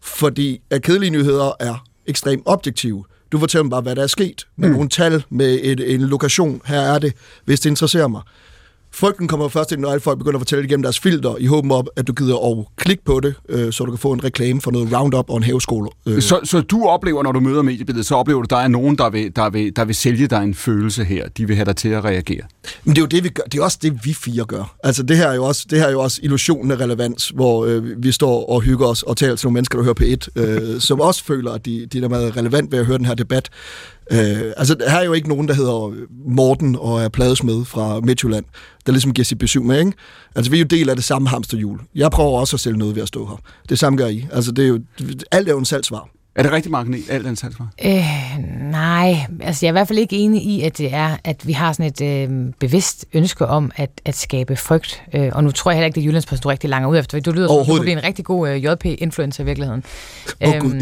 [0.00, 3.04] Fordi at kedelige nyheder er ekstremt objektive.
[3.32, 4.74] Du fortæller mig bare, hvad der er sket, med mm.
[4.74, 6.60] nogle tal, med et, en lokation.
[6.64, 7.12] Her er det,
[7.44, 8.22] hvis det interesserer mig.
[8.92, 11.46] Frygten kommer først ind, når alle folk begynder at fortælle det igennem deres filter, i
[11.46, 14.24] håben om, at du gider at klikke på det, øh, så du kan få en
[14.24, 15.90] reklame for noget Roundup og en haveskole.
[16.06, 16.22] Øh.
[16.22, 18.98] Så, så du oplever, når du møder mediebilledet, så oplever du, at der er nogen,
[18.98, 21.28] der vil, der, vil, der vil sælge dig en følelse her.
[21.28, 22.42] De vil have dig til at reagere.
[22.84, 23.42] Men det er jo det, vi gør.
[23.42, 24.76] Det er også det, vi fire gør.
[24.84, 27.66] Altså, det her er jo også, det her er jo også illusionen af relevans, hvor
[27.66, 30.28] øh, vi står og hygger os og taler til nogle mennesker, der hører på et,
[30.36, 33.14] øh, som også føler, at de, de er meget relevant ved at høre den her
[33.14, 33.48] debat.
[34.10, 35.94] Øh, altså, her er jo ikke nogen, der hedder
[36.26, 38.44] Morten og er pladesmed fra Midtjylland,
[38.86, 39.92] der ligesom giver sit besøg med, ikke?
[40.34, 41.80] Altså, vi er jo del af det samme hamsterhjul.
[41.94, 43.36] Jeg prøver også at sælge noget ved at stå her.
[43.68, 44.26] Det samme gør I.
[44.32, 44.80] Altså, det er jo,
[45.30, 46.08] alt er jo en salgsvar.
[46.38, 47.68] Er det rigtig, Marken, alt den salgsvar?
[47.84, 48.04] Øh,
[48.70, 51.52] nej, altså jeg er i hvert fald ikke enig i, at det er, at vi
[51.52, 55.02] har sådan et øh, bevidst ønske om at, at skabe frygt.
[55.14, 57.20] Øh, og nu tror jeg heller ikke, det er Jyllandsposten, du rigtig langer ud efter.
[57.20, 59.84] Du lyder som, du bliver en rigtig god øh, JP-influencer i virkeligheden.
[60.40, 60.80] Åh, oh, øhm,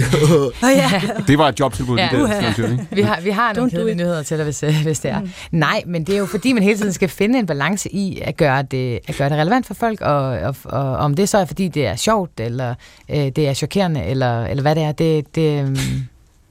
[0.62, 1.02] ja.
[1.26, 1.98] Det var et jobtilbud.
[1.98, 2.08] Ja.
[2.56, 5.20] Det, vi har, vi har nogle kedelige nyheder til dig, hvis, øh, hvis det er.
[5.20, 5.30] Mm.
[5.50, 8.36] Nej, men det er jo fordi, man hele tiden skal finde en balance i at
[8.36, 11.44] gøre det, at gøre det relevant for folk, og, og, og om det så er,
[11.44, 12.74] fordi det er sjovt, eller
[13.08, 15.76] øh, det er chokerende, eller, eller hvad det er, det, det Øhm,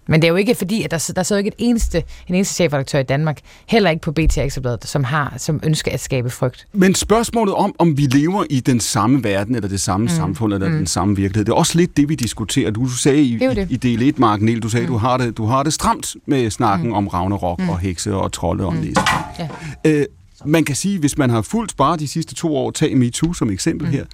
[0.08, 2.54] men det er jo ikke fordi, at der, der sidder ikke et eneste, en eneste
[2.54, 6.68] chefredaktør i Danmark, heller ikke på BT Ekstrabladet, som har som ønsker at skabe frygt.
[6.74, 10.10] Men spørgsmålet om, om vi lever i den samme verden, eller det samme mm.
[10.10, 10.76] samfund, eller mm.
[10.76, 12.72] den samme virkelighed, det er også lidt det, vi diskuterer.
[12.72, 14.92] Du, sagde i, det i, del 1, Mark Niel, du sagde, mm.
[14.92, 16.94] du, har det, du har det stramt med snakken mm.
[16.94, 17.70] om Ragnarok mm.
[17.70, 18.94] og hekse og trolde og mm.
[19.40, 19.48] Ja.
[19.86, 20.06] Øh,
[20.46, 23.50] man kan sige, hvis man har fulgt bare de sidste to år, tag MeToo som
[23.50, 23.94] eksempel mm.
[23.94, 24.06] her,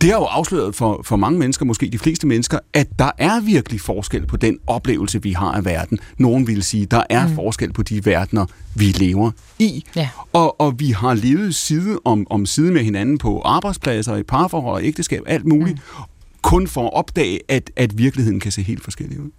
[0.00, 3.40] det har jo afsløret for, for mange mennesker, måske de fleste mennesker, at der er
[3.40, 5.98] virkelig forskel på den oplevelse, vi har af verden.
[6.18, 7.34] Nogen vil sige, der er mm.
[7.34, 9.84] forskel på de verdener, vi lever i.
[9.96, 10.08] Ja.
[10.32, 14.84] Og, og vi har levet side om, om side med hinanden på arbejdspladser, i parforhold
[14.84, 16.04] ægteskab, alt muligt, mm.
[16.42, 19.30] kun for at opdage, at, at virkeligheden kan se helt forskellig ud.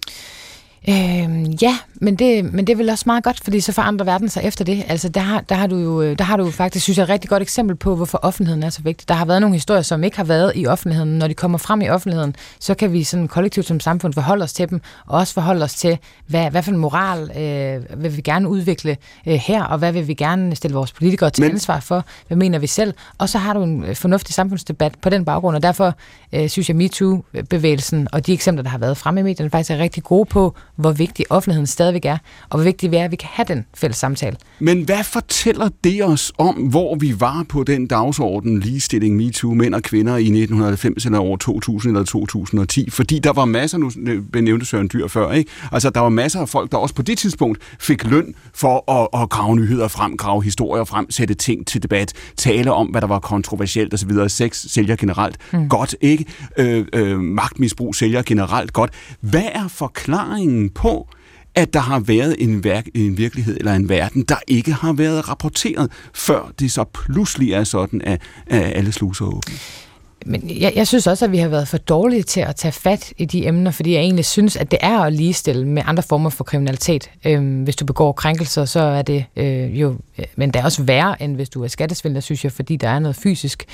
[0.87, 4.29] Øhm, ja, men det, men det er vel også meget godt, fordi så forandrer verden
[4.29, 4.83] sig efter det.
[4.87, 7.29] Altså, der har, der har du jo der har du faktisk, synes jeg, et rigtig
[7.29, 9.07] godt eksempel på, hvorfor offentligheden er så vigtig.
[9.07, 11.17] Der har været nogle historier, som ikke har været i offentligheden.
[11.17, 14.53] Når de kommer frem i offentligheden, så kan vi sådan kollektivt som samfund forholde os
[14.53, 18.21] til dem, og også forholde os til, hvad, hvad for en moral øh, vil vi
[18.21, 21.51] gerne udvikle øh, her, og hvad vil vi gerne stille vores politikere til men...
[21.51, 22.93] ansvar for, hvad mener vi selv.
[23.17, 25.93] Og så har du en fornuftig samfundsdebat på den baggrund, og derfor
[26.33, 29.77] øh, synes jeg, MeToo-bevægelsen og de eksempler, der har været fremme i medierne, faktisk er
[29.77, 32.17] rigtig gode på, hvor vigtig offentligheden stadigvæk er,
[32.49, 34.37] og hvor vigtigt det er, at vi kan have den fælles samtale.
[34.59, 39.75] Men hvad fortæller det os om, hvor vi var på den dagsorden, ligestilling, MeToo, mænd
[39.75, 42.89] og kvinder i 1990 eller år 2000 eller 2010?
[42.89, 43.91] Fordi der var masser, nu
[44.31, 45.51] benævnte Søren Dyr før, ikke?
[45.71, 49.21] Altså der var masser af folk, der også på det tidspunkt fik løn for at,
[49.21, 53.07] at grave nyheder frem, grave historier frem, sætte ting til debat, tale om, hvad der
[53.07, 54.11] var kontroversielt osv.
[54.27, 55.69] Sex sælger generelt mm.
[55.69, 56.25] godt, ikke?
[56.57, 58.91] Øh, øh, magtmisbrug sælger generelt godt.
[59.21, 61.07] Hvad er forklaringen på,
[61.55, 65.29] at der har været en, værk, en virkelighed eller en verden, der ikke har været
[65.29, 69.53] rapporteret, før det så pludselig er sådan, at, at alle sluser åbne.
[70.25, 73.13] Men jeg, jeg synes også, at vi har været for dårlige til at tage fat
[73.17, 76.29] i de emner, fordi jeg egentlig synes, at det er at ligestille med andre former
[76.29, 77.11] for kriminalitet.
[77.25, 80.83] Øhm, hvis du begår krænkelser, så er det øh, jo, øh, men det er også
[80.83, 83.65] værre, end hvis du er skattesvindler, synes jeg, fordi der er noget fysisk.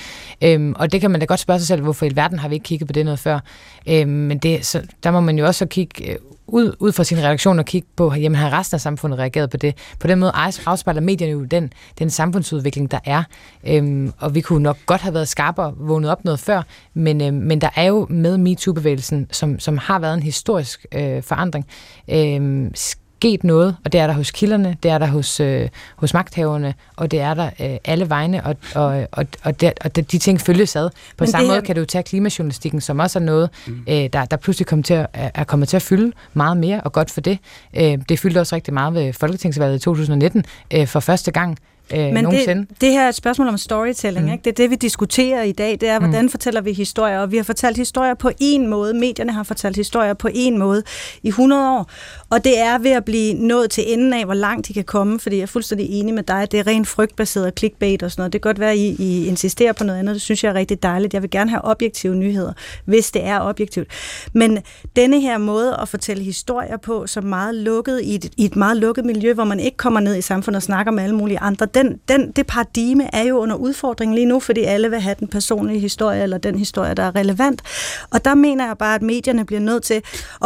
[0.42, 2.54] Øhm, og det kan man da godt spørge sig selv, hvorfor i verden har vi
[2.54, 3.40] ikke kigget på det noget før.
[3.86, 6.16] Øhm, men det, så, der må man jo også kigge øh,
[6.48, 9.56] ud, ud fra sin reaktion og kigge på, jamen har resten af samfundet reageret på
[9.56, 9.76] det?
[10.00, 10.32] På den måde
[10.66, 13.22] afspejler medierne jo den, den samfundsudvikling, der er.
[13.66, 16.62] Øhm, og vi kunne nok godt have været skarpere, vågnet op noget før,
[16.94, 21.22] men, øhm, men der er jo med MeToo-bevægelsen, som, som har været en historisk øh,
[21.22, 21.66] forandring,
[22.08, 22.72] øhm,
[23.20, 26.74] sket noget, og det er der hos kilderne, det er der hos, øh, hos magthaverne,
[26.96, 30.40] og det er der øh, alle vegne, og, og, og, og, det, og de ting
[30.40, 30.90] følges ad.
[30.90, 33.84] På Men samme måde kan du tage klimajournalistikken, som også er noget, mm.
[33.88, 36.92] øh, der, der pludselig kommer til at, er kommet til at fylde meget mere, og
[36.92, 37.38] godt for det.
[37.76, 40.44] Øh, det fyldte også rigtig meget ved Folketingsvalget i 2019
[40.74, 41.58] øh, for første gang,
[41.92, 42.60] øh, Men nogensinde.
[42.60, 44.26] det, det her er et spørgsmål om storytelling.
[44.26, 44.32] Mm.
[44.32, 44.42] Ikke?
[44.44, 45.72] Det er det, vi diskuterer i dag.
[45.80, 46.28] Det er, hvordan mm.
[46.28, 47.18] fortæller vi historier?
[47.18, 48.94] Og vi har fortalt historier på én måde.
[48.94, 50.82] Medierne har fortalt historier på én måde
[51.22, 51.90] i 100 år.
[52.30, 55.20] Og det er ved at blive nået til enden af, hvor langt de kan komme.
[55.20, 56.48] Fordi jeg er fuldstændig enig med dig.
[56.52, 58.32] Det er rent frygtbaseret clickbait og sådan noget.
[58.32, 60.14] Det kan godt være, at I, I insisterer på noget andet.
[60.14, 61.14] Det synes jeg er rigtig dejligt.
[61.14, 62.52] Jeg vil gerne have objektive nyheder,
[62.84, 63.88] hvis det er objektivt.
[64.32, 64.58] Men
[64.96, 68.76] denne her måde at fortælle historier på, som meget lukket i et, i et meget
[68.76, 71.66] lukket miljø, hvor man ikke kommer ned i samfundet og snakker med alle mulige andre,
[71.76, 75.28] den, den, det paradigme er jo under udfordring lige nu, fordi alle vil have den
[75.28, 77.62] personlige historie, eller den historie, der er relevant.
[78.10, 80.02] Og der mener jeg bare, at medierne bliver nødt til at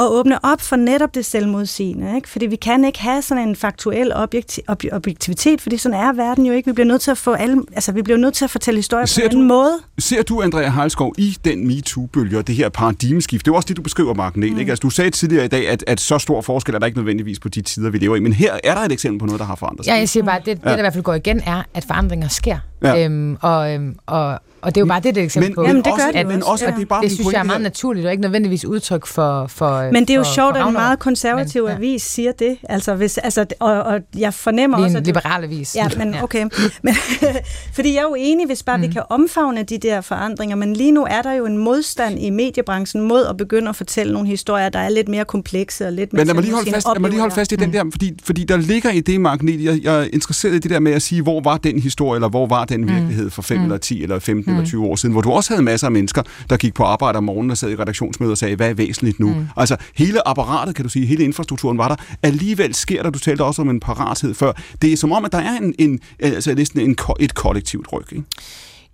[0.09, 2.17] åbne op for netop det selvmodsigende.
[2.17, 2.29] Ikke?
[2.29, 6.47] Fordi vi kan ikke have sådan en faktuel objektiv, ob, objektivitet, fordi sådan er verden
[6.47, 6.67] jo ikke.
[6.67, 9.07] Vi bliver nødt til at få alle, altså vi bliver nødt til at fortælle historier
[9.07, 9.73] Ser på en du- anden måde.
[9.99, 13.45] Ser du, Andrea Halskov, i den MeToo-bølge og det her paradigmeskift?
[13.47, 14.71] Det er også det, du beskriver, Mark Niel, ikke?
[14.73, 17.39] Altså, du sagde tidligere i dag, at, at så stor forskel er der ikke nødvendigvis
[17.41, 18.21] på de tider, vi lever i.
[18.21, 19.93] Men her er der et eksempel på noget, der har forandret sig.
[19.93, 20.71] Ja, jeg siger bare, det, det Ja.
[20.71, 22.59] der i hvert fald går igen, er, at forandringer sker.
[22.83, 23.05] Ja.
[23.05, 25.55] Øhm, og, øhm, og, og det er jo bare det, det er et eksempel Men,
[25.55, 25.61] på.
[25.61, 27.39] men, Jamen, det gør også, det men også, at det er bare det synes jeg
[27.39, 30.57] er meget naturligt, og ikke nødvendigvis udtryk for, for Men det er jo for, sjovt,
[30.57, 31.77] for at en meget konservativ Men, ja.
[31.77, 32.57] avis siger det.
[32.69, 35.77] Altså, hvis, altså, og, og jeg fornemmer Lige også, en at liberal avis.
[35.77, 36.47] Ja, men okay.
[36.83, 36.95] Men,
[37.77, 38.83] fordi jeg er jo enig, hvis bare mm.
[38.83, 42.31] vi kan omfavne de der forandringer, men lige nu er der jo en modstand i
[42.31, 46.13] mediebranchen mod at begynde at fortælle nogle historier, der er lidt mere komplekse og lidt
[46.13, 47.85] mere Men lad mig lige holde fast, lad mig lige holde fast i den der,
[47.91, 50.93] fordi, fordi der ligger i det, Mark jeg, jeg er interesseret i det der med
[50.93, 54.03] at sige, hvor var den historie, eller hvor var den virkelighed for 5 eller 10
[54.03, 56.75] eller 15 eller 20 år siden, hvor du også havde masser af mennesker, der gik
[56.75, 59.29] på arbejde om morgenen og sad i redaktionsmøder og sagde, hvad er væsentligt nu?
[59.57, 61.97] Altså hele apparatet, kan du sige, hele infrastrukturen var der.
[62.23, 64.53] Alligevel sker der, du talte også om en parathed før.
[64.83, 68.13] Det er som om, at der er en, en altså næsten en, et kollektivt ryg,
[68.13, 68.25] ikke?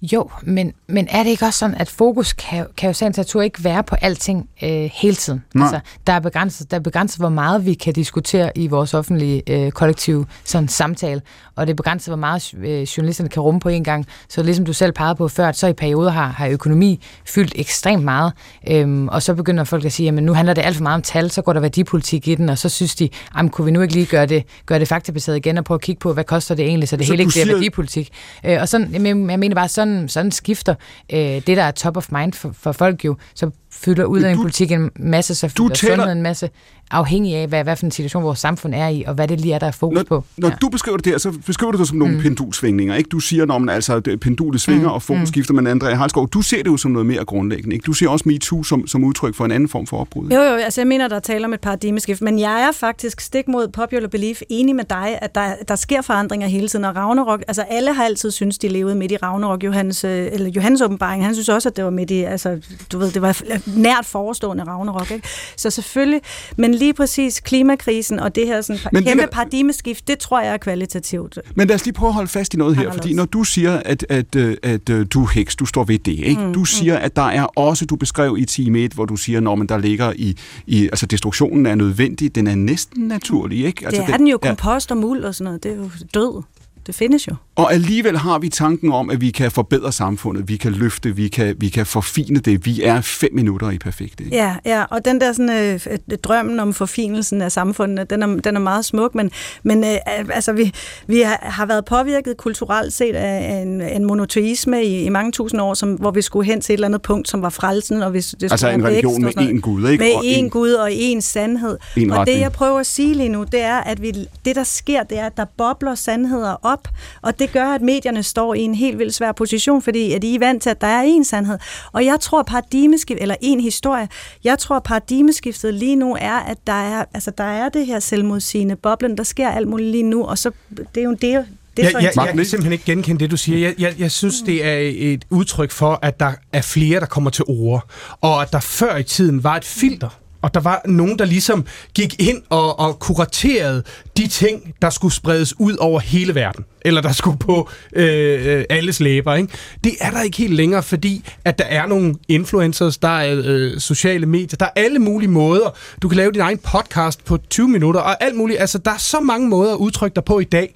[0.03, 3.43] Jo, men, men er det ikke også sådan, at fokus kan, kan jo sandt natur
[3.43, 5.45] ikke være på alting øh, hele tiden?
[5.55, 5.65] Nej.
[5.65, 9.43] Altså, der, er begrænset, der er begrænset, hvor meget vi kan diskutere i vores offentlige
[9.51, 11.23] øh, kollektive sådan, samtale,
[11.57, 14.07] og det er begrænset, hvor meget øh, journalisterne kan rumme på en gang.
[14.29, 17.53] Så ligesom du selv pegede på før, at så i perioder har, har økonomi fyldt
[17.57, 18.33] ekstremt meget,
[18.69, 21.03] øhm, og så begynder folk at sige, at nu handler det alt for meget om
[21.03, 23.81] tal, så går der værdipolitik i den, og så synes de, jamen, kunne vi nu
[23.81, 26.55] ikke lige gøre det, gøre det faktabaseret igen, og prøve at kigge på, hvad koster
[26.55, 28.11] det egentlig, så det Så hele ikke bliver siger- værdipolitik.
[28.45, 30.75] Øh, og sådan, jeg, jeg mener bare, sådan, sådan skifter
[31.13, 34.91] øh, det, der er top of mind for, for folk jo, så fylder udlændingepolitik en
[34.99, 36.51] masse, så du fylder taler- sundhed en masse,
[36.91, 39.55] afhængig af, hvad, hvad for en situation vores samfund er i, og hvad det lige
[39.55, 40.25] er, der er fokus Når, på.
[40.37, 40.55] når ja.
[40.61, 42.21] du beskriver det der, så beskriver du det som nogle mm.
[42.21, 42.95] pendulsvingninger.
[42.95, 43.09] Ikke?
[43.09, 44.95] Du siger, når man altså pendulet svinger mm.
[44.95, 47.75] og fokus skifter, men Andrea Halskov, du ser det jo som noget mere grundlæggende.
[47.77, 47.85] Ikke?
[47.85, 50.29] Du ser også MeToo som, som udtryk for en anden form for opbrud.
[50.29, 53.21] Jo, jo, altså jeg mener, der er tale om et paradigmeskift, men jeg er faktisk
[53.21, 56.97] stik mod popular belief enig med dig, at der, der sker forandringer hele tiden, og
[56.97, 60.81] Ragnarok, altså alle har altid synes de levede midt i Ragnarok, Johannes, øh, eller Johannes
[60.81, 62.59] åbenbaring, han synes også, at det var midt i, altså
[62.93, 65.29] du ved, det var nært forestående Ragnarok, ikke?
[65.57, 66.21] Så selvfølgelig,
[66.57, 70.19] men lige præcis klimakrisen og det her sådan, Men men det kæmpe der- paradigmeskift, det
[70.19, 71.39] tror jeg er kvalitativt.
[71.55, 73.83] Men lad os lige prøve at holde fast i noget her, fordi når du siger,
[73.85, 76.41] at, at, øh, at, at du er heks, du står ved det, ikke?
[76.43, 79.41] Mm, du siger, at der er også, du beskrev i time 1, hvor du siger,
[79.41, 80.37] når man der ligger i,
[80.67, 83.87] i, altså destruktionen er nødvendig, den er næsten naturlig, ikke?
[83.87, 84.49] Altså, Det er den jo ja.
[84.49, 86.43] kompost og muld og sådan noget, det er jo død.
[86.87, 87.35] Det findes jo.
[87.57, 91.29] Og alligevel har vi tanken om, at vi kan forbedre samfundet, vi kan løfte, vi
[91.29, 92.67] kan, vi kan forfine det.
[92.67, 94.21] Vi er fem minutter i perfekt.
[94.21, 94.37] Ikke?
[94.37, 98.27] Ja, ja, og den der sådan, øh, øh, drømmen om forfinelsen af samfundet, den er,
[98.27, 99.31] den er meget smuk, men,
[99.63, 99.97] men øh,
[100.35, 100.73] altså, vi,
[101.07, 105.75] vi har, været påvirket kulturelt set af en, en monoteisme i, i mange tusind år,
[105.75, 108.03] som, hvor vi skulle hen til et eller andet punkt, som var frelsen.
[108.03, 110.05] Og hvis det Altså en religion vækst med én Gud, ikke?
[110.05, 111.79] Med Og én én- Gud og én sandhed.
[111.97, 112.37] En og retning.
[112.37, 114.13] det, jeg prøver at sige lige nu, det er, at vi,
[114.45, 116.76] det, der sker, det er, at der bobler sandheder op,
[117.23, 120.35] og det gør, at medierne står i en helt vildt svær position, fordi at I
[120.35, 121.59] er vant til, at der er én sandhed.
[121.93, 124.09] Og jeg tror, paradigmeskift, eller en historie,
[124.45, 128.77] jeg tror, paradigmeskiftet lige nu er, at der er, altså, der er det her selvmodsigende
[128.77, 130.51] boblen, der sker alt muligt lige nu, og så
[130.95, 131.45] det er jo det, det er
[131.77, 133.59] Jeg, jeg, jeg kan simpelthen ikke genkende det, du siger.
[133.59, 137.31] Jeg, jeg, jeg synes, det er et udtryk for, at der er flere, der kommer
[137.31, 137.91] til ord.
[138.21, 140.19] Og at der før i tiden var et filter.
[140.47, 143.83] Og der var nogen, der ligesom gik ind og, og kuraterede
[144.17, 146.65] de ting, der skulle spredes ud over hele verden.
[146.83, 149.35] Eller der skulle på øh, øh, alles læber.
[149.35, 149.49] Ikke?
[149.85, 153.81] Det er der ikke helt længere, fordi at der er nogle influencers, der er øh,
[153.81, 155.77] sociale medier, der er alle mulige måder.
[156.03, 158.61] Du kan lave din egen podcast på 20 minutter, og alt muligt.
[158.61, 160.75] Altså, der er så mange måder at udtrykke dig på i dag.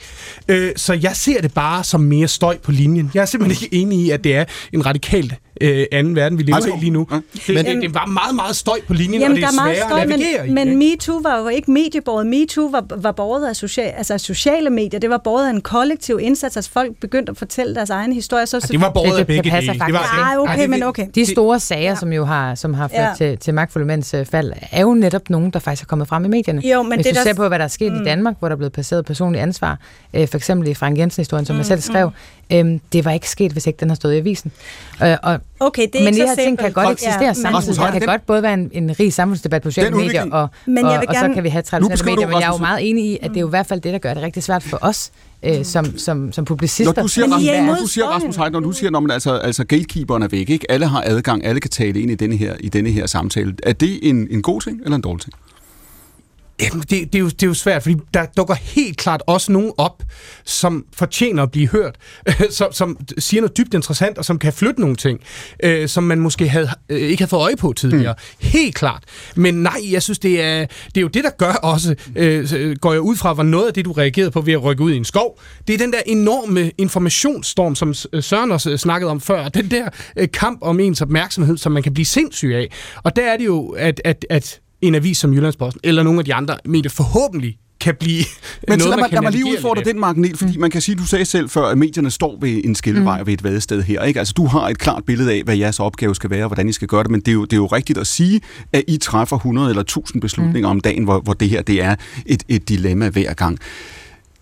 [0.48, 3.10] Øh, så jeg ser det bare som mere støj på linjen.
[3.14, 6.42] Jeg er simpelthen ikke enig i, at det er en radikal øh, anden verden, vi
[6.42, 7.06] lever Altså, i lige nu.
[7.12, 7.16] ja.
[7.16, 9.76] Det, det, det var meget, meget støj på linjen, Jamen, og det er er meget
[9.76, 10.50] sværere støj, at navigere i.
[10.52, 10.78] men, men?
[10.78, 12.26] MeToo var jo ikke mediebåret.
[12.26, 16.18] MeToo var, var båret af, social, altså sociale medier, det var båret af en kollektiv
[16.22, 18.46] indsats, at folk begyndte at fortælle deres egen historie.
[18.46, 19.84] Så, Ja, det var båret af begge det passer dele.
[19.86, 21.06] Det var, faktisk Nej, okay, Ej, det- men okay.
[21.14, 23.30] De store sager, som jo har, som har ført Ja.
[23.30, 26.24] til, til magtfulde mænds øh, fald, er jo netop nogen, der faktisk er kommet frem
[26.24, 26.62] i medierne.
[26.68, 28.00] Jo, men Hvis det du der- ser på, hvad der er sket mm.
[28.00, 29.78] i Danmark, hvor der er blevet placeret personligt ansvar,
[30.14, 32.10] øh, for eksempel i Frank Jensen-historien, som mm, jeg selv skrev,
[32.52, 34.52] øh, det var ikke sket, hvis ikke den har stået i avisen.
[35.02, 36.64] Øh, og, Okay, det er men ikke de så her ting simpelt.
[36.64, 37.76] kan godt Ja, eksistere ja, samtidig.
[37.78, 40.76] Der kan den- godt både være en, en rig samfundsdebat på sociale medier, og, Men
[40.76, 42.90] jeg og, vil og så kan vi have traditionelle medier, men jeg er jo meget
[42.90, 44.62] enig i, at det er jo i hvert fald det, der gør det rigtig svært
[44.62, 45.10] for os,
[45.42, 46.92] øh, som, som, som publicister.
[46.96, 48.06] Når du siger, Rasmus, er når du siger.
[48.06, 50.70] Rasmus Heide, når du siger, når man altså, altså gatekeeperen er væk, ikke?
[50.70, 53.54] alle har adgang, alle kan tale ind i denne her, i denne her samtale.
[53.62, 55.34] Er det en, en god ting eller en dårlig ting?
[56.60, 59.52] Jamen, det, det, er jo, det er jo svært, fordi der dukker helt klart også
[59.52, 60.02] nogen op,
[60.44, 61.96] som fortjener at blive hørt,
[62.50, 65.20] som, som siger noget dybt interessant, og som kan flytte nogle ting,
[65.64, 68.14] øh, som man måske havde, øh, ikke havde fået øje på tidligere.
[68.18, 68.48] Mm.
[68.48, 69.04] Helt klart.
[69.36, 72.92] Men nej, jeg synes, det er, det er jo det, der gør også, øh, går
[72.92, 74.96] jeg ud fra, var noget af det, du reagerede på ved at rykke ud i
[74.96, 75.40] en skov.
[75.66, 79.48] Det er den der enorme informationsstorm, som øh, Søren også øh, snakkede om før.
[79.48, 82.70] Den der øh, kamp om ens opmærksomhed, som man kan blive sindssyg af.
[83.02, 86.24] Og der er det jo, at, at, at en avis som Jyllandsposten, eller nogle af
[86.24, 88.24] de andre medier forhåbentlig kan blive
[88.68, 90.96] Men noget, så lad mig, lad mig lige udfordre den magnet, fordi man kan sige,
[90.96, 93.26] du sagde selv før, at medierne står ved en skillevej mm.
[93.26, 94.02] ved et vadested her.
[94.02, 94.18] Ikke?
[94.18, 96.72] Altså, du har et klart billede af, hvad jeres opgave skal være, og hvordan I
[96.72, 98.40] skal gøre det, men det er jo, det er jo rigtigt at sige,
[98.72, 100.76] at I træffer 100 eller 1000 beslutninger mm.
[100.76, 101.94] om dagen, hvor, hvor det her det er
[102.26, 103.58] et, et dilemma hver gang.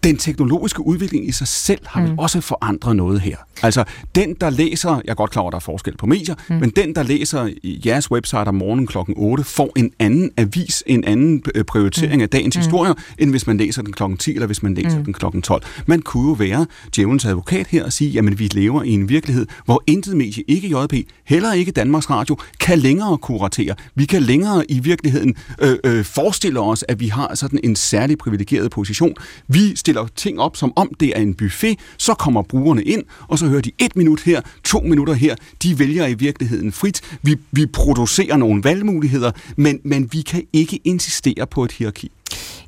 [0.05, 3.37] Den teknologiske udvikling i sig selv har vel også forandret noget her.
[3.63, 3.85] Altså,
[4.15, 6.57] den, der læser, jeg er godt klar over, at der er forskel på medier, mm.
[6.57, 10.83] men den, der læser i jeres website om morgenen klokken 8, får en anden avis,
[10.87, 12.23] en anden øh, prioritering mm.
[12.23, 12.61] af dagens mm.
[12.61, 15.05] historier, end hvis man læser den klokken 10, eller hvis man læser mm.
[15.05, 15.63] den klokken 12.
[15.87, 16.67] Man kunne jo være
[16.97, 20.69] djævelens advokat her og sige, jamen vi lever i en virkelighed, hvor intet medie, ikke
[20.69, 20.95] JP,
[21.25, 23.75] heller ikke Danmarks Radio, kan længere kuratere.
[23.95, 28.19] Vi kan længere i virkeligheden øh, øh, forestille os, at vi har sådan en særlig
[28.19, 29.15] privilegeret position.
[29.49, 33.39] Vi stiller ting op, som om det er en buffet, så kommer brugerne ind, og
[33.39, 35.35] så hører de et minut her, to minutter her.
[35.63, 37.01] De vælger i virkeligheden frit.
[37.23, 42.11] Vi, vi producerer nogle valgmuligheder, men, men vi kan ikke insistere på et hierarki.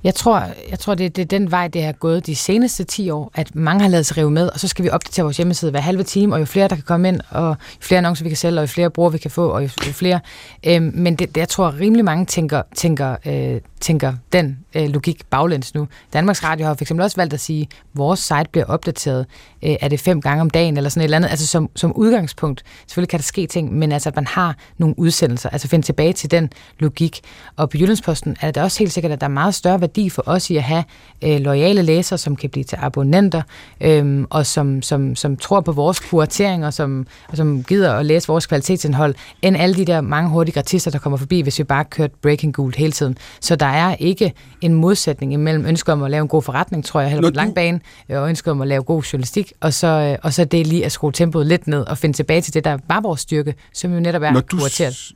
[0.05, 3.11] Jeg tror, jeg tror det, det er den vej, det har gået de seneste 10
[3.11, 5.71] år, at mange har lavet sig rive med, og så skal vi opdatere vores hjemmeside
[5.71, 8.31] hver halve time, og jo flere, der kan komme ind, og jo flere annoncer, vi
[8.31, 10.21] kan sælge, og jo flere brugere, vi kan få, og jo, jo flere.
[10.67, 14.89] Øhm, men det, det, jeg tror, at rimelig mange tænker, tænker, øh, tænker den øh,
[14.89, 15.89] logik baglæns nu.
[16.13, 19.27] Danmarks Radio har for eksempel også valgt at sige, at vores site bliver opdateret,
[19.65, 21.29] øh, er det fem gange om dagen, eller sådan et eller andet.
[21.29, 24.99] Altså som, som udgangspunkt, selvfølgelig kan der ske ting, men altså, at man har nogle
[24.99, 27.21] udsendelser, altså finde tilbage til den logik.
[27.57, 30.23] Og på Jyllandsposten er det også helt sikkert, at der er meget større værdi for
[30.27, 30.85] os i at have
[31.25, 33.43] øh, loyale læsere, som kan blive til abonnenter,
[33.81, 38.07] øh, og som, som, som tror på vores kuratering, og som, og som gider at
[38.07, 41.65] læse vores kvalitetsindhold, end alle de der mange hurtige gratister, der kommer forbi, hvis vi
[41.65, 43.17] bare kørte breaking gult hele tiden.
[43.41, 47.01] Så der er ikke en modsætning imellem ønsket om at lave en god forretning, tror
[47.01, 49.87] jeg, heller på lang bane, øh, og ønsket om at lave god journalistik, og så,
[49.87, 52.65] øh, og så det lige at skrue tempoet lidt ned og finde tilbage til det,
[52.65, 55.13] der var vores styrke, som jo netop er Når du, kurateret.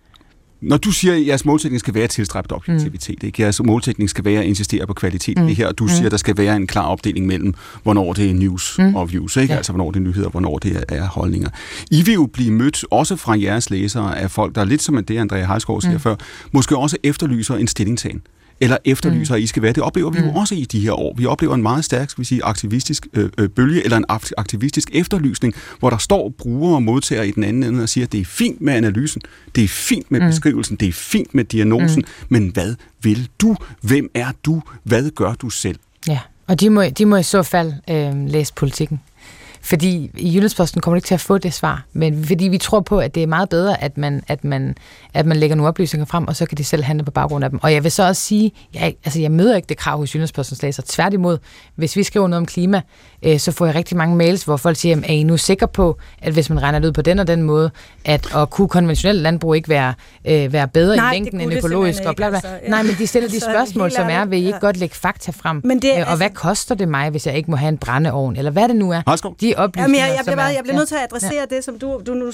[0.60, 3.26] når du siger, at jeres målsætning skal være at tilstræbe objektivitet, mm.
[3.26, 3.42] ikke?
[3.42, 5.46] jeres målsætning skal være at insistere på kvalitet mm.
[5.46, 5.90] det her, og du mm.
[5.90, 8.94] siger, at der skal være en klar opdeling mellem, hvornår det er news mm.
[8.94, 9.52] og views, ikke?
[9.52, 9.56] Ja.
[9.56, 11.48] altså hvornår det er nyheder, og hvornår det er, er holdninger.
[11.90, 15.04] I vil jo blive mødt, også fra jeres læsere, af folk, der er lidt som
[15.04, 16.00] det, Andrea Heilsgaard siger mm.
[16.00, 16.16] før,
[16.52, 18.22] måske også efterlyser en stillingtagen
[18.60, 19.36] eller efterlyser, mm.
[19.36, 19.72] at I skal være.
[19.72, 20.36] Det oplever vi jo Mm.
[20.36, 21.14] også i de her år.
[21.16, 24.30] Vi oplever en meget stærk, skal vi sige, aktivistisk øh, øh, bølge, eller en ak-
[24.36, 28.12] aktivistisk efterlysning, hvor der står brugere og modtagere i den anden ende og siger, at
[28.12, 29.22] det er fint med analysen,
[29.54, 30.26] det er fint med Mm.
[30.26, 32.26] beskrivelsen, det er fint med diagnosen, mm.
[32.28, 33.56] men hvad vil du?
[33.80, 34.62] Hvem er du?
[34.82, 35.76] Hvad gør du selv?
[36.08, 39.00] Ja, og de må, de må i så fald øh, læse politikken.
[39.64, 42.80] Fordi i Jyllandsposten kommer du ikke til at få det svar, men fordi vi tror
[42.80, 44.74] på, at det er meget bedre, at man, at man,
[45.14, 47.50] at man lægger nogle oplysninger frem, og så kan de selv handle på baggrund af
[47.50, 47.58] dem.
[47.62, 50.62] Og jeg vil så også sige, jeg, altså jeg møder ikke det krav hos Jyllandspostens
[50.62, 50.82] læser.
[50.86, 51.38] Tværtimod,
[51.74, 52.82] hvis vi skriver noget om klima,
[53.24, 55.96] øh, så får jeg rigtig mange mails, hvor folk siger, er I nu sikre på,
[56.22, 57.70] at hvis man regner det ud på den og den måde,
[58.04, 59.94] at at kunne konventionelt landbrug ikke være,
[60.24, 62.38] øh, være bedre Nej, i længden end økologisk og bla bla.
[62.38, 62.70] ikke, altså, ja.
[62.70, 64.58] Nej, men de stiller de spørgsmål, som er, vil I ikke ja.
[64.60, 65.60] godt lægge fakta frem?
[65.64, 67.68] Men det er Øh, og altså- hvad koster det mig, hvis jeg ikke må have
[67.68, 68.36] en brændeovn?
[68.36, 69.02] Eller hvad det nu er.
[69.06, 69.36] Harskov?
[69.40, 71.46] De oplysninger, Jamen, jeg, jeg, som bliver, bare, er- jeg bliver nødt til at adressere
[71.50, 71.56] ja.
[71.56, 72.32] det, som du, du nu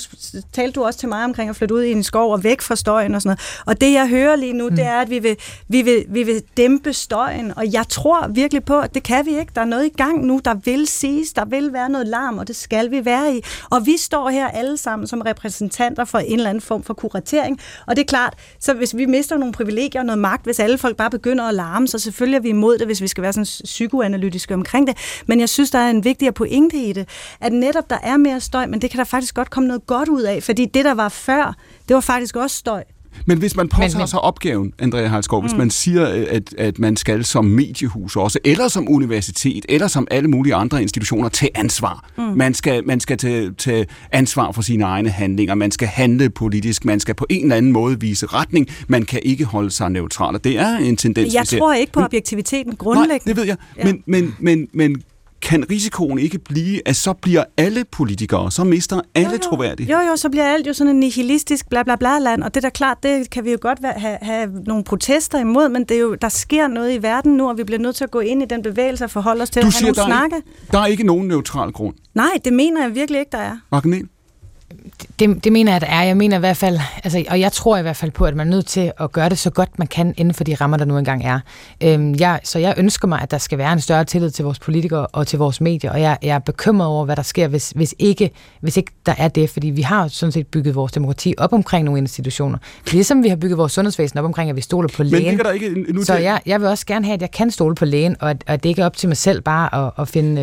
[0.52, 2.76] talte du også til mig omkring at flytte ud i en skov og væk fra
[2.76, 3.62] støjen og sådan noget.
[3.66, 4.76] Og det, jeg hører lige nu, mm.
[4.76, 5.36] det er, at vi vil,
[5.68, 9.30] vi, vil, vi vil dæmpe støjen, og jeg tror virkelig på, at det kan vi
[9.38, 9.52] ikke.
[9.54, 12.48] Der er noget i gang nu, der vil siges, der vil være noget larm, og
[12.48, 13.40] det skal vi være i.
[13.70, 17.60] Og vi står her alle sammen som repræsentanter for en eller anden form for kuratering,
[17.86, 20.78] og det er klart, så hvis vi mister nogle privilegier og noget magt, hvis alle
[20.78, 23.32] folk bare begynder at larme, så selvfølgelig er vi imod det, hvis vi skal være
[23.32, 24.96] sådan psykoanalytiske omkring det.
[25.26, 27.08] Men jeg synes, der er en vigtigere pointe i det,
[27.40, 30.08] at netop der er mere støj, men det kan der faktisk godt komme noget godt
[30.08, 31.56] ud af, fordi det, der var før,
[31.88, 32.84] det var faktisk også støj.
[33.26, 34.08] Men hvis man påtager men, men...
[34.08, 35.48] sig opgaven, Andrea Halsgaard, mm.
[35.48, 40.06] hvis man siger, at, at man skal som mediehus også, eller som universitet, eller som
[40.10, 42.10] alle mulige andre institutioner, tage ansvar.
[42.16, 42.22] Mm.
[42.22, 46.84] Man skal, man skal tage, tage ansvar for sine egne handlinger, man skal handle politisk,
[46.84, 50.34] man skal på en eller anden måde vise retning, man kan ikke holde sig neutral.
[50.34, 53.14] Og det er en tendens, Jeg tror ikke på objektiviteten grundlæggende.
[53.14, 53.56] Nej, det ved jeg.
[53.78, 53.84] Ja.
[53.84, 55.02] Men, men, men, men
[55.42, 59.38] kan risikoen ikke blive, at så bliver alle politikere, så mister alle jo, jo.
[59.38, 59.94] troværdighed?
[59.94, 62.64] Jo, jo, så bliver alt jo sådan en nihilistisk bla bla bla land, og det
[62.64, 65.96] er da klart, det kan vi jo godt have, have nogle protester imod, men det
[65.96, 68.20] er jo, der sker noget i verden nu, og vi bliver nødt til at gå
[68.20, 70.36] ind i den bevægelse og forholde os til du at siger, have nogle der snakke.
[70.36, 71.94] Er, der er ikke nogen neutral grund.
[72.14, 73.56] Nej, det mener jeg virkelig ikke, der er.
[73.72, 74.06] Magnet?
[75.18, 76.02] Det, det mener jeg, at er.
[76.02, 78.46] Jeg mener i hvert fald, altså, og jeg tror i hvert fald på, at man
[78.46, 80.84] er nødt til at gøre det så godt man kan inden for de rammer, der
[80.84, 81.40] nu engang er.
[81.80, 84.58] Øhm, jeg, så jeg ønsker mig, at der skal være en større tillid til vores
[84.58, 87.70] politikere og til vores medier, og jeg, jeg er bekymret over, hvad der sker, hvis,
[87.70, 88.30] hvis, ikke,
[88.60, 91.84] hvis ikke der er det, fordi vi har sådan set bygget vores demokrati op omkring
[91.84, 92.58] nogle institutioner.
[92.92, 95.36] Ligesom vi har bygget vores sundhedsvæsen op omkring, at vi stoler på lægen.
[95.36, 97.74] Men der ikke nu så jeg, jeg vil også gerne have, at jeg kan stole
[97.74, 100.08] på lægen, og at, at det ikke er op til mig selv bare at, at
[100.08, 100.42] finde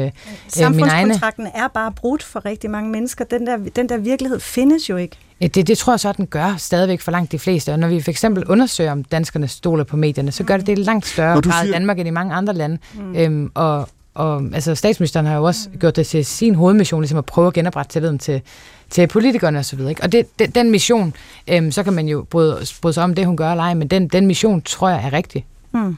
[0.59, 1.13] øh, min egne...
[1.55, 3.25] er bare brudt for rigtig mange mennesker.
[3.25, 5.18] Den der, den der virkelighed findes jo ikke.
[5.41, 7.73] Det, det tror jeg så, den gør stadigvæk for langt de fleste.
[7.73, 10.80] Og når vi for eksempel undersøger, om danskerne stoler på medierne, så gør det det
[10.80, 11.64] langt større grad siger...
[11.64, 12.77] i Danmark end i mange andre lande.
[12.94, 13.15] Mm.
[13.15, 15.80] Øhm, og, og altså, statsministeren har jo også mm.
[15.80, 18.41] gjort det til sin hovedmission, ligesom at prøve at genoprette tilliden til,
[18.89, 19.80] til politikerne osv.
[19.80, 21.14] Og, og det, det, den mission,
[21.48, 23.88] øhm, så kan man jo bryde, bryde sig om det, hun gør eller ej, men
[23.88, 25.45] den, den mission tror jeg er rigtig.
[25.73, 25.98] Mm.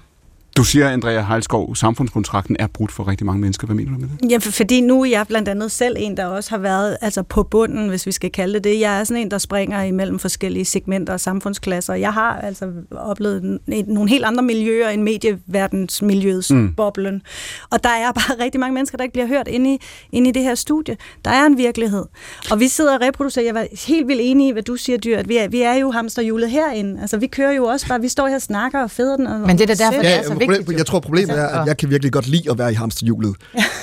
[0.58, 3.68] Du siger, Andrea Heilskov, samfundskontrakten er brudt for rigtig mange mennesker.
[3.68, 4.32] Hvad mener du med det?
[4.32, 7.44] Ja, fordi nu er jeg blandt andet selv en, der også har været altså på
[7.44, 8.80] bunden, hvis vi skal kalde det det.
[8.80, 11.94] Jeg er sådan en, der springer imellem forskellige segmenter og samfundsklasser.
[11.94, 16.74] Jeg har altså oplevet nogle helt andre miljøer end medieverdensmiljøets mm.
[16.74, 17.22] boblen.
[17.70, 19.80] Og der er bare rigtig mange mennesker, der ikke bliver hørt inde i,
[20.12, 20.98] inde i det her studie.
[21.26, 22.06] Der er en virkelighed.
[22.52, 23.46] Og vi sidder og reproducerer.
[23.46, 25.74] Jeg var helt vildt enig i, hvad du siger, Dyr, at vi er, vi er
[25.74, 27.02] jo hamsterhjulet herinde.
[27.02, 29.28] Altså, vi kører jo også bare, vi står her og snakker og feder den.
[29.28, 31.60] Og, Men det er derfor, det er så vigtigt problem, jeg tror, problemet altså, er,
[31.62, 33.36] at jeg kan virkelig godt lide at være i hamsterhjulet.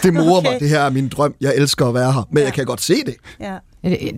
[0.03, 0.51] Det morer okay.
[0.51, 1.35] mig, det her er min drøm.
[1.41, 2.45] Jeg elsker at være her, men ja.
[2.45, 3.15] jeg kan godt se det.
[3.41, 3.57] Ja.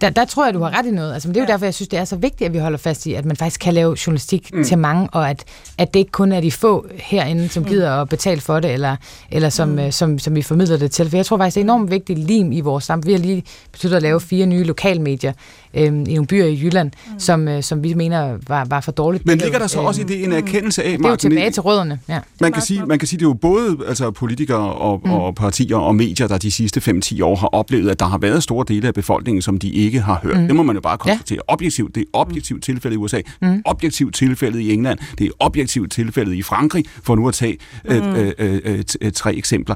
[0.00, 1.14] Der, der tror jeg, du har ret i noget.
[1.14, 1.52] Altså, men det er jo ja.
[1.52, 3.60] derfor, jeg synes, det er så vigtigt, at vi holder fast i, at man faktisk
[3.60, 4.64] kan lave journalistik mm.
[4.64, 5.44] til mange, og at,
[5.78, 7.68] at det ikke kun er de få herinde, som mm.
[7.68, 8.96] gider at betale for det, eller,
[9.30, 9.90] eller som, mm.
[9.90, 11.10] som, som vi formidler det til.
[11.10, 13.06] For jeg tror faktisk, det er enormt vigtigt lim i vores samfund.
[13.06, 15.32] Vi har lige besluttet at lave fire nye lokalmedier
[15.74, 17.18] øh, i nogle byer i Jylland, mm.
[17.18, 19.26] som, øh, som vi mener var, var for dårligt.
[19.26, 21.16] Men ligger der så øh, også i det en erkendelse af, Martin, Det er jo
[21.16, 22.18] tilbage til rødderne, ja.
[22.40, 25.10] Man kan, sige, man kan sige, det er jo både altså, politikere og, mm.
[25.12, 28.42] og partier og medier, der de sidste 5-10 år har oplevet, at der har været
[28.42, 30.40] store dele af befolkningen, som de ikke har hørt.
[30.40, 30.46] Mm.
[30.46, 31.38] Det må man jo bare konstatere.
[31.48, 31.52] Ja.
[31.52, 33.62] Objektivt, det er objektivt tilfælde i USA, mm.
[33.64, 37.90] objektivt tilfælde i England, det er objektivt tilfælde i Frankrig, for nu at tage mm.
[37.90, 39.74] øh, øh, øh, øh, tre eksempler.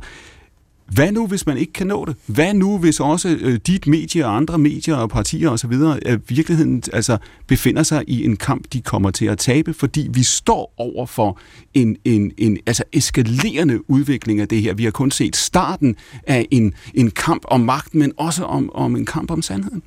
[0.95, 2.17] Hvad nu, hvis man ikke kan nå det?
[2.27, 5.73] Hvad nu, hvis også øh, dit medie og andre medier og partier osv.
[6.07, 10.23] Øh, virkeligheden altså, befinder sig i en kamp, de kommer til at tabe, fordi vi
[10.23, 11.39] står over for
[11.75, 14.75] en, en, en altså eskalerende udvikling af det her.
[14.75, 15.97] Vi har kun set starten
[16.27, 19.83] af en, en kamp om magten, men også om, om en kamp om sandheden.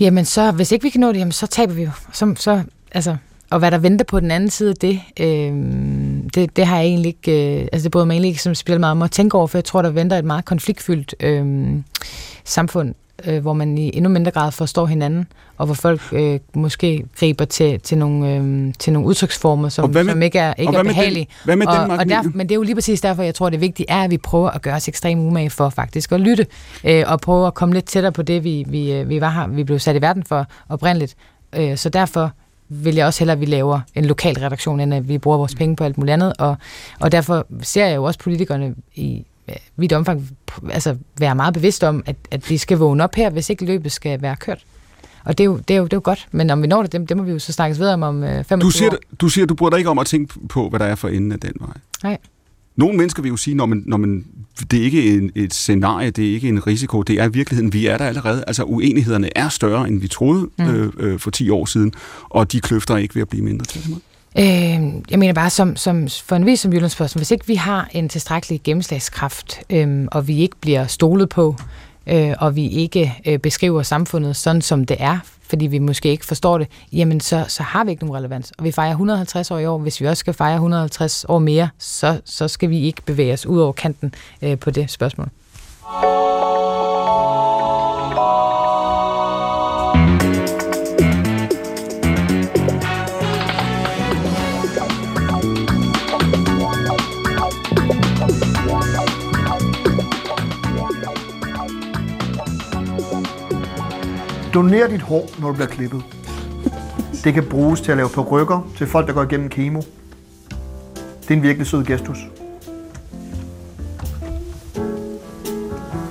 [0.00, 1.90] Jamen så, hvis ikke vi kan nå det, jamen, så taber vi jo.
[2.12, 2.62] Så, så,
[2.92, 3.16] altså,
[3.50, 5.52] og hvad der venter på den anden side af det, øh,
[6.34, 8.78] det, det har jeg egentlig ikke, øh, altså det bryder mig egentlig ikke som spiller
[8.78, 11.72] meget om at tænke over, for jeg tror, der venter et meget konfliktfyldt øh,
[12.44, 12.94] samfund,
[13.24, 15.26] øh, hvor man i endnu mindre grad forstår hinanden,
[15.58, 20.04] og hvor folk øh, måske griber til, til, nogle, øh, til nogle udtryksformer, som, med,
[20.04, 21.24] som ikke er, ikke er behagelige.
[21.24, 23.50] Den, hvad med og, og der, men det er jo lige præcis derfor, jeg tror,
[23.50, 26.46] det vigtige er, at vi prøver at gøre os ekstremt umage for faktisk at lytte,
[26.84, 29.46] øh, og prøve at komme lidt tættere på det, vi, vi, øh, vi var her,
[29.46, 31.16] vi blev sat i verden for oprindeligt.
[31.56, 32.32] Øh, så derfor
[32.68, 35.54] vil jeg også hellere, at vi laver en lokal redaktion, end at vi bruger vores
[35.54, 36.32] penge på alt muligt andet.
[36.38, 36.56] Og,
[37.00, 39.24] og derfor ser jeg jo også politikerne i
[39.76, 40.28] vidt omfang
[40.70, 43.92] altså være meget bevidst om, at, at de skal vågne op her, hvis ikke løbet
[43.92, 44.64] skal være kørt.
[45.24, 46.82] Og det er, jo, det, er jo, det er jo godt, men om vi når
[46.82, 48.96] det, det, det må vi jo så snakkes videre om om 25 du siger, år.
[49.20, 51.32] Du siger, du burde dig ikke om at tænke på, hvad der er for enden
[51.32, 51.76] af den vej.
[52.02, 52.18] Nej.
[52.76, 54.24] Nogle mennesker vil jo sige, når man, når man,
[54.70, 57.72] det er ikke en, et scenarie, det er ikke en risiko, det er virkeligheden.
[57.72, 58.44] Vi er der allerede.
[58.46, 60.64] Altså uenighederne er større, end vi troede mm.
[60.64, 61.92] øh, øh, for 10 år siden,
[62.28, 63.96] og de kløfter er ikke ved at blive mindre til
[64.38, 64.44] Øh,
[65.10, 68.08] jeg mener bare, som, som for en vis som Jyllandsposten, hvis ikke vi har en
[68.08, 73.38] tilstrækkelig gennemslagskraft, øh, og vi ikke bliver stolet på, øh, øh, og vi ikke øh,
[73.38, 75.18] beskriver samfundet sådan, som det er,
[75.48, 78.52] fordi vi måske ikke forstår det, jamen så, så har vi ikke nogen relevans.
[78.58, 79.78] Og vi fejrer 150 år i år.
[79.78, 83.46] Hvis vi også skal fejre 150 år mere, så, så skal vi ikke bevæge os
[83.46, 85.28] ud over kanten øh, på det spørgsmål.
[104.56, 106.02] Doner dit hår, når du bliver klippet.
[107.24, 109.80] Det kan bruges til at lave perukker til folk, der går igennem kemo.
[111.22, 112.18] Det er en virkelig sød gestus.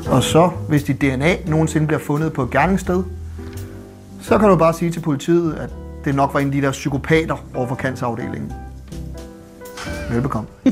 [0.08, 3.04] Og så, hvis dit DNA nogensinde bliver fundet på et gerningssted,
[4.22, 5.70] så kan du bare sige til politiet, at
[6.06, 8.52] det nok var en af de der psykopater over for cancerafdelingen.
[10.12, 10.50] Velbekomme.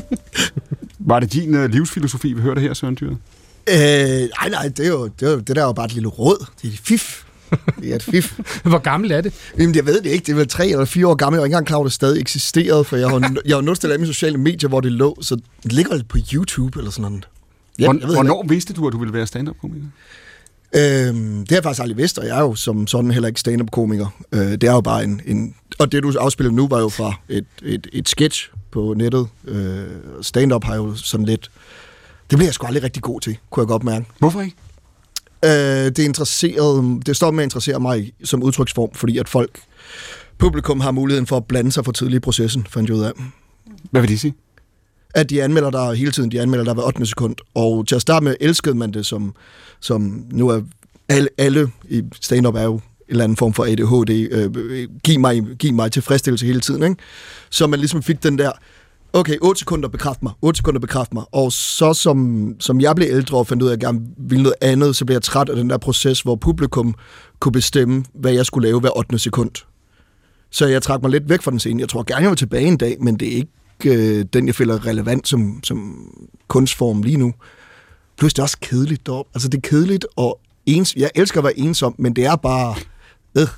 [0.98, 3.18] Var det din uh, livsfilosofi, vi hørte her, Søren Dyret?
[3.68, 5.94] Øh, nej, nej, det er jo, det, er jo, det der er jo bare et
[5.94, 6.46] lille råd.
[6.62, 7.24] Det er et fif.
[7.80, 8.38] Det er et fif.
[8.62, 9.32] Hvor gammel er det?
[9.58, 10.26] Jamen, jeg ved det ikke.
[10.26, 11.36] Det er vel tre eller fire år gammel.
[11.36, 13.60] Jeg var ikke engang klar over, at det stadig eksisterede, for jeg har, jeg har
[13.62, 15.18] nødt til at lave mine sociale medier, hvor det lå.
[15.20, 17.28] Så det ligger lidt på YouTube eller sådan noget.
[17.78, 19.86] Ja, Hvor, hvornår vidste du, at du ville være stand-up-komiker?
[20.76, 23.40] Øhm, det har jeg faktisk aldrig vidst, og jeg er jo som sådan heller ikke
[23.40, 24.06] stand-up-komiker.
[24.32, 25.54] Øh, det er jo bare en, en...
[25.78, 29.28] Og det, du afspiller nu, var jo fra et, et, et sketch på nettet.
[29.44, 29.84] Øh,
[30.22, 31.50] stand-up har jo sådan lidt...
[32.30, 34.06] Det bliver jeg sgu aldrig rigtig god til, kunne jeg godt mærke.
[34.18, 34.56] Hvorfor ikke?
[35.44, 39.60] Øh, det, interesserede, det står med at interessere mig som udtryksform, fordi at folk,
[40.38, 43.12] publikum har muligheden for at blande sig for tidligt i processen, fandt jeg ud af.
[43.90, 44.34] Hvad vil det sige?
[45.14, 47.06] At de anmelder dig hele tiden, de anmelder dig hver 8.
[47.06, 47.36] sekund.
[47.54, 49.34] Og til at starte med elskede man det som,
[49.80, 50.60] som nu er
[51.08, 54.28] alle, alle i stand-up er jo en eller anden form for ADHD.
[54.30, 56.82] Øh, giv, mig, giv mig tilfredsstillelse hele tiden.
[56.82, 56.96] Ikke?
[57.50, 58.52] Så man ligesom fik den der,
[59.14, 61.24] okay, 8 sekunder bekræft mig, 8 sekunder bekræft mig.
[61.32, 64.42] Og så som, som jeg blev ældre og fandt ud af, at jeg gerne ville
[64.42, 66.94] noget andet, så blev jeg træt af den der proces, hvor publikum
[67.40, 69.18] kunne bestemme, hvad jeg skulle lave hver 8.
[69.18, 69.50] sekund.
[70.50, 71.80] Så jeg trak mig lidt væk fra den scene.
[71.80, 74.54] Jeg tror gerne, jeg vil tilbage en dag, men det er ikke øh, den, jeg
[74.54, 76.08] føler relevant som, som
[76.48, 77.34] kunstform lige nu.
[78.18, 79.30] Plus det er også kedeligt deroppe.
[79.34, 82.74] Altså det er kedeligt, og ens, jeg elsker at være ensom, men det er bare...
[83.38, 83.48] Øh,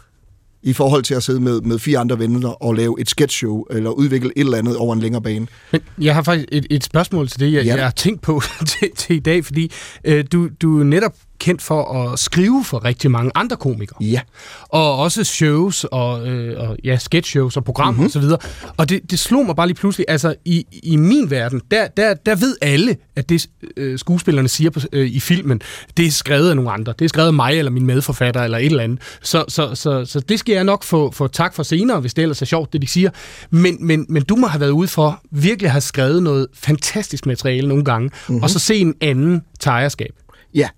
[0.67, 3.91] i forhold til at sidde med, med fire andre venner og lave et sketchshow, eller
[3.91, 5.47] udvikle et eller andet over en længere bane.
[5.73, 7.75] Men jeg har faktisk et, et spørgsmål til det, jeg, ja.
[7.75, 8.43] jeg har tænkt på
[8.79, 9.73] til, til i dag, fordi
[10.05, 13.99] øh, du, du netop kendt for at skrive for rigtig mange andre komikere.
[14.01, 14.21] Ja.
[14.69, 18.05] Og også shows og, øh, og ja, sketch-shows og programmer mm-hmm.
[18.05, 18.39] og så videre.
[18.77, 22.15] Og det, det slog mig bare lige pludselig, altså i, i min verden, der, der,
[22.15, 23.47] der ved alle, at det
[23.77, 25.61] øh, skuespillerne siger på, øh, i filmen,
[25.97, 26.95] det er skrevet af nogle andre.
[26.99, 29.01] Det er skrevet af mig eller min medforfatter eller et eller andet.
[29.23, 32.23] Så, så, så, så det skal jeg nok få, få tak for senere, hvis det
[32.23, 33.11] ellers er sjovt, det de siger.
[33.51, 37.27] Men, men, men du må have været ude for virkelig at have skrevet noget fantastisk
[37.27, 38.43] materiale nogle gange, mm-hmm.
[38.43, 40.11] og så se en anden tejerskab.
[40.55, 40.69] Ja,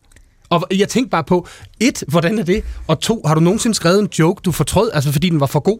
[0.50, 1.46] og jeg tænkte bare på,
[1.80, 2.64] et, hvordan er det?
[2.86, 5.60] Og to, har du nogensinde skrevet en joke, du fortrød, altså fordi den var for
[5.60, 5.78] god?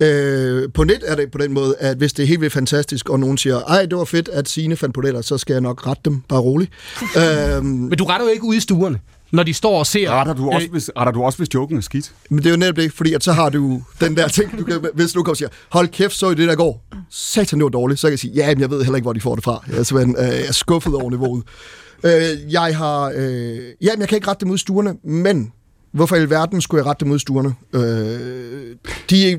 [0.00, 3.08] Øh, på net er det på den måde, at hvis det er helt vildt fantastisk,
[3.08, 5.60] og nogen siger, ej, det var fedt, at Signe fandt på det, så skal jeg
[5.60, 6.70] nok rette dem, bare roligt.
[7.20, 9.00] øhm, Men du retter jo ikke ude i stuerne
[9.32, 10.10] når de står og ser...
[10.10, 12.12] Retter du også, øh, hvis, retter du også, hvis joken er skidt?
[12.30, 14.64] Men det er jo netop det, fordi at så har du den der ting, du
[14.64, 16.84] kan, hvis du kommer og siger, hold kæft, så i det der går.
[17.10, 18.00] Satan, det var dårligt.
[18.00, 19.64] Så kan jeg sige, ja, men jeg ved heller ikke, hvor de får det fra.
[19.68, 21.44] Jeg er, øh, jeg er skuffet over niveauet.
[22.04, 23.12] Øh, jeg har...
[23.16, 25.52] Øh, ja, men jeg kan ikke rette dem ud i stuerne, men
[25.92, 27.54] hvorfor i alverden skulle jeg rette dem ud i stuerne?
[27.72, 28.76] Øh,
[29.10, 29.38] de,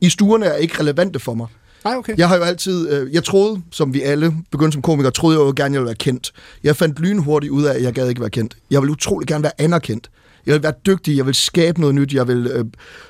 [0.00, 1.46] I stuerne er ikke relevante for mig.
[1.84, 2.14] Ej, okay.
[2.18, 5.46] Jeg har jo altid, øh, jeg troede, som vi alle begyndte som komikere, troede jeg
[5.46, 6.32] jo gerne, jeg ville være kendt.
[6.64, 8.56] Jeg fandt lynhurtigt ud af, at jeg gad ikke være kendt.
[8.70, 10.10] Jeg ville utrolig gerne være anerkendt.
[10.46, 12.64] Jeg vil være dygtig, jeg vil skabe noget nyt, jeg vil øh,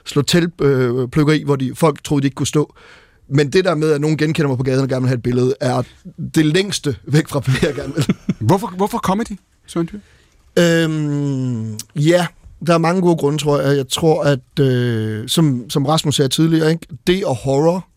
[0.04, 2.74] slå tilplukkeri, øh, hvor de, folk troede, de ikke kunne stå.
[3.28, 5.22] Men det der med, at nogen genkender mig på gaden og gerne vil have et
[5.22, 5.82] billede, er
[6.34, 8.16] det længste væk fra, hvad jeg gerne vil.
[8.40, 9.98] Hvorfor, hvorfor comedy, Søren Dyr?
[10.58, 12.26] Øhm, ja,
[12.66, 13.76] der er mange gode grunde, tror jeg.
[13.76, 16.86] Jeg tror, at øh, som, som Rasmus sagde tidligere, ikke?
[17.06, 17.88] det og horror,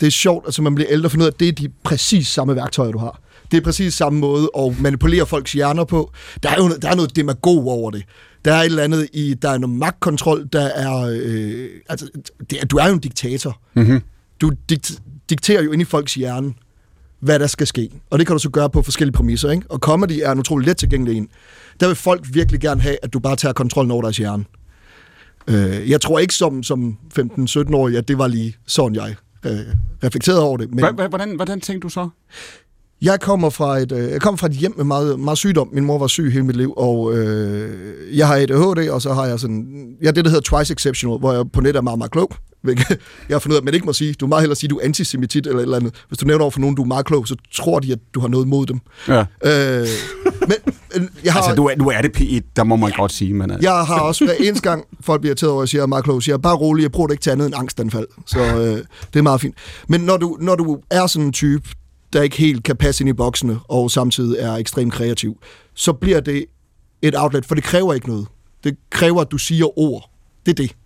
[0.00, 1.68] det er sjovt, altså man bliver ældre og finder ud af, at det er de
[1.84, 3.20] præcis samme værktøjer, du har.
[3.50, 6.12] Det er præcis samme måde at manipulere folks hjerner på.
[6.42, 8.02] Der er jo der er noget demagog over det.
[8.44, 12.08] Der er et eller andet i, der er noget magtkontrol, der er, øh, altså,
[12.50, 13.60] det du er jo en diktator.
[13.74, 14.00] Mm-hmm.
[14.44, 16.54] Du dikt, dikterer jo ind i folks hjerne,
[17.20, 17.90] hvad der skal ske.
[18.10, 19.50] Og det kan du så gøre på forskellige præmisser.
[19.50, 19.66] Ikke?
[19.68, 21.28] Og comedy er en utrolig let tilgængelig en.
[21.80, 24.44] Der vil folk virkelig gerne have, at du bare tager kontrollen over deres hjerne.
[25.48, 29.14] Øh, jeg tror ikke som, som 15-17-årig, at det var lige sådan, jeg
[29.46, 29.58] øh,
[30.04, 30.74] reflekterede over det.
[30.74, 32.08] Men hvordan, hvordan tænkte du så?
[33.02, 35.68] Jeg kommer fra et, øh, jeg kommer fra et hjem med meget, meget sygdom.
[35.72, 39.26] Min mor var syg hele mit liv, og øh, jeg har ADHD, og så har
[39.26, 42.12] jeg sådan, ja, det der hedder twice exceptional, hvor jeg på net er meget, meget
[42.12, 42.32] klog.
[43.28, 44.68] jeg har fundet ud af, at man ikke må sige, du må meget hellere sige,
[44.68, 46.04] at du er antisemitit eller et eller andet.
[46.08, 48.20] Hvis du nævner over for nogen, du er meget klog, så tror de, at du
[48.20, 48.80] har noget mod dem.
[49.08, 49.20] Ja.
[49.20, 49.86] Øh,
[50.40, 53.12] men, jeg har, altså, du er, du er det P1, der må man ja, godt
[53.12, 53.34] sige.
[53.34, 53.70] Men, altså.
[53.70, 55.86] Jeg har også hver eneste gang, folk bliver irriteret over, at jeg siger, at jeg
[55.86, 58.06] er meget klog, siger bare rolig, jeg bruger det ikke til andet end angstanfald.
[58.26, 59.54] Så øh, det er meget fint.
[59.88, 61.68] Men når du, når du er sådan en type,
[62.12, 65.36] der ikke helt kan passe ind i boksene, og samtidig er ekstremt kreativ,
[65.74, 66.44] så bliver det
[67.02, 68.26] et outlet, for det kræver ikke noget.
[68.64, 70.10] Det kræver, at du siger ord.
[70.46, 70.76] Det er det.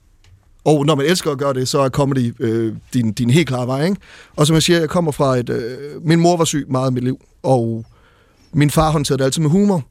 [0.64, 3.66] Og når man elsker at gøre det, så er comedy øh, din, din helt klare
[3.66, 3.85] vej.
[3.85, 3.97] Ikke?
[4.36, 5.48] Og som jeg siger, jeg kommer fra et...
[5.51, 7.85] Øh, min mor var syg meget af mit liv, og
[8.52, 9.85] min far håndterede det altid med humor.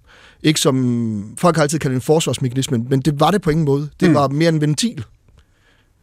[0.43, 1.35] Ikke som...
[1.37, 3.89] Folk har altid kaldt det en forsvarsmekanisme, men det var det på ingen måde.
[3.99, 4.15] Det mm.
[4.15, 5.03] var mere en ventil.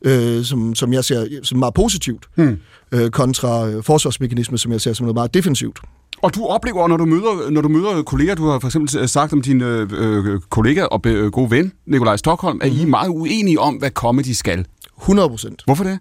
[0.03, 2.57] øh, som, som jeg ser som meget positivt, Hmm.
[2.93, 5.79] øh, kontra øh, forsvarsmekanisme, som jeg ser som noget meget defensivt.
[6.25, 9.33] Og du oplever, når du møder, når du møder kolleger, du har for eksempel sagt
[9.33, 13.09] om din øh, øh, kollega og øh, gode ven, Nikolaj Stockholm, at I er meget
[13.09, 14.67] uenige om, hvad comedy skal.
[15.01, 15.63] 100 procent.
[15.65, 15.99] Hvorfor det?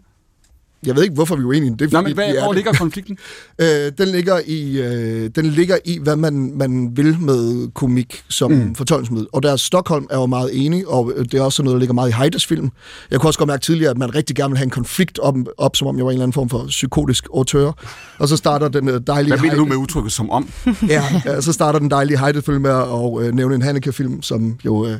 [0.85, 1.75] Jeg ved ikke, hvorfor vi er uenige.
[1.79, 3.17] Det er, Nej, fordi, men hvad, hvor ligger konflikten?
[3.61, 8.51] Øh, den, ligger i, øh, den ligger i, hvad man, man vil med komik som
[8.51, 8.75] Mm.
[8.75, 9.27] fortolkningsmiddel.
[9.33, 11.93] Og der Stockholm er jo meget enig, og øh, det er også noget, der ligger
[11.93, 12.69] meget i Heides film.
[13.11, 15.35] Jeg kunne også godt mærke tidligere, at man rigtig gerne vil have en konflikt op,
[15.57, 17.71] op som om jeg var en eller anden form for psykotisk autør.
[18.19, 19.31] Og så starter den øh, dejlige...
[19.33, 20.49] Hvad mener du med udtrykket som om?
[20.87, 24.87] ja, ja, så starter den dejlige Heide-film med at øh, nævne en Haneke-film, som jo
[24.87, 24.97] øh,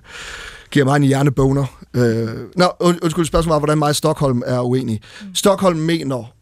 [0.74, 1.66] giver mig en hjerneboner.
[1.96, 5.02] Øh, nå, und, undskyld, spørgsmålet var, hvordan mig og Stockholm er uenige.
[5.34, 6.34] Stockholm mener,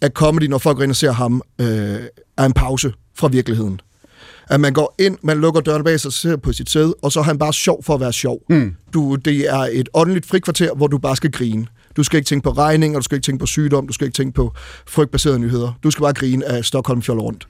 [0.00, 1.66] at comedy, når folk går ind og ser ham, øh,
[2.36, 3.80] er en pause fra virkeligheden.
[4.48, 7.20] At man går ind, man lukker døren bag sig, ser på sit sæde, og så
[7.20, 8.38] er han bare sjov for at være sjov.
[8.48, 8.74] Mm.
[8.94, 11.66] Du, det er et åndeligt frikvarter, hvor du bare skal grine.
[11.96, 14.16] Du skal ikke tænke på regninger, du skal ikke tænke på sygdom, du skal ikke
[14.16, 14.52] tænke på
[14.86, 15.72] frygtbaserede nyheder.
[15.82, 17.48] Du skal bare grine af Stockholm fjoller rundt.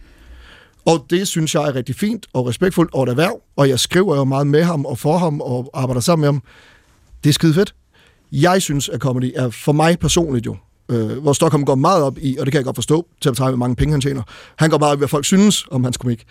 [0.87, 4.17] Og det synes jeg er rigtig fint og respektfuldt og et erhverv, og jeg skriver
[4.17, 6.43] jo meget med ham og for ham og arbejder sammen med ham.
[7.25, 7.75] Det er skide fedt.
[8.33, 10.57] Jeg synes, at comedy er for mig personligt jo,
[10.89, 13.33] øh, hvor Stockholm går meget op i, og det kan jeg godt forstå, til at
[13.33, 14.23] betale, hvor mange penge han tjener.
[14.57, 16.25] Han går meget op i, hvad folk synes om hans komik.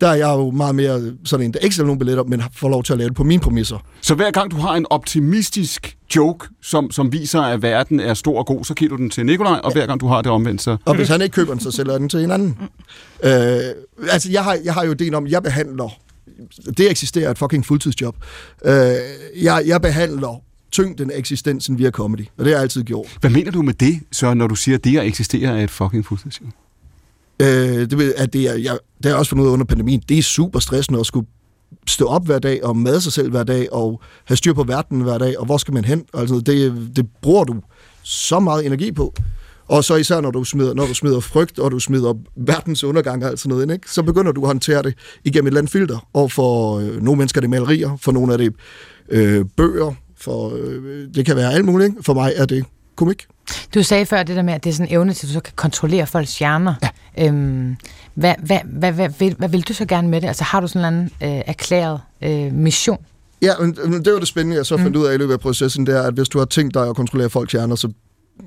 [0.00, 2.68] Der er jeg jo meget mere sådan en, der ikke sælger nogen billetter, men får
[2.68, 3.86] lov til at lave det på mine præmisser.
[4.00, 8.38] Så hver gang du har en optimistisk joke, som, som viser, at verden er stor
[8.38, 10.62] og god, så giver du den til Nikolaj, og hver gang du har det omvendt,
[10.62, 10.76] så...
[10.84, 12.58] Og hvis han ikke køber den, så sælger jeg den til en anden.
[13.24, 13.30] Øh,
[14.10, 15.88] altså, jeg har, jeg har jo ideen om, at jeg behandler...
[16.78, 18.16] Det eksisterer et fucking fuldtidsjob.
[18.64, 18.72] Øh,
[19.42, 20.42] jeg, jeg behandler
[20.72, 23.06] tyngden af eksistensen via comedy, og det har jeg altid gjort.
[23.20, 25.70] Hvad mener du med det, så når du siger, at det at eksistere er et
[25.70, 26.48] fucking fuldtidsjob?
[27.42, 30.02] Øh, det, at det er, jeg, det har jeg også fundet ud af under pandemien.
[30.08, 31.26] Det er super stressende at skulle
[31.88, 35.00] stå op hver dag og mad sig selv hver dag og have styr på verden
[35.00, 36.04] hver dag, og hvor skal man hen?
[36.14, 37.54] Altså, det, det bruger du
[38.02, 39.14] så meget energi på.
[39.68, 43.24] Og så især når du smider, når du smider frygt, og du smider verdens undergang
[43.24, 43.90] og alt sådan noget ind, ikke?
[43.90, 44.94] så begynder du at håndtere det
[45.24, 46.08] igennem et eller andet filter.
[46.12, 48.54] Og for øh, nogle mennesker er det malerier, for nogle er det
[49.08, 51.88] øh, bøger, for øh, det kan være alt muligt.
[51.88, 52.02] Ikke?
[52.02, 52.64] For mig er det
[52.96, 53.26] komik.
[53.74, 55.32] Du sagde før det der med, at det er sådan en evne til, at du
[55.32, 56.74] så kan kontrollere folks hjerner.
[57.16, 57.26] Ja.
[57.26, 57.76] Øhm,
[58.14, 60.28] hvad, hvad, hvad, hvad, hvad, hvad vil du så gerne med det?
[60.28, 62.98] Altså har du sådan en eller anden øh, erklæret øh, mission?
[63.42, 65.00] Ja, men men det var det spændende, jeg så fandt mm.
[65.02, 66.96] ud af i løbet af processen, det er, at hvis du har tænkt dig at
[66.96, 67.88] kontrollere folks hjerner, så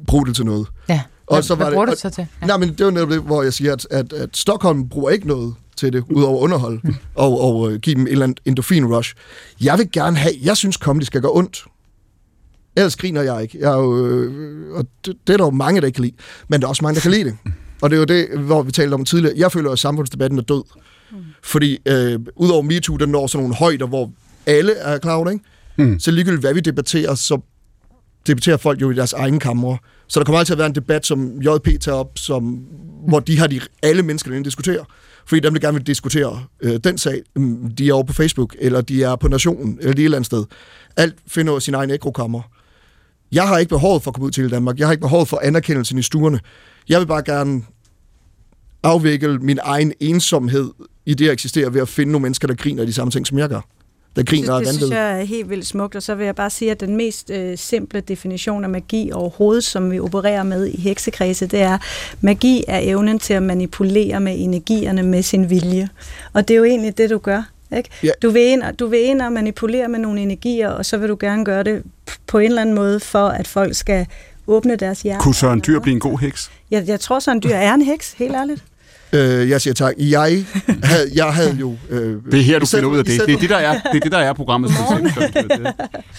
[0.07, 0.68] brug det til noget.
[0.90, 1.02] Ja.
[1.28, 2.28] Og Hvad, så var hvad det, du så til?
[2.41, 2.45] Ja.
[2.48, 5.28] Nej, men det var netop det, hvor jeg siger, at, at, at Stockholm bruger ikke
[5.28, 6.95] noget til det, udover underhold, Mm.
[7.15, 9.14] og, og øh, give dem et eller andet endorphin-rush.
[9.61, 11.65] Jeg vil gerne have, jeg synes, comedy skal gå ondt.
[12.78, 13.58] Ellers griner jeg ikke.
[13.60, 16.16] Jeg er jo, øh, og det, det er der jo mange, der ikke kan lide.
[16.48, 17.38] Men der er også mange, der kan lide det.
[17.82, 19.34] Og det er jo det, hvor vi talte om tidligere.
[19.38, 20.64] Jeg føler, at samfundsdebatten er død.
[21.44, 24.12] Fordi øh, udover MeToo, den når sådan nogle højder, hvor
[24.45, 25.45] alle er klar over det, ikke?
[25.91, 25.99] Mm.
[25.99, 27.40] Så ligegyldigt hvad vi debatterer, så
[28.28, 29.78] debatterer folk jo i deres egen kamre.
[30.08, 32.44] Så der kommer altid at være en debat, som JP tager op, som,
[33.08, 34.84] hvor de har de, alle mennesker, der diskuterer.
[35.26, 38.56] Fordi dem, der gerne vil diskutere øh, den sag, mm, de er over på Facebook,
[38.60, 40.45] eller de er på Nationen, eller de et eller andet sted.
[40.98, 42.41] Alt finder sin egen ekokammer.
[43.32, 44.80] Jeg har ikke behov for at komme ud til Danmark.
[44.80, 46.40] Jeg har ikke behov for anerkendelsen i stuerne.
[46.90, 47.64] Jeg vil bare gerne
[48.84, 50.72] afvikle min egen ensomhed
[51.06, 53.28] i det at eksistere ved at finde nogle mennesker, der griner af de samme ting,
[53.28, 53.62] som jeg gør.
[54.16, 56.49] Der griner det, det synes jeg er helt vildt smukt, og så vil jeg bare
[56.49, 60.82] sige, at den mest øh, simple definition af magi overhovedet, som vi opererer med i
[60.82, 61.78] heksekredse, det er,
[62.22, 65.90] magi er evnen til at manipulere med energierne med sin vilje.
[66.34, 67.44] Og det er jo egentlig det, du gør.
[67.77, 67.89] Ikke?
[68.03, 68.11] Ja.
[68.22, 71.18] Du, vil ind, du vil ind og manipulere med nogle energier, og så vil du
[71.19, 71.84] gerne gøre det
[72.27, 74.07] på en eller anden måde, for at folk skal
[74.48, 75.23] åbne deres hjerte.
[75.23, 76.52] Kunne Søren Dyr blive en god heks?
[76.72, 78.64] Jeg, jeg tror, Søren Dyr er en heks, helt ærligt.
[79.14, 79.94] Øh, jeg siger tak.
[80.00, 80.46] Jeg
[80.84, 81.76] havde, jeg havde jo...
[81.90, 83.22] Øh, Det er her, du stedet finder ud af det.
[83.28, 84.72] Det er det, der er, det er, det, der er programmet.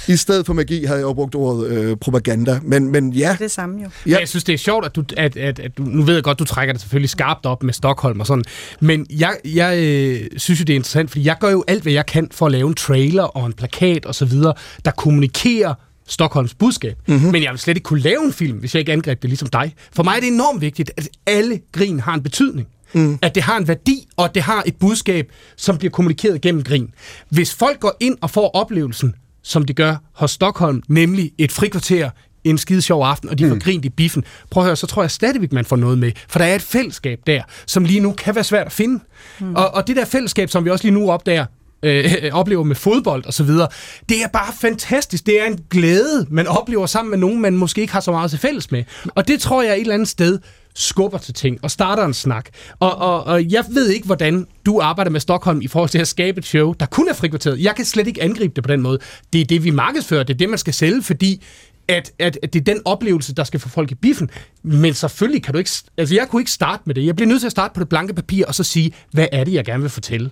[0.08, 2.60] I stedet for magi havde jeg jo brugt ordet øh, propaganda.
[2.62, 3.88] Men, men ja, Det samme jo.
[4.06, 4.18] Ja.
[4.18, 6.38] Jeg synes, det er sjovt, at du, at, at, at du, nu ved jeg godt,
[6.38, 8.44] du trækker det selvfølgelig skarpt op med Stockholm og sådan,
[8.80, 11.92] men jeg, jeg øh, synes jo, det er interessant, fordi jeg gør jo alt, hvad
[11.92, 14.54] jeg kan for at lave en trailer og en plakat og så videre,
[14.84, 15.74] der kommunikerer
[16.08, 16.96] Stockholms budskab.
[17.08, 17.32] Mm-hmm.
[17.32, 19.48] Men jeg vil slet ikke kunne lave en film, hvis jeg ikke angreb det ligesom
[19.48, 19.74] dig.
[19.92, 22.68] For mig er det enormt vigtigt, at alle grin har en betydning.
[22.92, 23.18] Mm.
[23.22, 26.62] At det har en værdi, og at det har et budskab, som bliver kommunikeret gennem
[26.64, 26.90] grin.
[27.30, 32.10] Hvis folk går ind og får oplevelsen, som de gør hos Stockholm, nemlig et frikvarter,
[32.44, 33.60] en skide sjov aften, og de får Mm.
[33.60, 34.24] grint i biffen.
[34.50, 36.12] Prøv at høre, så tror jeg stadigvæk, man får noget med.
[36.28, 39.00] For der er et fællesskab der, som lige nu kan være svært at finde.
[39.40, 39.54] Mm.
[39.54, 41.46] Og, og det der fællesskab, som vi også lige nu opdager,
[41.82, 43.68] øh, oplever med fodbold og så videre,
[44.08, 45.26] det er bare fantastisk.
[45.26, 48.30] Det er en glæde, man oplever sammen med nogen, man måske ikke har så meget
[48.30, 48.84] til fælles med.
[49.14, 50.38] Og det tror jeg et eller andet sted
[50.74, 52.48] skubber til ting og starter en snak.
[52.80, 56.08] Og, og, og jeg ved ikke, hvordan du arbejder med Stockholm i forhold til at
[56.08, 57.62] skabe et show, der kun er frikvarteret.
[57.62, 58.98] Jeg kan slet ikke angribe det på den måde.
[59.32, 60.22] Det er det, vi markedsfører.
[60.22, 61.44] Det er det, man skal sælge, fordi
[61.88, 64.30] at, at, at det er den oplevelse, der skal få folk i biffen.
[64.62, 65.70] Men selvfølgelig kan du ikke...
[65.98, 67.06] Altså, jeg kunne ikke starte med det.
[67.06, 69.44] Jeg bliver nødt til at starte på det blanke papir, og så sige, hvad er
[69.44, 70.30] det, jeg gerne vil fortælle?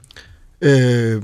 [0.61, 1.23] Øh,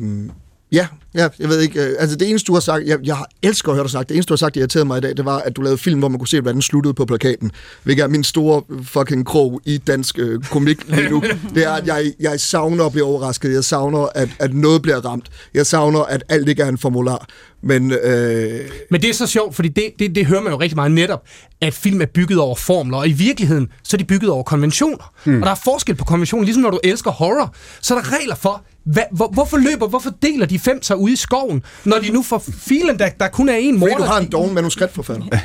[0.73, 1.81] ja, ja, jeg ved ikke.
[1.83, 4.15] øh, Altså det eneste, du har sagt, jeg, jeg elsker at høre dig sagt, det
[4.15, 5.99] eneste, du har sagt, der irriterede mig i dag, det var, at du lavede film,
[5.99, 7.51] hvor man kunne se, hvordan den sluttede på plakaten.
[7.83, 11.23] Hvilket er min store fucking krog i dansk øh, komik lige nu.
[11.55, 13.53] Det er, at jeg, jeg savner at blive overrasket.
[13.53, 15.27] Jeg savner, at, at noget bliver ramt.
[15.55, 17.27] Jeg savner, at alt ikke er en formular.
[17.63, 20.77] Men øh, Men det er så sjovt, fordi det, det, det hører man jo rigtig
[20.77, 21.23] meget netop,
[21.61, 25.13] at film er bygget over formler, og i virkeligheden, så er de bygget over konventioner.
[25.25, 25.41] Mm.
[25.41, 28.35] Og der er forskel på konventioner, ligesom når du elsker horror, så er der regler
[28.35, 32.11] for, hvad, hvor, hvorfor løber, hvorfor deler de fem sig ude i skoven, når de
[32.11, 33.87] nu får filen, der, der kun er en mor.
[33.87, 35.25] fordi du har en doven manuskriptforfatter.
[35.33, 35.39] Ja.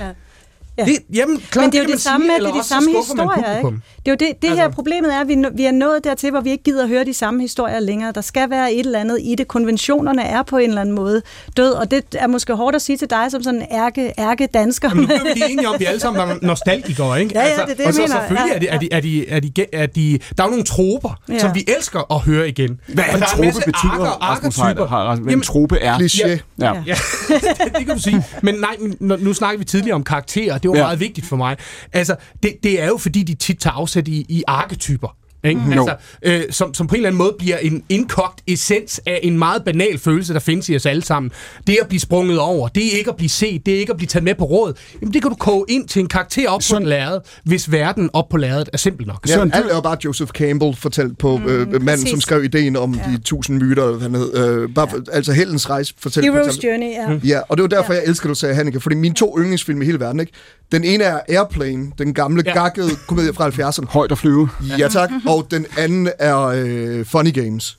[0.86, 2.68] Det, jamen, klart, Men det er jo det samme sige, med, eller det er de
[2.68, 3.68] samme historier, ikke?
[3.70, 3.76] Det
[4.06, 4.56] er jo det, det altså.
[4.62, 7.06] her problemet er, at vi, vi er nået dertil, hvor vi ikke gider at høre
[7.06, 8.12] de samme historier længere.
[8.12, 9.48] Der skal være et eller andet i det.
[9.48, 11.22] Konventionerne er på en eller anden måde
[11.58, 14.48] død, og det er måske hårdt at sige til dig som sådan en ærke, ærke
[14.54, 14.90] dansker.
[14.90, 17.38] Jamen, nu er vi enige om, at vi alle sammen er nostalgikere, ikke?
[17.40, 18.22] Altså, Ja, ja, det er det, og så jeg mener.
[18.22, 20.20] selvfølgelig er, det, er, de, er, de, er, de, er de...
[20.38, 21.34] Der er jo nogle troper, Ja.
[21.34, 21.40] ja.
[21.40, 22.80] som vi elsker at høre igen.
[22.88, 24.56] Hvad er en trope betyder, arker- Rasmus.
[24.58, 25.16] Heider?
[25.16, 25.98] Hvad en trope er?
[25.98, 26.28] Kliché.
[26.60, 26.74] Ja.
[26.86, 26.95] Ja,
[27.28, 28.24] det, det kan du sige.
[28.44, 30.58] Men nej, men nu, nu snakker vi tidligere om karakterer.
[30.73, 30.84] Det var Ja.
[30.88, 31.57] meget vigtigt for mig.
[31.94, 35.15] Altså, det, det er jo fordi, de tit tager afsæt i, i arketyper.
[35.49, 35.61] Ikke?
[35.65, 35.72] Mm.
[35.72, 39.38] Altså, øh, som, som på en eller anden måde bliver en indkogt essens af en
[39.40, 41.32] meget banal følelse, der findes i os alle sammen.
[41.68, 43.98] Det at blive sprunget over, det er ikke at blive set, det er ikke at
[43.98, 44.74] blive taget med på råd.
[45.02, 48.10] Jamen, det kan du koge ind til en karakter op Sådan- på lærred, hvis verden
[48.14, 49.19] op på lærredet er simpel nok.
[49.28, 52.10] Ja, Søren, alt er jo bare Joseph Campbell fortalt på mm, øh, manden, præcis.
[52.10, 53.11] som skrev ideen om ja.
[53.11, 54.36] de tusind myter, han hed.
[54.38, 56.68] Øh, bare for, altså Heldens Rejse fortalt for Hero's.
[56.68, 57.10] Journey, ja.
[57.10, 57.22] Mm.
[57.24, 57.99] Ja, og det var derfor, ja.
[57.99, 60.32] jeg elsker, du sagde Hanneke, fordi mine to yndlingsfilm i hele verden, ikke?
[60.72, 62.52] Den ene er Airplane, den gamle, ja.
[62.52, 62.61] Ja.
[62.61, 63.86] gakkede komedie fra 70'erne.
[63.90, 64.49] Højt at flyve.
[64.80, 65.10] Ja, tak.
[65.28, 67.78] Og den anden er øh, Funny Games.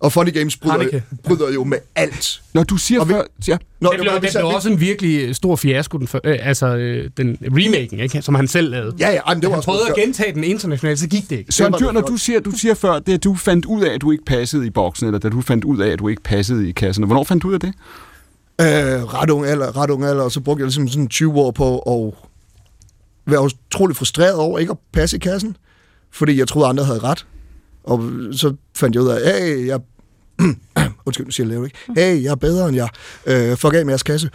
[0.00, 1.02] Og Funny Games bryder, Hanneke.
[1.24, 2.42] bryder jo med alt.
[2.54, 3.22] Når du siger Og vi- før...
[3.48, 3.56] Ja.
[3.80, 7.10] Nå, Det blev, det blev også en virkelig stor fiasko, den, for, øh, altså øh,
[7.16, 8.22] den remaken, ikke?
[8.22, 8.94] som han selv lavede.
[9.00, 11.52] Ja, ja, men det var Han prøvede at gentage den internationalt, så gik det ikke.
[11.52, 13.94] Søren var Dyr, når du siger, du siger før, det at du fandt ud af,
[13.94, 16.22] at du ikke passede i boksen, eller da du fandt ud af, at du ikke
[16.22, 17.04] passede i kassen.
[17.04, 17.72] Hvornår fandt du ud af det?
[18.60, 18.66] Øh,
[19.04, 21.78] ret ung alder, ret ung alder, og så brugte jeg ligesom sådan 20 år på
[21.78, 22.14] at
[23.32, 25.56] være utrolig frustreret over ikke at passe i kassen,
[26.12, 27.26] fordi jeg troede, andre havde ret.
[27.84, 29.80] Og så fandt jeg ud af, hey, jeg...
[31.06, 31.76] Undskyld, nu siger jeg ikke?
[31.96, 32.88] Hey, jeg er bedre end jeg.
[33.26, 34.30] Øh, fuck af med jeres kasse.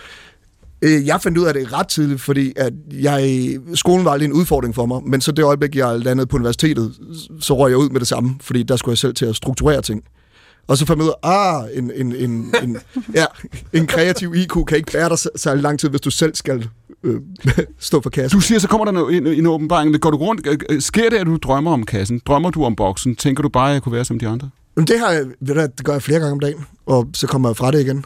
[0.81, 4.33] Øh, Jeg fandt ud af det ret tidligt, fordi at jeg, skolen var aldrig en
[4.33, 6.93] udfordring for mig, men så det øjeblik, jeg landede på universitetet,
[7.39, 9.81] så røg jeg ud med det samme, fordi der skulle jeg selv til at strukturere
[9.81, 10.03] ting.
[10.67, 12.77] Og så fandt jeg ud af, ah, en, en, en, en,
[13.15, 13.25] ja,
[13.73, 16.69] en kreativ IQ kan ikke bære dig så- særlig lang tid, hvis du selv skal
[17.05, 17.21] øh,
[17.79, 18.37] stå for kassen.
[18.37, 19.99] Du siger, så kommer der en, en åbenbaring.
[20.01, 20.47] Går du rundt?
[20.47, 22.21] øh, øh, Sker det, at du drømmer om kassen?
[22.27, 23.15] Drømmer du om boksen?
[23.15, 24.49] Tænker du bare, at jeg kunne være som de andre?
[24.75, 27.57] Men det, har jeg, det gør jeg flere gange om dagen, og så kommer jeg
[27.57, 28.05] fra det igen.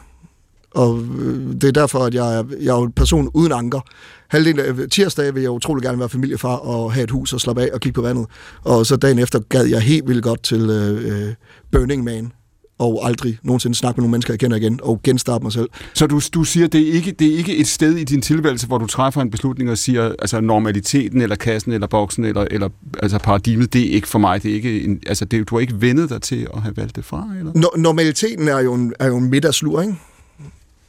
[0.74, 3.80] Og øh, det er derfor, at jeg, er- jeg er en person uden anker.
[4.28, 7.62] Halvdelen af tirsdag vil jeg utrolig gerne være familiefar og have et hus og slappe
[7.62, 8.26] af og kigge på vandet.
[8.62, 11.34] Og så dagen efter gad jeg helt vildt godt til øh, øh,
[11.72, 12.32] Burning Man
[12.80, 15.68] og aldrig nogensinde snakke med nogle mennesker, jeg kender igen, og genstarte mig selv.
[15.94, 18.66] Så du, du siger, det er, ikke, det er ikke et sted i din tilværelse,
[18.66, 22.68] hvor du træffer en beslutning og siger, altså normaliteten, eller kassen, eller boksen, eller, eller
[23.02, 24.42] altså paradigmet, det er ikke for mig.
[24.42, 26.96] Det er ikke en, altså det, du har ikke vendet dig til at have valgt
[26.96, 27.52] det fra, eller?
[27.52, 29.94] No- normaliteten er jo en, er jo en middagslur, ikke?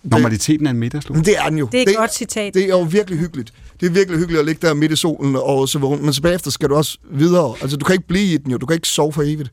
[0.03, 1.15] Normaliteten er en middagslur.
[1.15, 1.69] Men det er den jo.
[1.71, 2.53] Det er et godt citat.
[2.53, 3.53] Det er jo virkelig hyggeligt.
[3.79, 6.03] Det er virkelig hyggeligt at ligge der midt i solen og så vågne.
[6.03, 7.53] Men så bagefter skal du også videre.
[7.61, 8.57] Altså, du kan ikke blive i den jo.
[8.57, 9.51] Du kan ikke sove for evigt.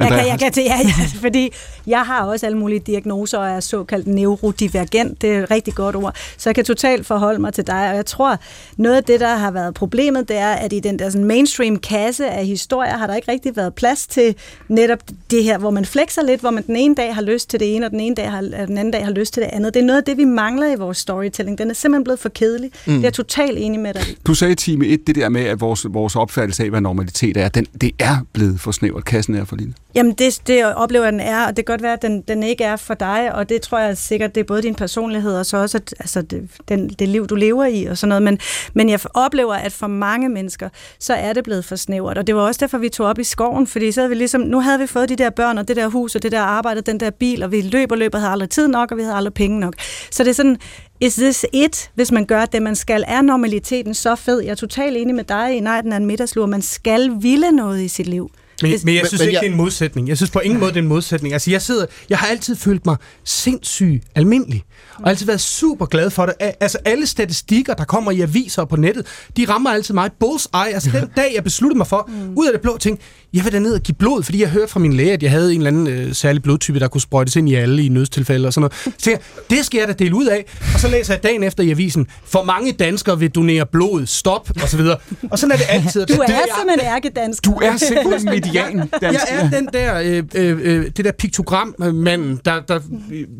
[0.00, 1.52] Jeg kan, jeg kan til, ja, ja, fordi
[1.86, 5.22] jeg har også alle mulige diagnoser og er såkaldt neurodivergent.
[5.22, 6.16] Det er et rigtig godt ord.
[6.36, 7.90] Så jeg kan totalt forholde mig til dig.
[7.90, 8.38] Og jeg tror,
[8.76, 11.76] noget af det, der har været problemet, det er, at i den der sådan mainstream
[11.76, 14.34] kasse af historier, har der ikke rigtig været plads til
[14.68, 14.98] netop
[15.30, 17.76] det her, hvor man flexer lidt, hvor man den ene dag har lyst til det
[17.76, 19.74] ene, og den, ene dag har, den anden dag har lyst til det andet.
[19.74, 21.58] Det er noget af det, vi mangler i vores storytelling.
[21.58, 22.70] Den er simpelthen blevet for kedelig.
[22.86, 22.92] Mm.
[22.92, 24.02] Det er jeg totalt enig med dig.
[24.26, 27.36] Du sagde i time 1, det der med, at vores, vores opfattelse af, hvad normalitet
[27.36, 29.04] er, den, det er blevet for snævert.
[29.04, 29.74] Kassen er for lille.
[29.96, 32.42] Jamen, det, det oplever jeg, den er, og det kan godt være, at den, den
[32.42, 35.46] ikke er for dig, og det tror jeg sikkert, det er både din personlighed, og
[35.46, 38.22] så også at, altså det, den, det liv, du lever i, og sådan noget.
[38.22, 38.38] Men,
[38.74, 40.68] men jeg oplever, at for mange mennesker,
[40.98, 43.24] så er det blevet for snævert, og det var også derfor, vi tog op i
[43.24, 45.76] skoven, fordi så havde vi ligesom, nu havde vi fået de der børn, og det
[45.76, 48.20] der hus, og det der arbejde, den der bil, og vi løb og løb, og
[48.20, 49.74] havde aldrig tid nok, og vi havde aldrig penge nok.
[50.10, 50.56] Så det er sådan,
[51.00, 53.04] is this it, hvis man gør det, man skal?
[53.06, 54.40] Er normaliteten så fed?
[54.40, 56.46] Jeg er totalt enig med dig i, nej, den er en middagslur.
[56.46, 58.30] Man skal ville noget i sit liv.
[58.62, 59.40] Men, men jeg synes men, ikke, jeg...
[59.40, 60.08] det er en modsætning.
[60.08, 61.32] Jeg synes på ingen måde, det er en modsætning.
[61.32, 64.62] Altså, jeg sidder, jeg har altid følt mig sindssygt almindelig,
[64.98, 66.34] og altid været super glad for det.
[66.60, 69.06] Altså, alle statistikker, der kommer i aviser og på nettet,
[69.36, 70.74] de rammer altid mig bullseye.
[70.74, 72.32] Altså, den dag, jeg besluttede mig for, mm.
[72.36, 72.98] ud af det blå ting,
[73.34, 75.30] jeg vil da ned og give blod, fordi jeg hørte fra min læge, at jeg
[75.30, 78.48] havde en eller anden øh, særlig blodtype, der kunne sprøjtes ind i alle i nødstilfælde
[78.48, 78.94] og sådan noget.
[78.98, 79.18] Så jeg,
[79.50, 80.44] det skal jeg da dele ud af.
[80.74, 84.50] Og så læser jeg dagen efter i avisen, for mange danskere vil donere blod, stop,
[84.62, 84.96] og så videre.
[85.30, 86.06] Og sådan er det altid.
[86.16, 87.50] Du er, det, er simpelthen ærkedansker.
[87.50, 92.60] Du er simpelthen median Jeg er den der, øh, øh, øh det der piktogram-manden, der,
[92.60, 92.80] der,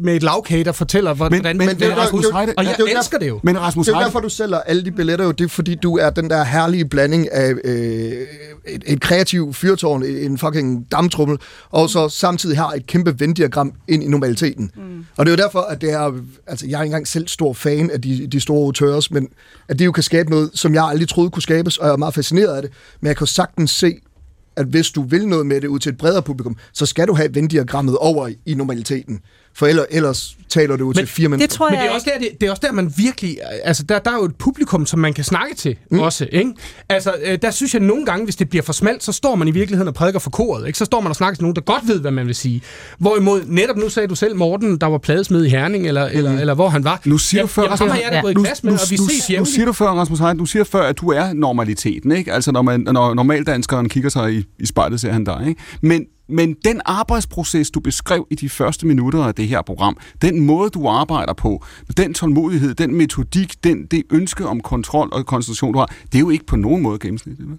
[0.00, 1.42] med et lavkage, der fortæller, hvordan...
[1.42, 3.40] Men, men, men det, Rasmus Heide, og jeg det, elsker det jo.
[3.42, 5.30] Men Rasmus Det er derfor, du sælger alle de billetter jo.
[5.30, 7.76] Det er fordi, du er den der herlige blanding af øh,
[8.66, 11.38] et, et kreativt fyrtårn, en fucking dammtrummel,
[11.70, 14.70] og så samtidig har et kæmpe venddiagram ind i normaliteten.
[14.76, 15.06] Mm.
[15.16, 16.12] Og det er jo derfor, at det er...
[16.46, 19.28] Altså, jeg er ikke engang selv stor fan af de, de store auteurs, men
[19.68, 21.96] at de jo kan skabe noget, som jeg aldrig troede kunne skabes, og jeg er
[21.96, 22.70] meget fascineret af det.
[23.00, 24.00] Men jeg kan sagtens se,
[24.56, 27.14] at hvis du vil noget med det ud til et bredere publikum, så skal du
[27.14, 29.20] have venddiagrammet over i normaliteten.
[29.56, 31.46] For ellers, ellers taler du ud til fire mennesker.
[31.46, 33.38] Det tror jeg Men det er, også der, det, det er også der, man virkelig...
[33.62, 35.98] Altså, der, der er jo et publikum, som man kan snakke til mm.
[35.98, 36.52] også, ikke?
[36.88, 39.48] Altså, øh, der synes jeg nogle gange, hvis det bliver for smalt, så står man
[39.48, 40.78] i virkeligheden og prædiker for koret, ikke?
[40.78, 42.62] Så står man og snakker til nogen, der godt ved, hvad man vil sige.
[42.98, 46.18] Hvorimod, netop nu sagde du selv, Morten, der var pladesmed i Herning, eller, mm.
[46.18, 47.00] eller, eller hvor han var.
[47.04, 47.62] Nu siger du før...
[47.62, 47.70] Jeg
[49.40, 52.32] Nu siger du Rasmus Hein, du siger før, at du er normaliteten, ikke?
[52.32, 55.60] Altså, når, man, når normaldanskeren kigger sig i, i spejlet, ser han dig, ikke?
[55.80, 60.40] Men men den arbejdsproces, du beskrev i de første minutter af det her program, den
[60.40, 61.64] måde, du arbejder på,
[61.96, 66.20] den tålmodighed, den metodik, den, det ønske om kontrol og koncentration, du har, det er
[66.20, 67.50] jo ikke på nogen måde gennemsnitligt.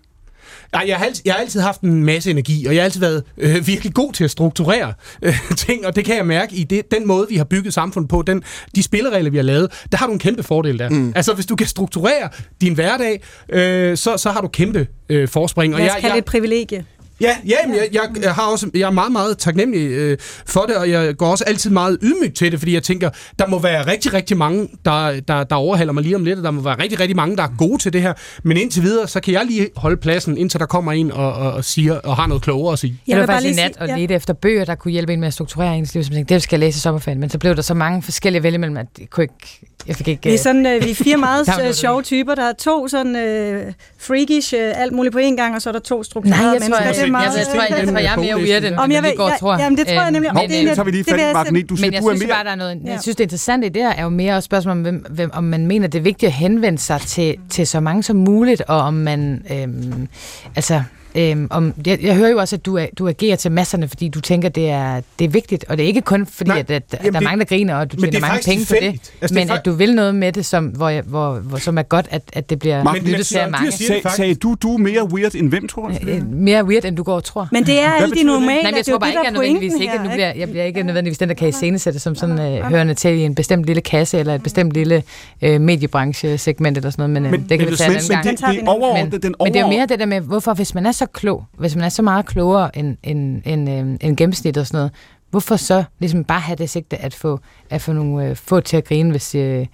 [0.73, 2.99] Nej, jeg har, altid, jeg har altid haft en masse energi, og jeg har altid
[2.99, 5.35] været øh, virkelig god til at strukturere øh,
[5.67, 8.21] ting, og det kan jeg mærke i det, den måde, vi har bygget samfundet på,
[8.21, 8.43] den,
[8.75, 10.89] de spilleregler, vi har lavet, der har du en kæmpe fordel der.
[10.89, 11.13] Mm.
[11.15, 12.29] Altså, hvis du kan strukturere
[12.61, 15.75] din hverdag, øh, så, så har du kæmpe øh, forspring.
[15.75, 16.85] Og jeg, jeg, jeg, et privilegie.
[17.21, 20.75] Ja, ja jeg, jeg, jeg, har også, jeg er meget, meget taknemmelig øh, for det,
[20.75, 23.87] og jeg går også altid meget ydmyg til det, fordi jeg tænker, der må være
[23.87, 26.81] rigtig, rigtig mange, der, der, der overhaler mig lige om lidt, og der må være
[26.81, 28.13] rigtig, rigtig mange, der er gode til det her.
[28.43, 31.53] Men indtil videre, så kan jeg lige holde pladsen, indtil der kommer en og, og,
[31.53, 32.99] og siger, og har noget klogere at sige.
[33.07, 33.97] Jeg, jeg var faktisk i nat og ja.
[33.97, 36.43] lede efter bøger, der kunne hjælpe en med at strukturere ens liv, som tænkte, det
[36.43, 37.19] skal jeg læse i sommerferien.
[37.19, 40.07] Men så blev der så mange forskellige vælge mellem, at jeg kunne ikke jeg fik
[40.07, 40.29] ikke...
[40.29, 42.35] Vi er, sådan, øh, vi er fire meget øh, sjove typer.
[42.35, 45.73] Der er to sådan øh, freakish, øh, alt muligt på en gang, og så er
[45.73, 48.13] der to strukturerede Nej, jeg tror, jeg, jeg, meget, jeg, jeg, jeg, jeg, jeg, jeg
[48.13, 49.59] er mere weird, end Om jeg går tror.
[49.59, 50.33] Jamen, det tror jeg nemlig.
[50.33, 51.69] Men, det, så vi lige fat i Magnet.
[51.69, 52.81] Du siger, men jeg du synes bare, der er noget...
[52.85, 55.29] Jeg synes, det interessante i det her er jo mere et spørgsmål om, hvem, hvem,
[55.33, 58.61] om man mener, det er vigtigt at henvende sig til, til så mange som muligt,
[58.61, 59.43] og om man...
[59.51, 60.07] Øhm,
[60.55, 60.81] altså,
[61.15, 64.21] Øhm, om, jeg, jeg hører jo også, at du, du agerer til masserne, fordi du
[64.21, 66.83] tænker, det er, det er vigtigt, og det er ikke kun fordi, Nej, at, at,
[66.91, 69.47] at der er mange, der griner, og du tjener mange penge på det, altså, men
[69.47, 72.21] det at du vil noget med det, som, hvor, hvor, hvor, som er godt, at,
[72.33, 73.71] at det bliver Mark, lyttet til af mange.
[73.71, 75.93] Sag, sagde du, du er mere weird end hvem, tror du?
[76.07, 77.47] Øh, mere weird, end du går og tror.
[77.51, 80.09] Men det er alle de normale, Nej, jeg tror bare ikke, jeg nødvendigvis ikke, nu
[80.09, 83.21] bliver, jeg bliver ikke nødvendigvis den, der kan iscenesætte som sådan øh, hørende til i
[83.21, 85.03] en bestemt lille kasse, eller et bestemt lille
[85.41, 89.35] øh, mediebranche-segment eller sådan noget, men, øh, men det kan vi tage en anden gang.
[89.43, 91.85] Men det er mere det der med, hvorfor, hvis man er så klog, hvis man
[91.85, 94.91] er så meget klogere end, end, end, end, end gennemsnit og sådan noget,
[95.29, 98.77] hvorfor så ligesom bare have det sigte at få, at få nogle øh, få til
[98.77, 99.65] at grine, hvis, øh,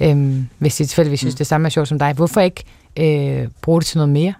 [0.00, 1.38] øh, hvis de tilfældigvis synes, mm.
[1.38, 2.12] det samme er sjovt som dig?
[2.12, 2.64] Hvorfor ikke
[2.98, 4.34] øh, bruge det til noget mere?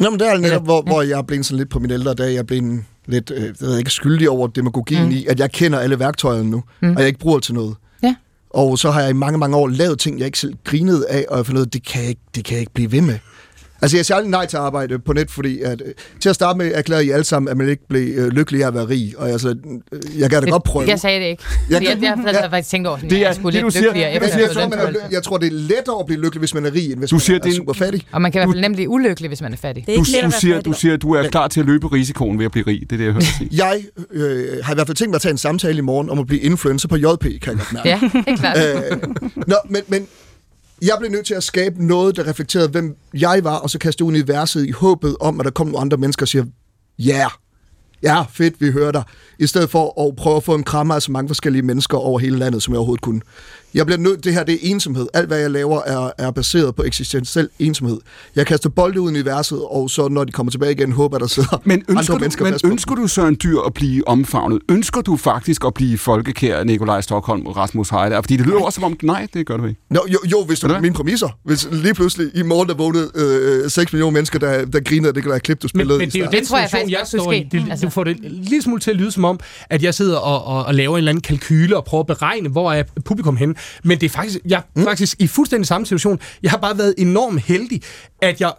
[0.00, 0.92] Nå, men det er netop, hvor, ja.
[0.92, 3.54] hvor jeg blevet sådan lidt på min ældre dag, jeg er blevet lidt, øh, jeg
[3.60, 5.10] ved ikke, skyldig over demagogien mm.
[5.10, 6.90] i, at jeg kender alle værktøjerne nu, mm.
[6.90, 7.76] og jeg ikke bruger det til noget.
[8.02, 8.14] Ja.
[8.50, 11.24] Og så har jeg i mange, mange år lavet ting, jeg ikke selv grinede af,
[11.28, 13.00] og jeg fundet ud af, det kan jeg ikke, det kan jeg ikke blive ved
[13.00, 13.18] med.
[13.84, 16.34] Altså, jeg siger aldrig nej til at arbejde på net, fordi at, øh, til at
[16.34, 18.88] starte med erklærer I alle sammen, at man ikke bliver øh, lykkelig af at være
[18.88, 19.14] rig.
[19.16, 19.48] Og altså,
[19.92, 20.88] øh, jeg kan da godt prøve.
[20.88, 21.42] Jeg sagde det ikke.
[21.70, 23.74] Jeg, kan, jeg, jeg, jeg, faktisk tænkt over, sådan, det er, jeg skulle det, lidt
[23.74, 26.54] lykkeligere jeg, jeg, tror, man er, jeg tror, det er lettere at blive lykkelig, hvis
[26.54, 28.06] man er rig, end hvis du man siger, er det er super fattig.
[28.12, 29.86] Og man kan i hvert fald nemt blive ulykkelig, hvis man er fattig.
[29.86, 32.38] Det er du, du, siger, du siger, at du er klar til at løbe risikoen
[32.38, 32.80] ved at blive rig.
[32.80, 33.48] Det er det, jeg hører sige.
[33.52, 36.18] Jeg øh, har i hvert fald tænkt mig at tage en samtale i morgen om
[36.18, 37.88] at blive influencer på JP, kan jeg godt mærke.
[37.88, 39.46] Ja, det er klart.
[39.48, 40.06] Nå, men, men
[40.82, 44.04] jeg blev nødt til at skabe noget, der reflekterede, hvem jeg var, og så kaste
[44.04, 46.44] universet i håbet om, at der kom nogle andre mennesker og siger,
[46.98, 47.30] ja, yeah,
[48.02, 49.02] ja, fedt, vi hører dig,
[49.38, 52.18] i stedet for at prøve at få en krammer af så mange forskellige mennesker over
[52.18, 53.20] hele landet, som jeg overhovedet kunne.
[53.74, 55.06] Jeg bliver nødt, det her det er ensomhed.
[55.14, 57.98] Alt hvad jeg laver er, er baseret på eksistentiel ensomhed.
[58.36, 61.26] Jeg kaster bolde ud i universet, og så når de kommer tilbage igen, håber der
[61.26, 64.60] sidder men ønsker andre du, mennesker Men ønsker du så en dyr at blive omfavnet?
[64.68, 68.14] Ønsker du faktisk at blive folkekær Nikolaj Stockholm og Rasmus Heide?
[68.14, 69.80] Fordi det lyder også som om, nej, det gør du ikke.
[69.90, 71.28] Nå, jo, jo hvis du er mine præmisser.
[71.44, 73.10] Hvis lige pludselig i morgen der vågnede
[73.64, 75.98] øh, 6 millioner mennesker, der, der grinede det der klip, du spillede.
[75.98, 77.48] Men, men det er jo den situation, jeg, jeg står i.
[77.52, 77.86] Det, altså.
[77.86, 79.40] Du får det lige smule til at lyde som om,
[79.70, 82.48] at jeg sidder og, og, og laver en eller anden kalkyle og prøver at beregne,
[82.48, 83.54] hvor er publikum henne.
[83.84, 84.84] Men det er faktisk, jeg er mm.
[84.84, 86.20] faktisk i fuldstændig samme situation.
[86.42, 87.82] Jeg har bare været enormt heldig,
[88.22, 88.52] at jeg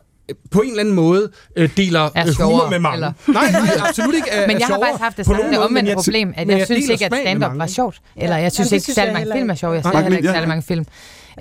[0.51, 2.95] på en eller anden måde øh, deler Er øh, humor med mange.
[2.95, 3.11] eller?
[3.33, 4.29] Nej, nej, absolut ikke.
[4.29, 6.89] Er, Men jeg har faktisk haft det på samme jeg- problem, at men jeg synes
[6.89, 8.01] ikke, at stand-up var sjovt.
[8.15, 9.73] Eller jeg synes ikke, særlig jeg mange film er sjove.
[9.73, 10.85] Jeg ser heller ikke jeg- særlig mange film.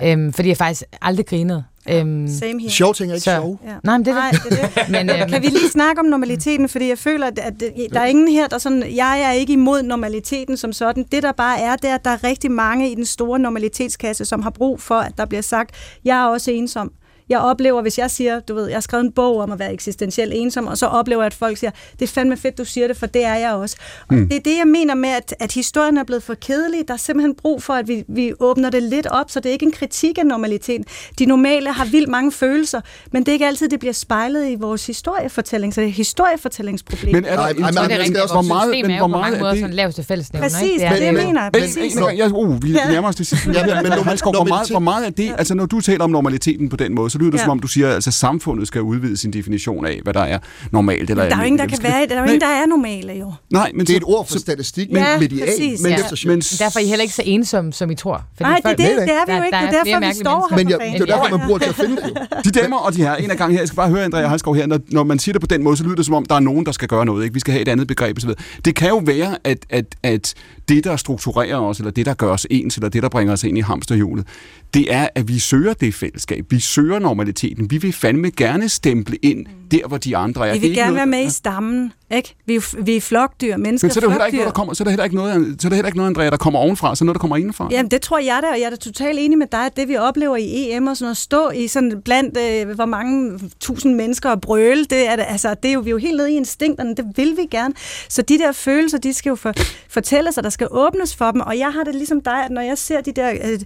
[0.03, 1.63] Øhm, fordi jeg faktisk aldrig grinede.
[1.89, 2.71] Øhm, Same here.
[2.71, 3.57] Sjove ting er ikke Så- sjove.
[3.65, 3.73] Ja.
[3.83, 4.59] nej, men det er Nej, det.
[4.59, 4.89] er det.
[5.07, 7.53] Men, øhm, Kan vi lige snakke om normaliteten, fordi jeg føler, at, at
[7.93, 11.05] der er ingen her, der sådan, jeg er ikke imod normaliteten som sådan.
[11.11, 14.25] Det der bare er, det er, at der er rigtig mange i den store normalitetskasse,
[14.25, 16.91] som har brug for, at der bliver sagt, jeg er også ensom.
[17.29, 19.73] Jeg oplever, hvis jeg siger, du ved, jeg har skrevet en bog om at være
[19.73, 22.87] eksistentielt ensom, og så oplever jeg, at folk siger, det er fandme fedt, du siger
[22.87, 23.75] det, for det er jeg også.
[24.09, 26.87] Og det er det, jeg mener med, at, at historien er blevet for kedelig.
[26.87, 29.53] Der er simpelthen brug for, at vi, vi åbner det lidt op, så det er
[29.53, 30.85] ikke en kritik af normaliteten.
[31.19, 32.81] De normale har vildt mange følelser,
[33.11, 35.95] men det er ikke altid, det bliver spejlet i vores historiefortælling, så det er et
[35.95, 37.11] historiefortællingsproblem.
[37.15, 39.07] Men er der Nej, nej, men er det man rigtigt, hvor meget- men er hvor
[39.07, 40.49] meget er det- sådan laveste fællesnævner.
[40.49, 40.79] Præcis, ikke?
[40.79, 41.41] det er det, jeg Men- mener.
[41.43, 41.95] men- Præcis.
[41.95, 43.51] Nå, jeg, uh, vi nærmer os det sidste.
[43.51, 46.09] Ja, men- men men, hvor, meget, hvor meget er det, altså når du taler om
[46.09, 47.43] normaliteten på den måde, så lyder det Ja.
[47.43, 50.39] som om, du siger, at altså, samfundet skal udvide sin definition af, hvad der er
[50.71, 51.09] normalt.
[51.09, 52.65] Eller Men der er jo ingen, der kan være, der er jo ingen, der er
[52.65, 53.33] normale jo.
[53.53, 55.97] Nej, men Det er så- et ord for statistik, Ja, men medial, præcis, men ja.
[56.25, 58.23] Men, Derfor er I heller ikke så ensomme, som I tror.
[58.37, 59.55] Fordi Nej, det er det, det er vi jo Der- ikke.
[59.55, 61.69] der Det er er derfor, vi står her Men det er derfor, man bruger til
[61.69, 62.03] at finde det.
[62.09, 62.41] jo.
[62.45, 64.55] De damer og de her, en af gangen her, jeg skal bare høre, Andrea Halskov
[64.55, 66.35] her, når, når man siger det på den måde, så lyder det som om, der
[66.35, 67.23] er nogen, der skal gøre noget.
[67.23, 67.33] Ikke?
[67.33, 68.29] Vi skal have et andet begreb osv.
[68.65, 70.33] Det kan jo være, at, at, at
[70.69, 73.43] det, der strukturerer os, eller det, der gør os ens, eller det, der bringer os
[73.43, 74.27] ind i hamsterhjulet,
[74.75, 76.45] det er, at vi søger det fællesskab.
[76.49, 77.71] Vi søger normaliteten.
[77.71, 80.53] Vi vil fandme gerne stemple ind der, hvor de andre er.
[80.53, 82.35] Vi Det vil gerne noget- være med i stammen, ikke?
[82.45, 84.43] Vi er, vi er flokdyr, mennesker Men så er, der jo heller ikke flokdyr.
[84.43, 86.09] noget, der kommer, så er der heller ikke noget, så er der heller ikke noget,
[86.09, 87.67] Andrea, der kommer ovenfra, så noget, der kommer indenfra.
[87.71, 89.87] Jamen, det tror jeg da, og jeg er da totalt enig med dig, at det
[89.87, 93.95] vi oplever i EM og sådan noget, stå i sådan blandt, øh, hvor mange tusind
[93.95, 96.31] mennesker og brøle, det er, det, altså, det er jo, vi er jo helt nede
[96.33, 97.73] i instinkterne, det vil vi gerne.
[98.09, 99.53] Så de der følelser, de skal jo for,
[99.89, 102.61] fortælles, og der skal åbnes for dem, og jeg har det ligesom dig, at når
[102.61, 103.59] jeg ser de der øh,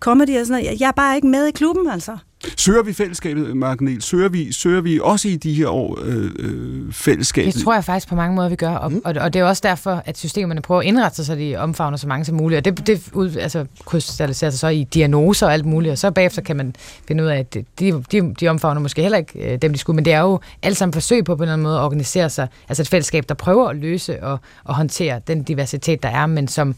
[0.00, 2.16] comedy og sådan noget, jeg- er bare ikke med i klubben, altså.
[2.56, 4.02] Søger vi fællesskabet, Mark Niel?
[4.02, 7.54] Søger vi, søger vi også i de her år øh, øh, fællesskabet?
[7.54, 8.70] Det tror jeg faktisk på mange måder, vi gør.
[8.70, 11.56] Og, og, og det er også derfor, at systemerne prøver at indrette sig, så de
[11.56, 12.58] omfavner så mange som muligt.
[12.58, 15.92] Og det, det ud, altså, krystalliserer sig så i diagnoser og alt muligt.
[15.92, 16.74] Og så bagefter kan man
[17.08, 17.64] finde ud af, at de,
[18.12, 19.94] de, de omfavner måske heller ikke øh, dem, de skulle.
[19.96, 22.30] Men det er jo alt sammen forsøg på på en eller anden måde at organisere
[22.30, 22.48] sig.
[22.68, 26.48] Altså et fællesskab, der prøver at løse og, og håndtere den diversitet, der er, men
[26.48, 26.74] som,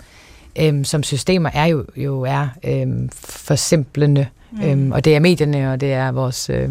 [0.61, 4.27] øhm, som systemer er jo, jo er øhm, forsimplende.
[4.51, 4.63] Mm.
[4.63, 6.69] Øhm, og det er medierne, og det er vores, øh,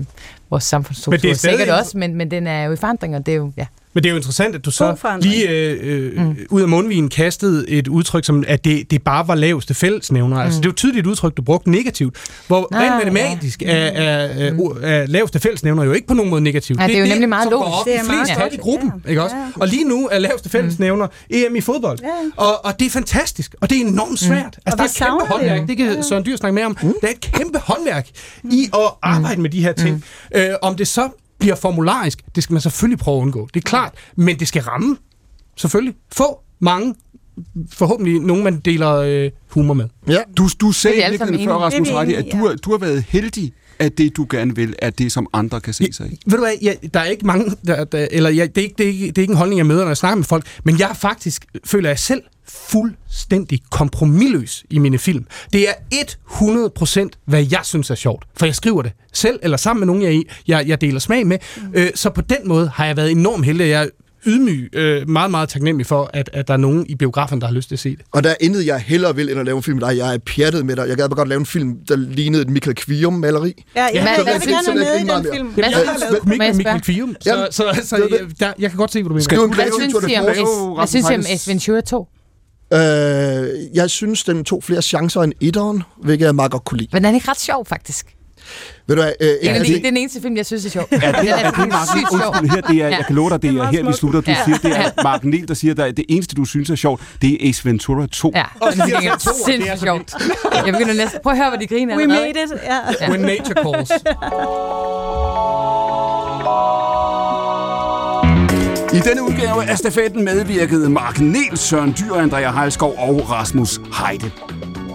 [0.50, 1.12] vores samfundsstruktur.
[1.12, 3.32] Men det er stadig- sikkert også, men, men den er jo i forandring, og det
[3.32, 3.66] er jo, ja.
[3.94, 6.38] Men det er jo interessant, at du så lige øh, øh, mm.
[6.50, 10.36] ud af mundvinen kastede et udtryk, som at det, det bare var laveste fællesnævner.
[10.36, 10.42] Mm.
[10.42, 12.16] Altså, det er jo tydeligt et udtryk, du brugte negativt.
[12.48, 13.68] Hvor Nå, rent matematisk ja.
[13.68, 14.60] er, er, mm.
[14.60, 16.80] er, er laveste fællesnævner jo ikke på nogen måde negativt.
[16.80, 17.86] Nej, det er jo nemlig meget logisk.
[17.86, 19.10] Det er meget flest i gruppen, Ja.
[19.10, 19.36] ikke også?
[19.36, 19.44] Ja.
[19.56, 22.00] Og lige nu er laveste fællesnævner EM i fodbold.
[22.04, 22.08] Ja.
[22.36, 24.44] Og, og det er fantastisk, og det er enormt svært.
[24.46, 25.68] Altså, Og der er et kæmpe det håndværk.
[25.68, 26.76] Det kan Søren Dyr snakke mere om.
[26.76, 28.08] Der er et kæmpe håndværk
[28.44, 30.04] i at arbejde med de her ting.
[30.36, 31.10] Øh, om det så
[31.40, 33.48] bliver formularisk, det skal man selvfølgelig prøve at undgå.
[33.54, 34.98] Det er klart, men det skal ramme.
[35.56, 35.96] Selvfølgelig.
[36.12, 36.96] Få mange,
[37.72, 39.86] forhåbentlig nogen, man deler øh, humor med.
[40.08, 40.18] Ja.
[40.38, 41.54] Du, du sagde er sammen før.
[41.54, 44.90] Rasmus Reidi, at du, har- du har været heldig, at det, du gerne vil, er
[44.90, 46.20] det, som andre kan se sig i.
[46.26, 48.76] Ved du hvad, jeg, der er ikke mange, der, der, eller jeg, det, er ikke,
[48.78, 50.46] det, er ikke, det er ikke en holdning, jeg møder, når jeg snakker med folk,
[50.64, 55.26] men jeg faktisk, føler jeg selv, fuldstændig kompromilløs i mine film.
[55.54, 55.74] Det er
[56.30, 60.02] 100% hvad jeg synes er sjovt, for jeg skriver det selv, eller sammen med nogen,
[60.02, 61.38] jeg, er i, jeg, jeg deler smag med.
[61.58, 61.64] Mm.
[61.74, 63.90] Øh, så på den måde har jeg været enormt heldig, jeg
[64.28, 67.54] ydmyg, øh, meget, meget taknemmelig for, at, at der er nogen i biografen, der har
[67.54, 68.06] lyst til at se det.
[68.12, 69.98] Og der er intet, jeg hellere vil, end at lave en film med dig.
[69.98, 70.88] Jeg er pjattet med dig.
[70.88, 73.64] Jeg gad bare godt lave en film, der lignede et Michael Kvium-maleri.
[73.76, 75.48] Ja, jeg, Men- jeg, vil gerne være med i den film.
[75.48, 76.54] Hvad Jeg har spørge?
[76.58, 79.14] Mikkel Kvium, så, så, så, så det jeg, der, jeg kan godt se, hvad du
[79.14, 79.24] mener.
[79.24, 79.48] Skal Du
[80.08, 80.38] lave.
[80.38, 82.08] Jo, hvad synes I om Ace Ventura 2?
[82.74, 82.80] Øh,
[83.74, 86.90] jeg synes, den tog flere chancer end etteren, hvilket jeg meget godt kunne lide.
[86.94, 88.14] Men den er ikke ret sjov, faktisk.
[88.88, 90.66] Ved du hvad, øh, Det er, den, de, det er den eneste film, jeg synes
[90.66, 90.84] er sjov.
[90.92, 92.30] Er det, Den er det Mark sygt sjov.
[92.30, 94.22] Undskyld, her, det er, jeg kan love dig, det Det er er her, vi slutter.
[94.22, 94.38] Du Ja.
[94.46, 97.34] siger, det er Mark Niel, der siger, at det eneste, du synes er sjovt, det
[97.46, 98.32] er Ace Ventura 2.
[98.36, 100.14] Ja, Og den er de her sikkert to, det er sindssygt så sjovt.
[100.66, 101.20] Jeg begynder næsten...
[101.24, 102.34] Prøv at høre, hvad de griner We allerede.
[102.34, 102.52] made it.
[103.02, 103.10] Ja.
[103.10, 103.92] When nature calls.
[108.94, 114.32] I denne udgave af stafetten medvirkede Mark Niel, Søren Dyr, Andrea Heilskov og Rasmus Heide.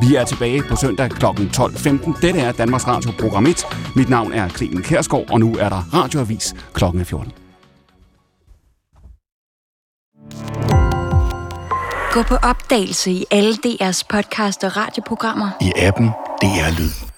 [0.09, 1.27] Vi er tilbage på søndag kl.
[1.27, 2.21] 12.15.
[2.23, 3.67] Dette er Danmarks Radio Program 1.
[3.97, 6.85] Mit navn er Clemen Kærsgaard, og nu er der radioavis kl.
[7.05, 7.33] 14.
[12.13, 15.51] Gå på opdagelse i alle DR's podcast og radioprogrammer.
[15.61, 16.07] I appen
[16.43, 17.12] DR Lyd.